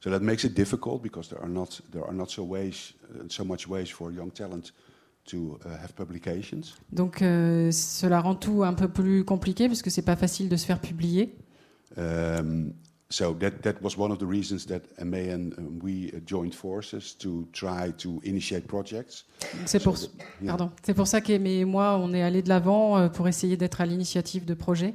So 0.00 0.10
that 0.10 0.20
makes 0.20 0.44
it 0.44 0.54
difficult 0.54 1.02
because 1.02 1.28
there 1.28 1.40
are 1.42 1.48
not 1.48 1.82
there 1.90 2.04
are 2.04 2.14
not 2.14 2.28
so 2.28 2.42
ways 2.44 2.94
so 3.28 3.44
much 3.44 3.66
ways 3.68 3.86
for 3.86 4.12
young 4.12 4.30
talent 4.30 4.72
to 5.26 5.58
have 5.64 5.92
publications. 5.94 6.76
Donc 6.92 7.20
euh, 7.20 7.70
cela 7.72 8.20
rend 8.20 8.36
tout 8.36 8.62
un 8.62 8.74
peu 8.74 8.88
plus 8.88 9.24
compliqué 9.24 9.68
parce 9.68 9.82
que 9.82 9.90
c'est 9.90 10.02
pas 10.02 10.16
facile 10.16 10.48
de 10.48 10.56
se 10.56 10.64
faire 10.64 10.80
publier. 10.80 11.36
Um, 11.96 12.72
so 13.10 13.32
that, 13.40 13.62
that 13.62 13.80
was 13.82 13.96
one 13.96 14.10
of 14.10 14.18
the 14.18 14.26
reasons 14.26 14.66
that 14.66 14.82
MA 15.02 15.32
and 15.32 15.54
um, 15.58 15.78
we 15.82 16.12
uh, 16.12 16.18
joined 16.26 16.54
forces 16.54 17.14
to 17.14 17.48
try 17.52 17.90
to 17.96 18.20
initiate 18.22 18.66
projects. 18.66 19.24
C'est 19.64 19.82
pour, 19.82 19.96
So 19.96 20.08
that- 20.08 20.24
yeah. 20.42 20.48
pardon. 20.56 20.70
C'est 20.82 20.94
pour 20.94 21.06
ça 21.06 21.20
qu'Aimé 21.22 21.60
et 21.60 21.64
moi, 21.64 21.96
on 21.98 22.12
est 22.12 22.22
allés 22.22 22.42
de 22.42 22.50
l'avant 22.50 22.98
euh, 22.98 23.08
pour 23.08 23.26
essayer 23.26 23.56
d'être 23.56 23.80
à 23.80 23.86
l'initiative 23.86 24.44
de 24.44 24.52
projets. 24.54 24.94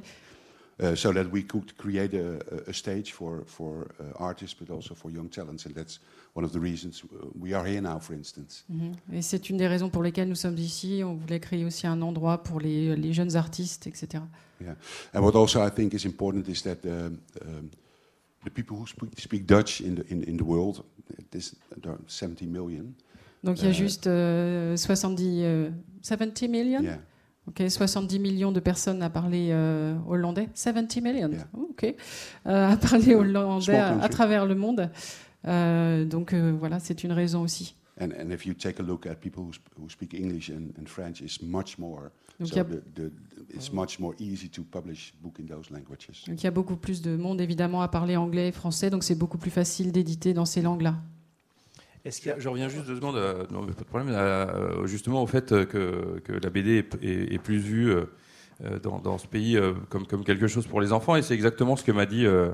Uh, 0.80 0.96
so 0.96 1.12
that 1.12 1.24
we 1.32 1.44
could 1.46 1.72
create 1.76 2.14
a, 2.14 2.38
a- 2.68 2.72
stage 2.72 3.12
for, 3.12 3.42
for 3.46 3.86
uh, 4.00 4.04
artists, 4.16 4.54
but 4.58 4.70
also 4.70 4.92
for 4.94 5.08
young 5.10 5.28
talents. 5.28 5.66
And 5.66 5.72
that's 5.74 6.00
one 6.34 6.44
of 6.44 6.52
the 6.52 6.58
reasons 6.60 7.02
uh, 7.04 7.26
we 7.40 7.52
are 7.54 7.64
here 7.64 7.80
now, 7.80 7.98
for 8.00 8.14
instance. 8.14 8.64
Mhm. 8.68 8.92
Et 9.12 9.22
c'est 9.22 9.50
une 9.50 9.56
des 9.56 9.66
raisons 9.68 9.88
pour 9.90 10.02
lesquelles 10.04 10.28
nous 10.28 10.34
sommes 10.36 10.58
ici. 10.58 11.02
On 11.04 11.14
voulait 11.14 11.38
créer 11.40 11.64
aussi 11.64 11.86
un 11.88 12.00
endroit 12.02 12.42
pour 12.44 12.60
les, 12.60 12.94
les 12.96 13.12
jeunes 13.12 13.34
artistes, 13.36 13.86
etc. 13.88 14.22
Yeah. 14.60 14.74
And 15.14 15.20
what 15.22 15.34
also 15.36 15.64
I 15.64 15.70
think 15.70 15.94
is 15.94 16.04
important 16.06 16.48
is 16.48 16.62
that 16.62 16.84
um, 16.84 17.18
um, 17.42 17.70
the 18.44 18.50
people 18.50 18.76
who 18.76 18.86
speak, 18.86 19.18
speak 19.18 19.46
Dutch 19.46 19.80
in 19.80 19.96
the, 19.96 20.04
in, 20.10 20.22
in 20.24 20.36
the 20.36 20.44
world, 20.44 20.84
this, 21.30 21.54
there 21.80 21.92
are 21.92 21.98
70 22.06 22.46
million. 22.46 22.92
Donc 23.42 23.58
il 23.60 23.64
y 23.64 23.66
a 23.66 23.70
Euh, 23.70 23.72
juste 23.74 24.06
euh, 24.06 24.76
70, 24.76 25.42
euh, 25.44 25.70
70 26.02 26.48
millions 26.48 26.80
Yeah. 26.82 26.98
Ok, 27.46 27.62
70 27.68 28.18
millions 28.20 28.52
de 28.52 28.60
personnes 28.60 29.02
à 29.02 29.10
parler 29.10 29.48
euh, 29.50 29.94
hollandais. 30.08 30.48
70 30.54 31.00
millions, 31.02 31.30
Yeah. 31.30 31.46
Oh, 31.52 31.68
ok. 31.70 31.94
Euh, 32.46 32.70
à 32.72 32.76
parler 32.78 33.14
hollandais 33.14 33.76
à, 33.76 34.00
à 34.00 34.08
travers 34.08 34.46
le 34.46 34.54
monde. 34.54 34.90
Donc 35.44 36.32
voilà, 36.32 36.80
c'est 36.80 37.04
une 37.04 37.12
raison 37.12 37.42
aussi. 37.42 37.76
And, 38.00 38.08
and 38.18 38.30
if 38.32 38.44
you 38.44 38.54
take 38.54 38.80
a 38.80 38.82
look 38.82 39.06
at 39.06 39.16
people 39.20 39.44
who, 39.44 39.52
sp- 39.54 39.70
who 39.78 39.88
speak 39.88 40.14
English 40.14 40.50
and, 40.50 40.72
and 40.78 40.86
French, 40.88 41.20
it's 41.20 41.40
much 41.40 41.78
more. 41.78 42.10
Donc 42.40 42.48
il 42.48 42.48
so 42.48 42.56
y 42.56 42.60
a- 42.60 42.64
the, 42.64 42.80
the, 42.96 43.10
it's 43.54 43.72
much 43.72 44.00
more 44.00 44.14
easy 44.18 44.48
to 44.48 44.62
publish 44.64 45.14
book 45.22 45.38
in 45.38 45.44
those 45.46 45.70
languages. 45.70 46.24
Donc 46.26 46.40
il 46.40 46.44
y 46.44 46.46
a 46.48 46.50
beaucoup 46.50 46.76
plus 46.76 47.00
de 47.02 47.16
monde 47.16 47.40
évidemment 47.40 47.82
à 47.82 47.88
parler 47.88 48.16
anglais 48.16 48.48
et 48.48 48.52
français, 48.52 48.90
donc 48.90 49.04
c'est 49.04 49.14
beaucoup 49.14 49.38
plus 49.38 49.52
facile 49.52 49.92
d'éditer 49.92 50.34
dans 50.34 50.44
ces 50.44 50.60
langues-là. 50.60 50.96
Est-ce 52.04 52.28
a- 52.28 52.38
Je 52.38 52.48
reviens 52.48 52.68
juste 52.68 52.86
deux 52.86 52.96
secondes, 52.96 53.16
euh, 53.16 53.44
non, 53.52 53.62
mais 53.62 53.72
pas 53.72 53.82
de 53.82 53.86
problème, 53.86 54.08
euh, 54.10 54.86
justement 54.86 55.22
au 55.22 55.26
fait 55.28 55.52
euh, 55.52 55.64
que, 55.64 56.18
que 56.24 56.32
la 56.32 56.50
BD 56.50 56.78
est, 56.78 56.94
est- 57.02 57.32
est 57.34 57.38
plus 57.38 57.58
vue 57.58 57.90
euh, 57.92 58.06
dans, 58.82 58.98
dans 58.98 59.18
ce 59.18 59.26
pays 59.28 59.56
euh, 59.56 59.72
comme, 59.88 60.04
comme 60.06 60.24
quelque 60.24 60.48
chose 60.48 60.66
pour 60.66 60.80
les 60.80 60.92
enfants, 60.92 61.14
et 61.14 61.22
c'est 61.22 61.34
exactement 61.34 61.76
ce 61.76 61.84
que 61.84 61.92
m'a 61.92 62.06
dit 62.06 62.26
euh, 62.26 62.50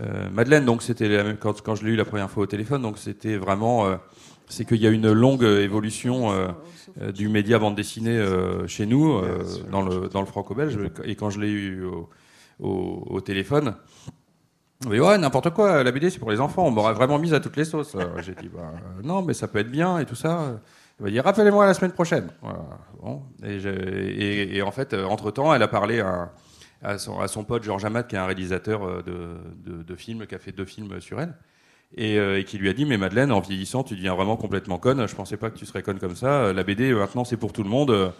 euh, 0.00 0.28
Madeleine. 0.30 0.64
Donc 0.64 0.82
c'était 0.82 1.08
la 1.08 1.22
même- 1.22 1.36
quand, 1.38 1.62
quand 1.62 1.76
je 1.76 1.84
l'ai 1.86 1.92
eu 1.92 1.96
la 1.96 2.04
première 2.04 2.28
fois 2.30 2.42
au 2.42 2.46
téléphone, 2.46 2.82
donc 2.82 2.98
c'était 2.98 3.36
vraiment, 3.36 3.86
euh, 3.86 3.96
c'est 4.48 4.64
qu'il 4.64 4.78
y 4.80 4.86
a 4.86 4.90
une 4.90 5.10
longue 5.12 5.42
évolution 5.44 6.32
euh, 6.32 6.48
euh, 7.00 7.12
du 7.12 7.28
média 7.28 7.58
bande 7.58 7.74
dessinée 7.74 8.16
euh, 8.18 8.66
chez 8.66 8.86
nous, 8.86 9.12
euh, 9.14 9.42
dans 9.70 9.82
le 9.82 10.08
dans 10.08 10.20
le 10.20 10.26
franco-belge, 10.26 10.78
et 11.04 11.14
quand 11.16 11.30
je 11.30 11.40
l'ai 11.40 11.50
eu 11.50 11.84
au, 11.84 12.08
au- 12.60 13.04
au 13.08 13.20
téléphone. 13.20 13.74
Mais 14.88 15.00
ouais, 15.00 15.16
n'importe 15.16 15.50
quoi, 15.50 15.82
la 15.82 15.92
BD 15.92 16.10
c'est 16.10 16.18
pour 16.18 16.30
les 16.30 16.40
enfants, 16.40 16.66
on 16.66 16.70
m'aurait 16.70 16.92
vraiment 16.92 17.18
mise 17.18 17.32
à 17.32 17.40
toutes 17.40 17.56
les 17.56 17.64
sauces. 17.64 17.96
J'ai 18.22 18.34
dit, 18.34 18.48
bah, 18.48 18.74
non, 19.02 19.22
mais 19.22 19.32
ça 19.32 19.48
peut 19.48 19.58
être 19.60 19.70
bien 19.70 19.98
et 19.98 20.04
tout 20.04 20.14
ça. 20.16 20.60
Il 21.00 21.04
m'a 21.04 21.10
dit, 21.10 21.20
rappelez-moi 21.20 21.64
la 21.66 21.74
semaine 21.74 21.92
prochaine. 21.92 22.28
Voilà. 22.42 22.58
Bon. 23.02 23.22
Et, 23.42 23.58
j'ai- 23.60 23.70
et- 23.70 24.56
et 24.56 24.62
en 24.62 24.70
fait, 24.72 24.92
entre 24.92 25.30
temps, 25.30 25.54
elle 25.54 25.62
a 25.62 25.68
parlé 25.68 26.00
à, 26.00 26.32
à 26.82 26.98
son, 26.98 27.18
à 27.18 27.28
son 27.28 27.44
pote 27.44 27.62
Georges 27.62 27.84
Amat, 27.86 28.02
qui 28.02 28.14
est 28.16 28.18
un 28.18 28.26
réalisateur 28.26 29.02
de, 29.02 29.36
de, 29.64 29.82
de 29.82 29.94
films, 29.96 30.26
qui 30.26 30.34
a 30.34 30.38
fait 30.38 30.52
deux 30.52 30.66
films 30.66 31.00
sur 31.00 31.18
elle. 31.20 31.34
Et, 31.96 32.18
euh, 32.18 32.40
et 32.40 32.44
qui 32.44 32.58
lui 32.58 32.68
a 32.68 32.72
dit, 32.72 32.84
mais 32.86 32.96
Madeleine, 32.96 33.30
en 33.30 33.38
vieillissant, 33.40 33.84
tu 33.84 33.94
deviens 33.94 34.14
vraiment 34.14 34.36
complètement 34.36 34.78
conne. 34.78 35.06
Je 35.06 35.14
pensais 35.14 35.36
pas 35.36 35.50
que 35.50 35.56
tu 35.56 35.64
serais 35.64 35.82
conne 35.82 36.00
comme 36.00 36.16
ça. 36.16 36.52
La 36.52 36.64
BD, 36.64 36.92
maintenant, 36.92 37.24
c'est 37.24 37.36
pour 37.36 37.52
tout 37.52 37.62
le 37.62 37.68
monde. 37.68 38.12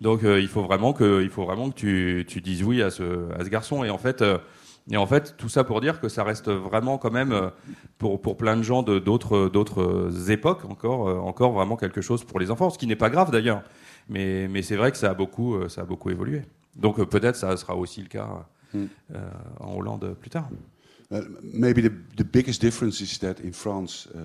Donc, 0.00 0.22
euh, 0.22 0.40
il 0.40 0.46
faut 0.48 0.62
vraiment 0.62 0.92
que, 0.92 1.22
il 1.22 1.30
faut 1.30 1.44
vraiment 1.44 1.70
que 1.70 1.74
tu, 1.74 2.24
tu 2.28 2.40
dises 2.40 2.62
oui 2.62 2.82
à 2.82 2.90
ce, 2.90 3.32
à 3.36 3.44
ce 3.44 3.48
garçon. 3.48 3.82
Et 3.82 3.90
en 3.90 3.98
fait, 3.98 4.22
euh, 4.22 4.38
et 4.90 4.96
en 4.96 5.06
fait, 5.06 5.34
tout 5.36 5.48
ça 5.48 5.64
pour 5.64 5.80
dire 5.80 6.00
que 6.00 6.08
ça 6.08 6.22
reste 6.22 6.48
vraiment 6.48 6.98
quand 6.98 7.10
même 7.10 7.50
pour, 7.98 8.22
pour 8.22 8.36
plein 8.36 8.56
de 8.56 8.62
gens 8.62 8.84
de 8.84 9.00
d'autres 9.00 9.48
d'autres 9.48 10.30
époques 10.30 10.64
encore 10.64 11.08
encore 11.26 11.50
vraiment 11.50 11.76
quelque 11.76 12.00
chose 12.00 12.22
pour 12.22 12.38
les 12.38 12.52
enfants, 12.52 12.70
ce 12.70 12.78
qui 12.78 12.86
n'est 12.86 12.94
pas 12.94 13.10
grave 13.10 13.32
d'ailleurs. 13.32 13.62
Mais, 14.08 14.46
mais 14.46 14.62
c'est 14.62 14.76
vrai 14.76 14.92
que 14.92 14.96
ça 14.96 15.10
a 15.10 15.14
beaucoup 15.14 15.68
ça 15.68 15.80
a 15.80 15.84
beaucoup 15.84 16.10
évolué. 16.10 16.42
Donc 16.76 17.02
peut-être 17.02 17.34
ça 17.34 17.56
sera 17.56 17.74
aussi 17.74 18.00
le 18.00 18.06
cas 18.06 18.46
Mm. 18.76 18.86
en 19.60 19.76
Hollande 19.76 20.14
plus 20.20 20.30
tard. 20.30 20.48
Maybe 21.10 21.82
the, 21.82 21.92
the 22.16 22.24
biggest 22.24 22.60
difference 22.60 23.00
is 23.00 23.18
that 23.20 23.36
in 23.44 23.52
France, 23.52 24.08
uh, 24.14 24.18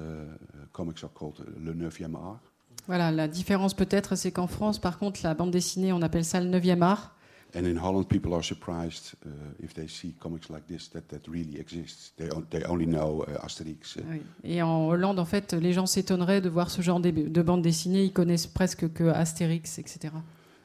comics 0.74 1.04
are 1.04 1.12
called 1.14 1.46
le 1.60 1.74
9e 1.74 2.16
art. 2.16 2.40
Voilà, 2.88 3.12
la 3.12 3.28
différence 3.28 3.74
peut-être, 3.76 4.16
c'est 4.16 4.32
qu'en 4.32 4.48
France, 4.48 4.80
par 4.80 4.98
contre, 4.98 5.20
la 5.24 5.34
bande 5.34 5.52
dessinée, 5.52 5.94
on 5.94 6.02
appelle 6.02 6.26
ça 6.26 6.42
le 6.42 6.50
9e 6.50 6.82
art. 6.82 7.16
And 7.54 7.66
in 7.66 7.76
Holland, 7.76 8.06
people 8.08 8.34
are 8.34 8.44
surprised 8.44 9.16
uh, 9.26 9.30
if 9.62 9.74
they 9.74 9.88
see 9.88 10.14
comics 10.20 10.50
like 10.50 10.66
this 10.68 10.90
that 10.92 11.02
that 11.10 11.28
really 11.28 11.60
exists. 11.60 12.14
They, 12.16 12.30
on, 12.32 12.46
they 12.50 12.64
only 12.64 12.86
know 12.86 13.26
uh, 13.28 13.46
Asterix. 13.46 13.98
Oui. 14.10 14.22
Et 14.46 14.62
en 14.62 14.88
Hollande, 14.88 15.20
en 15.20 15.26
fait, 15.26 15.52
les 15.54 15.74
gens 15.74 15.86
s'étonneraient 15.86 16.40
de 16.40 16.48
voir 16.48 16.72
ce 16.72 16.82
genre 16.82 17.02
de, 17.02 17.12
de 17.12 17.42
bande 17.42 17.62
dessinée. 17.62 18.06
Ils 18.06 18.14
connaissent 18.14 18.48
presque 18.48 18.94
que 18.94 19.04
Astérix, 19.04 19.80
etc. 19.80 20.14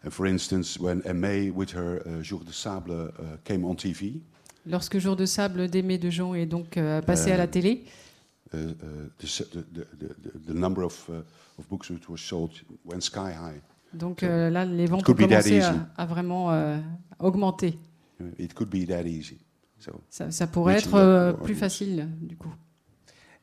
And 0.05 0.11
for 0.11 0.26
instance, 0.26 0.79
when 0.79 1.02
Aimee 1.05 1.50
with 1.50 1.74
her 1.74 2.02
uh, 2.07 2.22
Jour 2.22 2.44
de 2.44 2.52
Sable 2.52 3.12
uh, 3.18 3.37
came 3.44 3.64
on 3.64 3.74
TV, 3.74 4.20
Lorsque 4.66 4.98
Jour 4.98 5.16
de 5.16 5.26
sable 5.26 5.68
d'Aimé 5.68 5.98
de 5.98 6.11
Jon 6.11 6.35
est 6.35 6.46
donc 6.46 6.76
euh, 6.76 7.00
passé 7.00 7.31
à 7.33 7.37
la 7.37 7.46
télé, 7.46 7.85
uh, 8.52 8.57
uh, 8.57 8.61
the, 9.18 9.26
the, 9.26 9.64
the, 9.72 9.87
the, 9.98 10.46
the 10.48 10.55
number 10.55 10.83
of, 10.85 11.09
uh, 11.09 11.12
of 11.59 11.68
books 11.68 11.88
which 11.90 12.09
were 12.09 12.18
sold 12.18 12.50
went 12.85 13.00
sky 13.00 13.31
high. 13.33 13.61
donc 13.92 14.22
euh, 14.22 14.50
là, 14.50 14.64
les 14.64 14.87
ventes 14.87 15.00
ont 15.00 15.05
could 15.05 15.16
be 15.16 15.20
that 15.29 15.42
commencé 15.42 15.59
easy. 15.59 15.66
à, 15.96 16.02
à 16.02 16.07
vraiment 16.07 16.50
euh, 16.52 16.79
augmenter. 17.18 17.79
It 18.38 18.55
could 18.55 18.68
be 18.68 18.87
that 18.88 19.02
easy. 19.05 19.38
So 19.79 19.92
Ça, 20.11 20.31
ça 20.31 20.46
pourrait 20.46 20.79
être 20.79 20.94
euh, 20.94 21.33
plus 21.33 21.55
facile, 21.55 22.09
du 22.20 22.37
coup. 22.37 22.52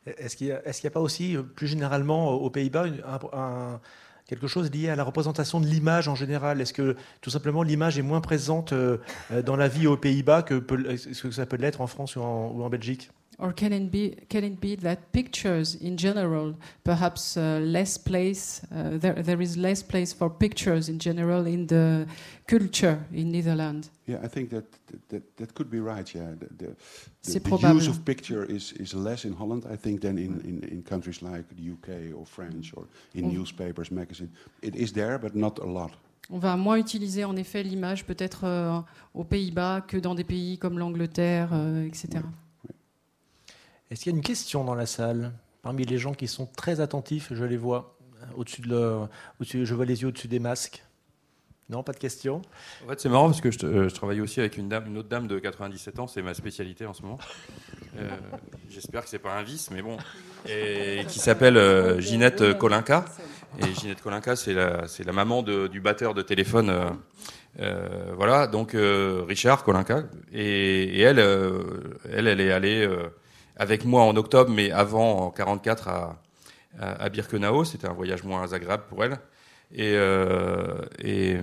Est-ce 0.06 0.36
qu'il 0.36 0.48
n'y 0.48 0.54
a, 0.88 0.92
pas 0.92 1.00
aussi, 1.00 1.38
euh, 1.38 1.44
plus 1.44 1.68
généralement, 1.68 2.32
aux 2.34 2.50
Pays-Bas, 2.50 2.88
un- 3.32 3.80
quelque 4.28 4.48
chose 4.48 4.72
lié 4.72 4.90
à 4.90 4.96
la 4.96 5.04
représentation 5.04 5.60
de 5.60 5.66
l'image 5.68 6.08
en 6.08 6.16
général? 6.16 6.62
Est-ce 6.62 6.74
que 6.74 6.96
tout 7.22 7.30
simplement 7.30 7.64
l'image 7.64 7.98
est 7.98 8.04
moins 8.04 8.22
présente 8.22 8.74
euh, 8.74 8.98
euh, 9.32 9.42
dans 9.42 9.56
la 9.56 9.68
vie 9.68 9.88
aux 9.88 9.98
Pays-Bas 9.98 10.44
que, 10.44 10.56
peut- 10.60 10.90
est-ce 10.90 11.22
que 11.24 11.32
ça 11.32 11.46
peut 11.46 11.58
l'être 11.58 11.82
en 11.82 11.88
France 11.88 12.16
ou 12.16 12.22
en 12.22 12.70
Belgique? 12.70 13.12
Or 13.40 13.54
can 13.54 13.74
it 13.74 13.92
be 13.92 14.16
can 14.30 14.44
it 14.44 14.60
be 14.60 14.76
that 14.76 15.12
pictures 15.12 15.76
in 15.76 15.98
general, 15.98 16.56
perhaps 16.84 17.36
uh, 17.38 17.60
less 17.62 17.98
place 17.98 18.62
uh, 18.72 18.98
there 19.00 19.24
there 19.24 19.42
is 19.42 19.58
less 19.58 19.84
place 19.84 20.14
for 20.14 20.30
pictures 20.30 20.88
in 20.88 21.00
general 21.00 21.48
in 21.48 21.68
the 21.68 22.06
culture 22.48 22.98
in 23.12 23.32
Netherlands? 23.32 23.90
yeah, 24.06 24.20
I 24.24 24.28
think 24.28 24.50
that 24.50 24.66
that, 25.10 25.24
that 25.38 25.54
could 25.54 25.70
be 25.70 25.80
right. 25.80 26.14
Yeah, 26.16 26.36
the, 26.40 26.48
the, 26.58 26.76
the, 27.40 27.58
the 27.58 27.74
use 27.74 27.88
of 27.88 28.04
picture 28.06 28.44
is, 28.46 28.74
is 28.74 28.94
less 28.94 29.24
in 29.26 29.34
Holland, 29.34 29.66
I 29.72 29.78
think, 29.78 30.02
than 30.02 30.18
in, 30.18 30.42
in, 30.42 30.64
in 30.70 30.84
countries 30.84 31.22
like 31.22 31.46
the 31.50 31.72
UK 31.72 32.14
or 32.18 32.26
French 32.26 32.74
or 32.76 32.86
in 33.16 33.24
Mm. 33.24 33.34
newspapers, 33.34 33.90
magazines. 33.92 34.32
It 34.62 34.76
is 34.76 34.92
there, 34.92 35.18
but 35.18 35.34
not 35.36 35.60
a 35.60 35.66
lot. 35.66 35.92
On 36.30 36.40
va 36.40 36.56
moins 36.58 36.78
utiliser 36.78 37.26
en 37.26 37.36
effet 37.36 37.64
l'image 37.64 38.06
peut-être 38.06 38.44
euh, 38.46 38.80
aux 39.14 39.24
Pays-Bas 39.26 39.82
que 39.88 39.98
dans 39.98 40.16
des 40.16 40.24
pays 40.24 40.58
comme 40.58 40.80
l'Angleterre, 40.80 41.50
euh, 41.54 41.86
etc. 41.86 42.24
Est-ce 43.94 44.06
qu'il 44.06 44.12
y 44.12 44.16
a 44.16 44.18
une 44.18 44.24
question 44.24 44.64
dans 44.64 44.74
la 44.74 44.88
salle 44.88 45.32
Parmi 45.62 45.86
les 45.86 46.00
gens 46.00 46.16
qui 46.16 46.28
sont 46.28 46.48
très 46.48 46.82
attentifs, 46.82 47.28
je 47.32 47.44
les 47.44 47.58
vois 47.58 47.96
euh, 48.24 48.26
au-dessus 48.38 48.62
de 48.62 48.70
leur- 48.70 49.08
je 49.40 49.74
vois 49.76 49.86
les 49.86 50.02
yeux 50.02 50.08
au-dessus 50.08 50.28
des 50.28 50.40
masques. 50.40 50.84
Non, 51.70 51.84
pas 51.84 51.92
de 51.92 52.00
question. 52.00 52.42
En 52.84 52.90
fait, 52.90 53.00
c'est 53.00 53.08
marrant 53.08 53.28
parce 53.28 53.40
que 53.40 53.52
je, 53.52 53.60
euh, 53.64 53.90
travaille 53.92 54.20
aussi 54.20 54.40
avec 54.40 54.58
une, 54.58 54.68
dame, 54.68 54.88
une 54.88 54.98
autre 54.98 55.10
dame 55.10 55.28
de 55.28 55.38
97 55.38 56.00
ans, 56.00 56.08
c'est 56.08 56.24
ma 56.24 56.34
spécialité 56.34 56.88
en 56.88 56.94
ce 56.94 57.04
moment. 57.04 57.20
Euh, 58.00 58.10
J'espère 58.68 59.04
que 59.04 59.10
c'est 59.10 59.20
pas 59.20 59.38
un 59.38 59.44
vice, 59.44 59.70
mais 59.70 59.84
bon. 59.84 59.98
Et 60.50 61.06
qui 61.08 61.20
s'appelle 61.20 62.02
Ginette 62.02 62.58
Kolinka. 62.58 63.06
Et 63.60 63.76
Ginette 63.76 64.02
Kolinka, 64.02 64.36
c'est 64.36 64.56
la, 64.56 65.14
maman 65.14 65.44
du 65.44 65.80
batteur 65.82 66.16
de 66.16 66.24
téléphone. 66.24 66.98
voilà, 67.60 68.48
donc 68.48 68.76
Richard 68.76 69.64
Kolinka. 69.64 70.06
Et, 70.32 70.98
et 70.98 71.02
elle, 71.02 71.20
elle, 72.12 72.28
elle 72.28 72.42
est 72.42 72.52
allée 72.52 72.90
avec 73.56 73.86
moi 73.86 74.04
en 74.04 74.16
octobre, 74.16 74.52
mais 74.52 74.72
avant, 74.72 75.28
en 75.28 75.30
44, 75.32 75.88
à, 75.88 76.22
à, 76.80 77.10
Birkenau. 77.10 77.64
C'était 77.64 77.88
un 77.88 77.94
voyage 77.94 78.24
moins 78.24 78.52
agréable 78.54 78.84
pour 78.90 79.04
elle. 79.04 79.20
Et, 79.76 79.94
euh, 79.96 80.82
et, 81.04 81.38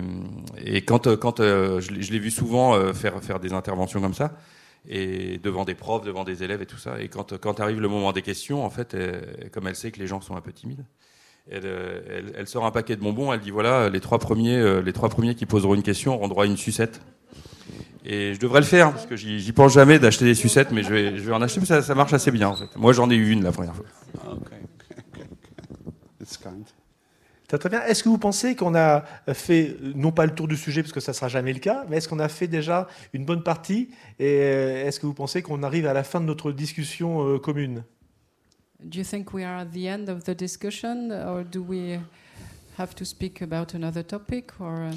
et 0.63 0.81
quand, 0.83 1.15
quand 1.17 1.39
euh, 1.39 1.81
je 1.81 1.91
l'ai- 1.91 2.19
vu 2.19 2.31
souvent 2.31 2.75
euh, 2.75 2.93
faire, 2.93 3.21
faire 3.21 3.39
des 3.39 3.53
interventions 3.53 3.99
comme 4.01 4.13
ça, 4.13 4.33
et 4.87 5.37
devant 5.39 5.65
des 5.65 5.75
profs, 5.75 6.03
devant 6.03 6.23
des 6.23 6.43
élèves 6.43 6.61
et 6.61 6.65
tout 6.65 6.77
ça, 6.77 7.01
et 7.01 7.07
quand, 7.07 7.37
quand 7.37 7.59
arrive 7.59 7.81
le 7.81 7.87
moment 7.87 8.13
des 8.13 8.21
questions, 8.21 8.65
en 8.65 8.69
fait, 8.69 8.95
comme 9.51 9.67
elle 9.67 9.75
sait 9.75 9.91
que 9.91 9.99
les 9.99 10.07
gens 10.07 10.21
sont 10.21 10.35
un 10.35 10.41
peu 10.41 10.53
timides, 10.53 10.85
elle, 11.49 11.63
euh, 11.65 12.31
elle, 12.35 12.47
sort 12.47 12.65
un 12.65 12.71
paquet 12.71 12.95
de 12.95 13.01
bonbons, 13.01 13.33
elle 13.33 13.39
dit 13.39 13.51
voilà, 13.51 13.89
les 13.89 13.99
trois 13.99 14.19
premiers, 14.19 14.57
euh, 14.57 14.81
les 14.81 14.93
trois 14.93 15.09
premiers 15.09 15.35
qui 15.35 15.45
poseront 15.45 15.73
une 15.73 15.83
question 15.83 16.13
auront 16.15 16.27
droit 16.27 16.43
à 16.43 16.47
une 16.47 16.57
sucette. 16.57 17.01
Et 18.03 18.33
je 18.33 18.39
devrais 18.39 18.61
le 18.61 18.65
faire, 18.65 18.91
parce 18.91 19.05
que 19.05 19.15
j'y 19.15 19.51
pense 19.51 19.73
jamais 19.73 19.99
d'acheter 19.99 20.25
des 20.25 20.35
sucettes, 20.35 20.71
mais 20.71 20.83
je 20.83 20.93
vais, 20.93 21.17
je 21.17 21.21
vais 21.21 21.33
en 21.33 21.41
acheter, 21.41 21.59
mais 21.59 21.65
ça, 21.67 21.81
ça 21.81 21.93
marche 21.93 22.13
assez 22.13 22.31
bien 22.31 22.49
en 22.49 22.55
fait. 22.55 22.75
Moi 22.75 22.93
j'en 22.93 23.09
ai 23.09 23.15
eu 23.15 23.29
une 23.29 23.43
la 23.43 23.51
première 23.51 23.75
fois. 23.75 23.85
Kind. 26.41 26.65
Très 27.47 27.69
bien. 27.69 27.83
Est-ce 27.83 28.03
que 28.03 28.09
vous 28.09 28.17
pensez 28.17 28.55
qu'on 28.55 28.73
a 28.73 29.03
fait, 29.33 29.75
non 29.95 30.11
pas 30.11 30.25
le 30.25 30.33
tour 30.33 30.47
du 30.47 30.55
sujet, 30.55 30.81
parce 30.81 30.93
que 30.93 31.01
ça 31.01 31.11
ne 31.11 31.15
sera 31.15 31.27
jamais 31.27 31.51
le 31.51 31.59
cas, 31.59 31.83
mais 31.89 31.97
est-ce 31.97 32.07
qu'on 32.07 32.19
a 32.19 32.29
fait 32.29 32.47
déjà 32.47 32.87
une 33.13 33.25
bonne 33.25 33.43
partie? 33.43 33.89
Et 34.17 34.37
est-ce 34.37 34.99
que 34.99 35.05
vous 35.05 35.13
pensez 35.13 35.41
qu'on 35.41 35.61
arrive 35.61 35.85
à 35.85 35.93
la 35.93 36.03
fin 36.03 36.21
de 36.21 36.25
notre 36.25 36.51
discussion 36.53 37.27
euh, 37.27 37.37
commune? 37.37 37.83
Do 38.79 38.97
you 38.97 39.03
think 39.03 39.33
we 39.33 39.43
are 39.43 39.59
at 39.59 39.65
the 39.65 39.85
end 39.85 40.07
of 40.07 40.23
the 40.23 40.31
discussion, 40.31 41.11
or 41.11 41.43
do 41.43 41.61
we 41.61 41.99
have 42.79 42.95
to 42.95 43.03
speak 43.03 43.41
about 43.41 43.75
another 43.75 44.03
topic, 44.03 44.51
or? 44.59 44.89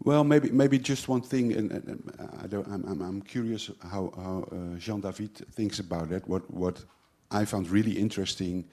Uh, 0.00 0.04
Well, 0.04 0.24
maybe 0.24 0.50
maybe 0.50 0.78
just 0.78 1.08
one 1.08 1.22
thing, 1.22 1.52
and, 1.52 1.72
and, 1.72 1.88
and 1.88 2.12
I 2.42 2.46
don't, 2.46 2.66
I'm, 2.68 2.84
I'm, 2.84 3.02
I'm 3.02 3.22
curious 3.22 3.70
how, 3.82 4.12
how 4.16 4.48
uh, 4.52 4.78
Jean 4.78 5.00
David 5.00 5.34
thinks 5.54 5.80
about 5.80 6.08
that. 6.10 6.28
What 6.28 6.50
what 6.50 6.84
I 7.30 7.44
found 7.44 7.68
really 7.70 7.92
interesting 7.92 8.64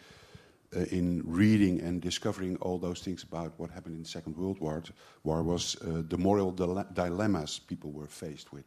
uh, 0.76 0.86
in 0.92 1.22
reading 1.26 1.82
and 1.82 2.02
discovering 2.02 2.58
all 2.62 2.78
those 2.78 3.02
things 3.02 3.24
about 3.24 3.54
what 3.58 3.72
happened 3.72 3.96
in 3.96 4.04
the 4.04 4.10
Second 4.10 4.36
World 4.38 4.60
War, 4.60 4.84
war 5.24 5.44
was 5.44 5.76
uh, 5.82 6.04
the 6.10 6.18
moral 6.18 6.52
dile- 6.52 6.88
dilemmas 6.94 7.60
people 7.60 7.92
were 7.92 8.08
faced 8.08 8.52
with. 8.52 8.66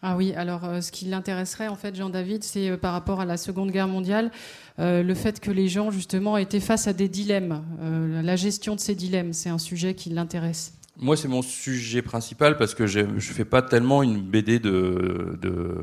Ah 0.00 0.16
oui, 0.16 0.32
alors 0.34 0.64
euh, 0.64 0.80
ce 0.80 0.92
qui 0.92 1.06
l'intéresserait 1.06 1.66
en 1.66 1.74
fait, 1.74 1.96
Jean-David, 1.96 2.44
c'est 2.44 2.70
euh, 2.70 2.76
par 2.76 2.92
rapport 2.92 3.20
à 3.20 3.24
la 3.24 3.36
Seconde 3.36 3.72
Guerre 3.72 3.88
mondiale, 3.88 4.30
euh, 4.78 5.02
le 5.02 5.14
fait 5.14 5.40
que 5.40 5.50
les 5.50 5.66
gens 5.66 5.90
justement 5.90 6.36
étaient 6.36 6.60
face 6.60 6.86
à 6.86 6.92
des 6.92 7.08
dilemmes. 7.08 7.64
Euh, 7.80 8.22
la 8.22 8.36
gestion 8.36 8.76
de 8.76 8.80
ces 8.80 8.94
dilemmes, 8.94 9.32
c'est 9.32 9.48
un 9.48 9.58
sujet 9.58 9.94
qui 9.94 10.10
l'intéresse. 10.10 10.77
Moi, 11.00 11.16
c'est 11.16 11.28
mon 11.28 11.42
sujet 11.42 12.02
principal 12.02 12.56
parce 12.56 12.74
que 12.74 12.86
je 12.86 13.00
ne 13.00 13.20
fais 13.20 13.44
pas 13.44 13.62
tellement 13.62 14.02
une 14.02 14.20
BD 14.20 14.58
de, 14.58 15.38
de, 15.40 15.76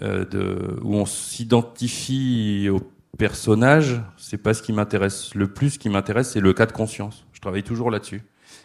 euh, 0.00 0.24
de, 0.24 0.78
où 0.82 0.94
on 0.96 1.04
s'identifie 1.04 2.68
au 2.70 2.80
personnage. 3.18 4.00
C'est 4.16 4.38
pas 4.42 4.54
ce 4.54 4.62
qui 4.62 4.72
m'intéresse 4.72 5.34
le 5.34 5.48
plus. 5.48 5.76
Qui 5.76 5.90
m'intéresse, 5.90 6.30
c'est 6.30 6.40
le 6.40 6.52
cas 6.54 6.64
de 6.66 6.72
conscience. 6.72 7.26
Je 7.32 7.40
travaille 7.40 7.62
toujours 7.62 7.90
là-dessus. 7.90 8.22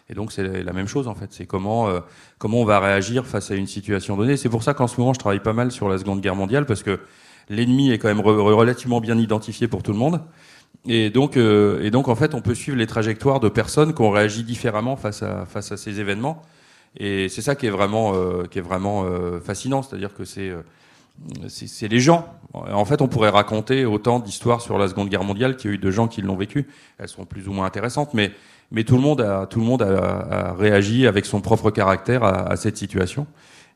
Et 0.08 0.14
donc, 0.14 0.32
c'est 0.32 0.62
la 0.62 0.72
même 0.72 0.88
chose, 0.88 1.06
en 1.06 1.14
fait. 1.14 1.32
C'est 1.32 1.46
comment, 1.46 1.88
euh, 1.88 2.00
comment 2.38 2.60
on 2.62 2.64
va 2.64 2.80
réagir 2.80 3.26
face 3.26 3.50
à 3.50 3.54
une 3.54 3.66
situation 3.66 4.16
donnée. 4.16 4.38
C'est 4.38 4.48
pour 4.48 4.62
ça 4.62 4.72
qu'en 4.72 4.86
ce 4.86 4.98
moment, 4.98 5.12
je 5.12 5.18
travaille 5.18 5.40
pas 5.40 5.52
mal 5.52 5.70
sur 5.70 5.88
la 5.90 5.98
Seconde 5.98 6.20
Guerre 6.22 6.34
mondiale 6.36 6.64
parce 6.64 6.82
que 6.82 7.00
l'ennemi 7.50 7.90
est 7.90 7.98
quand 7.98 8.08
même 8.08 8.20
re- 8.20 8.54
relativement 8.54 9.00
bien 9.00 9.18
identifié 9.18 9.68
pour 9.68 9.82
tout 9.82 9.92
le 9.92 9.98
monde. 9.98 10.22
Et 10.86 11.10
donc, 11.10 11.36
euh, 11.36 11.82
et 11.82 11.90
donc, 11.90 12.08
en 12.08 12.14
fait, 12.14 12.34
on 12.34 12.42
peut 12.42 12.54
suivre 12.54 12.76
les 12.76 12.86
trajectoires 12.86 13.40
de 13.40 13.48
personnes 13.48 13.94
qui 13.94 14.02
ont 14.02 14.10
réagi 14.10 14.44
différemment 14.44 14.96
face 14.96 15.22
à, 15.22 15.46
face 15.46 15.72
à 15.72 15.76
ces 15.76 16.00
événements. 16.00 16.42
Et 16.96 17.28
c'est 17.28 17.42
ça 17.42 17.54
qui 17.54 17.66
est 17.66 17.70
vraiment, 17.70 18.14
euh, 18.14 18.44
qui 18.50 18.58
est 18.58 18.62
vraiment 18.62 19.04
euh, 19.04 19.40
fascinant, 19.40 19.82
c'est-à-dire 19.82 20.14
que 20.14 20.24
c'est, 20.24 20.50
euh, 20.50 20.62
c'est, 21.48 21.66
c'est 21.66 21.88
les 21.88 22.00
gens. 22.00 22.26
En 22.52 22.84
fait, 22.84 23.02
on 23.02 23.08
pourrait 23.08 23.30
raconter 23.30 23.84
autant 23.84 24.20
d'histoires 24.20 24.60
sur 24.60 24.78
la 24.78 24.86
Seconde 24.88 25.08
Guerre 25.08 25.24
mondiale 25.24 25.56
qu'il 25.56 25.70
y 25.70 25.72
a 25.72 25.76
eu 25.76 25.78
de 25.78 25.90
gens 25.90 26.06
qui 26.06 26.22
l'ont 26.22 26.36
vécu. 26.36 26.68
Elles 26.98 27.08
sont 27.08 27.24
plus 27.24 27.48
ou 27.48 27.52
moins 27.52 27.66
intéressantes, 27.66 28.14
mais, 28.14 28.30
mais 28.70 28.84
tout 28.84 28.94
le 28.94 29.00
monde 29.02 29.20
a, 29.20 29.46
tout 29.46 29.58
le 29.58 29.64
monde 29.64 29.82
a, 29.82 30.50
a 30.50 30.52
réagi 30.52 31.06
avec 31.06 31.24
son 31.26 31.40
propre 31.40 31.70
caractère 31.70 32.22
à, 32.22 32.48
à 32.48 32.56
cette 32.56 32.76
situation. 32.76 33.26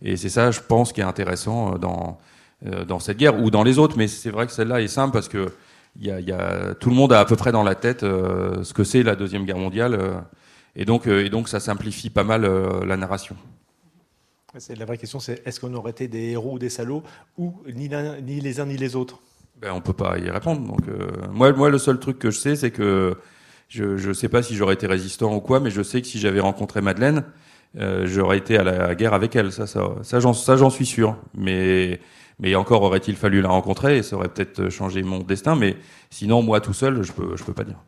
Et 0.03 0.17
c'est 0.17 0.29
ça, 0.29 0.51
je 0.51 0.61
pense, 0.61 0.93
qui 0.93 1.01
est 1.01 1.05
intéressant 1.05 1.75
euh, 1.75 1.79
dans, 1.79 2.19
euh, 2.67 2.85
dans 2.85 3.01
cette 3.01 3.17
guerre 3.17 3.41
ou 3.41 3.51
dans 3.51 3.65
les 3.65 3.79
autres. 3.79 3.97
Mais 3.97 4.07
c'est 4.07 4.31
vrai 4.31 4.47
que 4.47 4.53
celle-là 4.53 4.81
est 4.81 4.89
simple 4.89 5.13
parce 5.13 5.29
que 5.29 5.49
y 5.97 6.11
a, 6.11 6.21
y 6.21 6.33
a, 6.33 6.75
tout 6.75 6.91
le 6.91 6.97
monde 6.97 7.13
a 7.13 7.21
à 7.21 7.25
peu 7.25 7.37
près 7.37 7.53
dans 7.53 7.63
la 7.63 7.75
tête 7.75 8.03
euh, 8.03 8.63
ce 8.63 8.73
que 8.73 8.85
c'est 8.85 9.03
la 9.03 9.17
deuxième 9.17 9.45
guerre 9.45 9.59
mondiale, 9.59 9.95
euh, 9.95 10.21
et 10.77 10.85
donc, 10.85 11.07
euh, 11.07 11.25
et 11.25 11.31
donc 11.31 11.49
ça 11.49 11.61
simplifie 11.61 12.11
pas 12.11 12.25
mal 12.25 12.43
la 12.87 12.97
narration. 12.97 13.37
La 14.77 14.85
vraie 14.87 14.99
question, 14.99 15.21
c'est 15.21 15.47
est-ce 15.47 15.61
qu'on 15.61 15.75
aurait 15.75 15.91
été 15.91 16.09
des 16.09 16.31
héros 16.31 16.55
ou 16.55 16.59
des 16.59 16.71
salauds 16.71 17.03
ou 17.37 17.55
ni, 17.75 17.89
les 17.89 18.61
uns 18.61 18.67
ni 18.67 18.77
les 18.77 18.97
autres? 18.97 19.21
Ben, 19.61 19.73
on 19.73 19.81
peut 19.81 19.93
pas 19.93 20.19
y 20.19 20.31
répondre. 20.31 20.67
Donc, 20.67 20.81
moi, 21.31 21.53
moi, 21.53 21.69
le 21.69 21.79
seul 21.79 21.99
truc 21.99 22.19
que 22.19 22.31
je 22.31 22.39
sais, 22.39 22.57
c'est 22.57 22.71
que 22.71 23.17
je, 23.69 23.97
je 23.99 24.13
sais 24.13 24.29
pas 24.29 24.43
si 24.43 24.57
j'aurais 24.57 24.75
été 24.75 24.87
résistant 24.87 25.35
ou 25.35 25.41
quoi, 25.41 25.61
mais 25.61 25.71
je 25.71 25.83
sais 25.83 26.01
que 26.01 26.07
si 26.07 26.19
j'avais 26.19 26.41
rencontré 26.41 26.81
Madeleine, 26.81 27.25
euh, 27.77 28.07
j'aurais 28.07 28.39
été 28.39 28.57
à 28.57 28.65
la 28.65 28.95
guerre 28.95 29.15
avec 29.15 29.37
elle. 29.37 29.53
Ça, 29.53 29.67
ça, 29.67 29.83
ça, 30.03 30.21
j'en 30.21 30.71
suis 30.71 30.87
sûr. 30.87 31.17
Mais, 31.35 32.01
mais 32.41 32.55
encore 32.55 32.83
aurait-il 32.83 33.17
fallu 33.17 33.41
la 33.41 33.49
rencontrer 33.49 33.99
et 33.99 34.03
ça 34.03 34.17
aurait 34.17 34.29
peut-être 34.29 34.69
changé 34.69 35.03
mon 35.03 35.21
destin. 35.21 35.57
Mais 35.57 35.77
sinon, 36.11 36.43
moi, 36.43 36.61
tout 36.61 36.73
seul, 36.73 37.03
je 37.03 37.13
peux, 37.13 37.37
je 37.37 37.45
peux 37.45 37.55
pas 37.55 37.65
dire. 37.65 37.79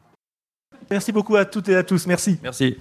Merci 0.90 1.12
beaucoup 1.12 1.36
à 1.36 1.44
toutes 1.44 1.68
et 1.68 1.76
à 1.76 1.82
tous. 1.84 2.06
Merci. 2.06 2.38
Merci. 2.42 2.76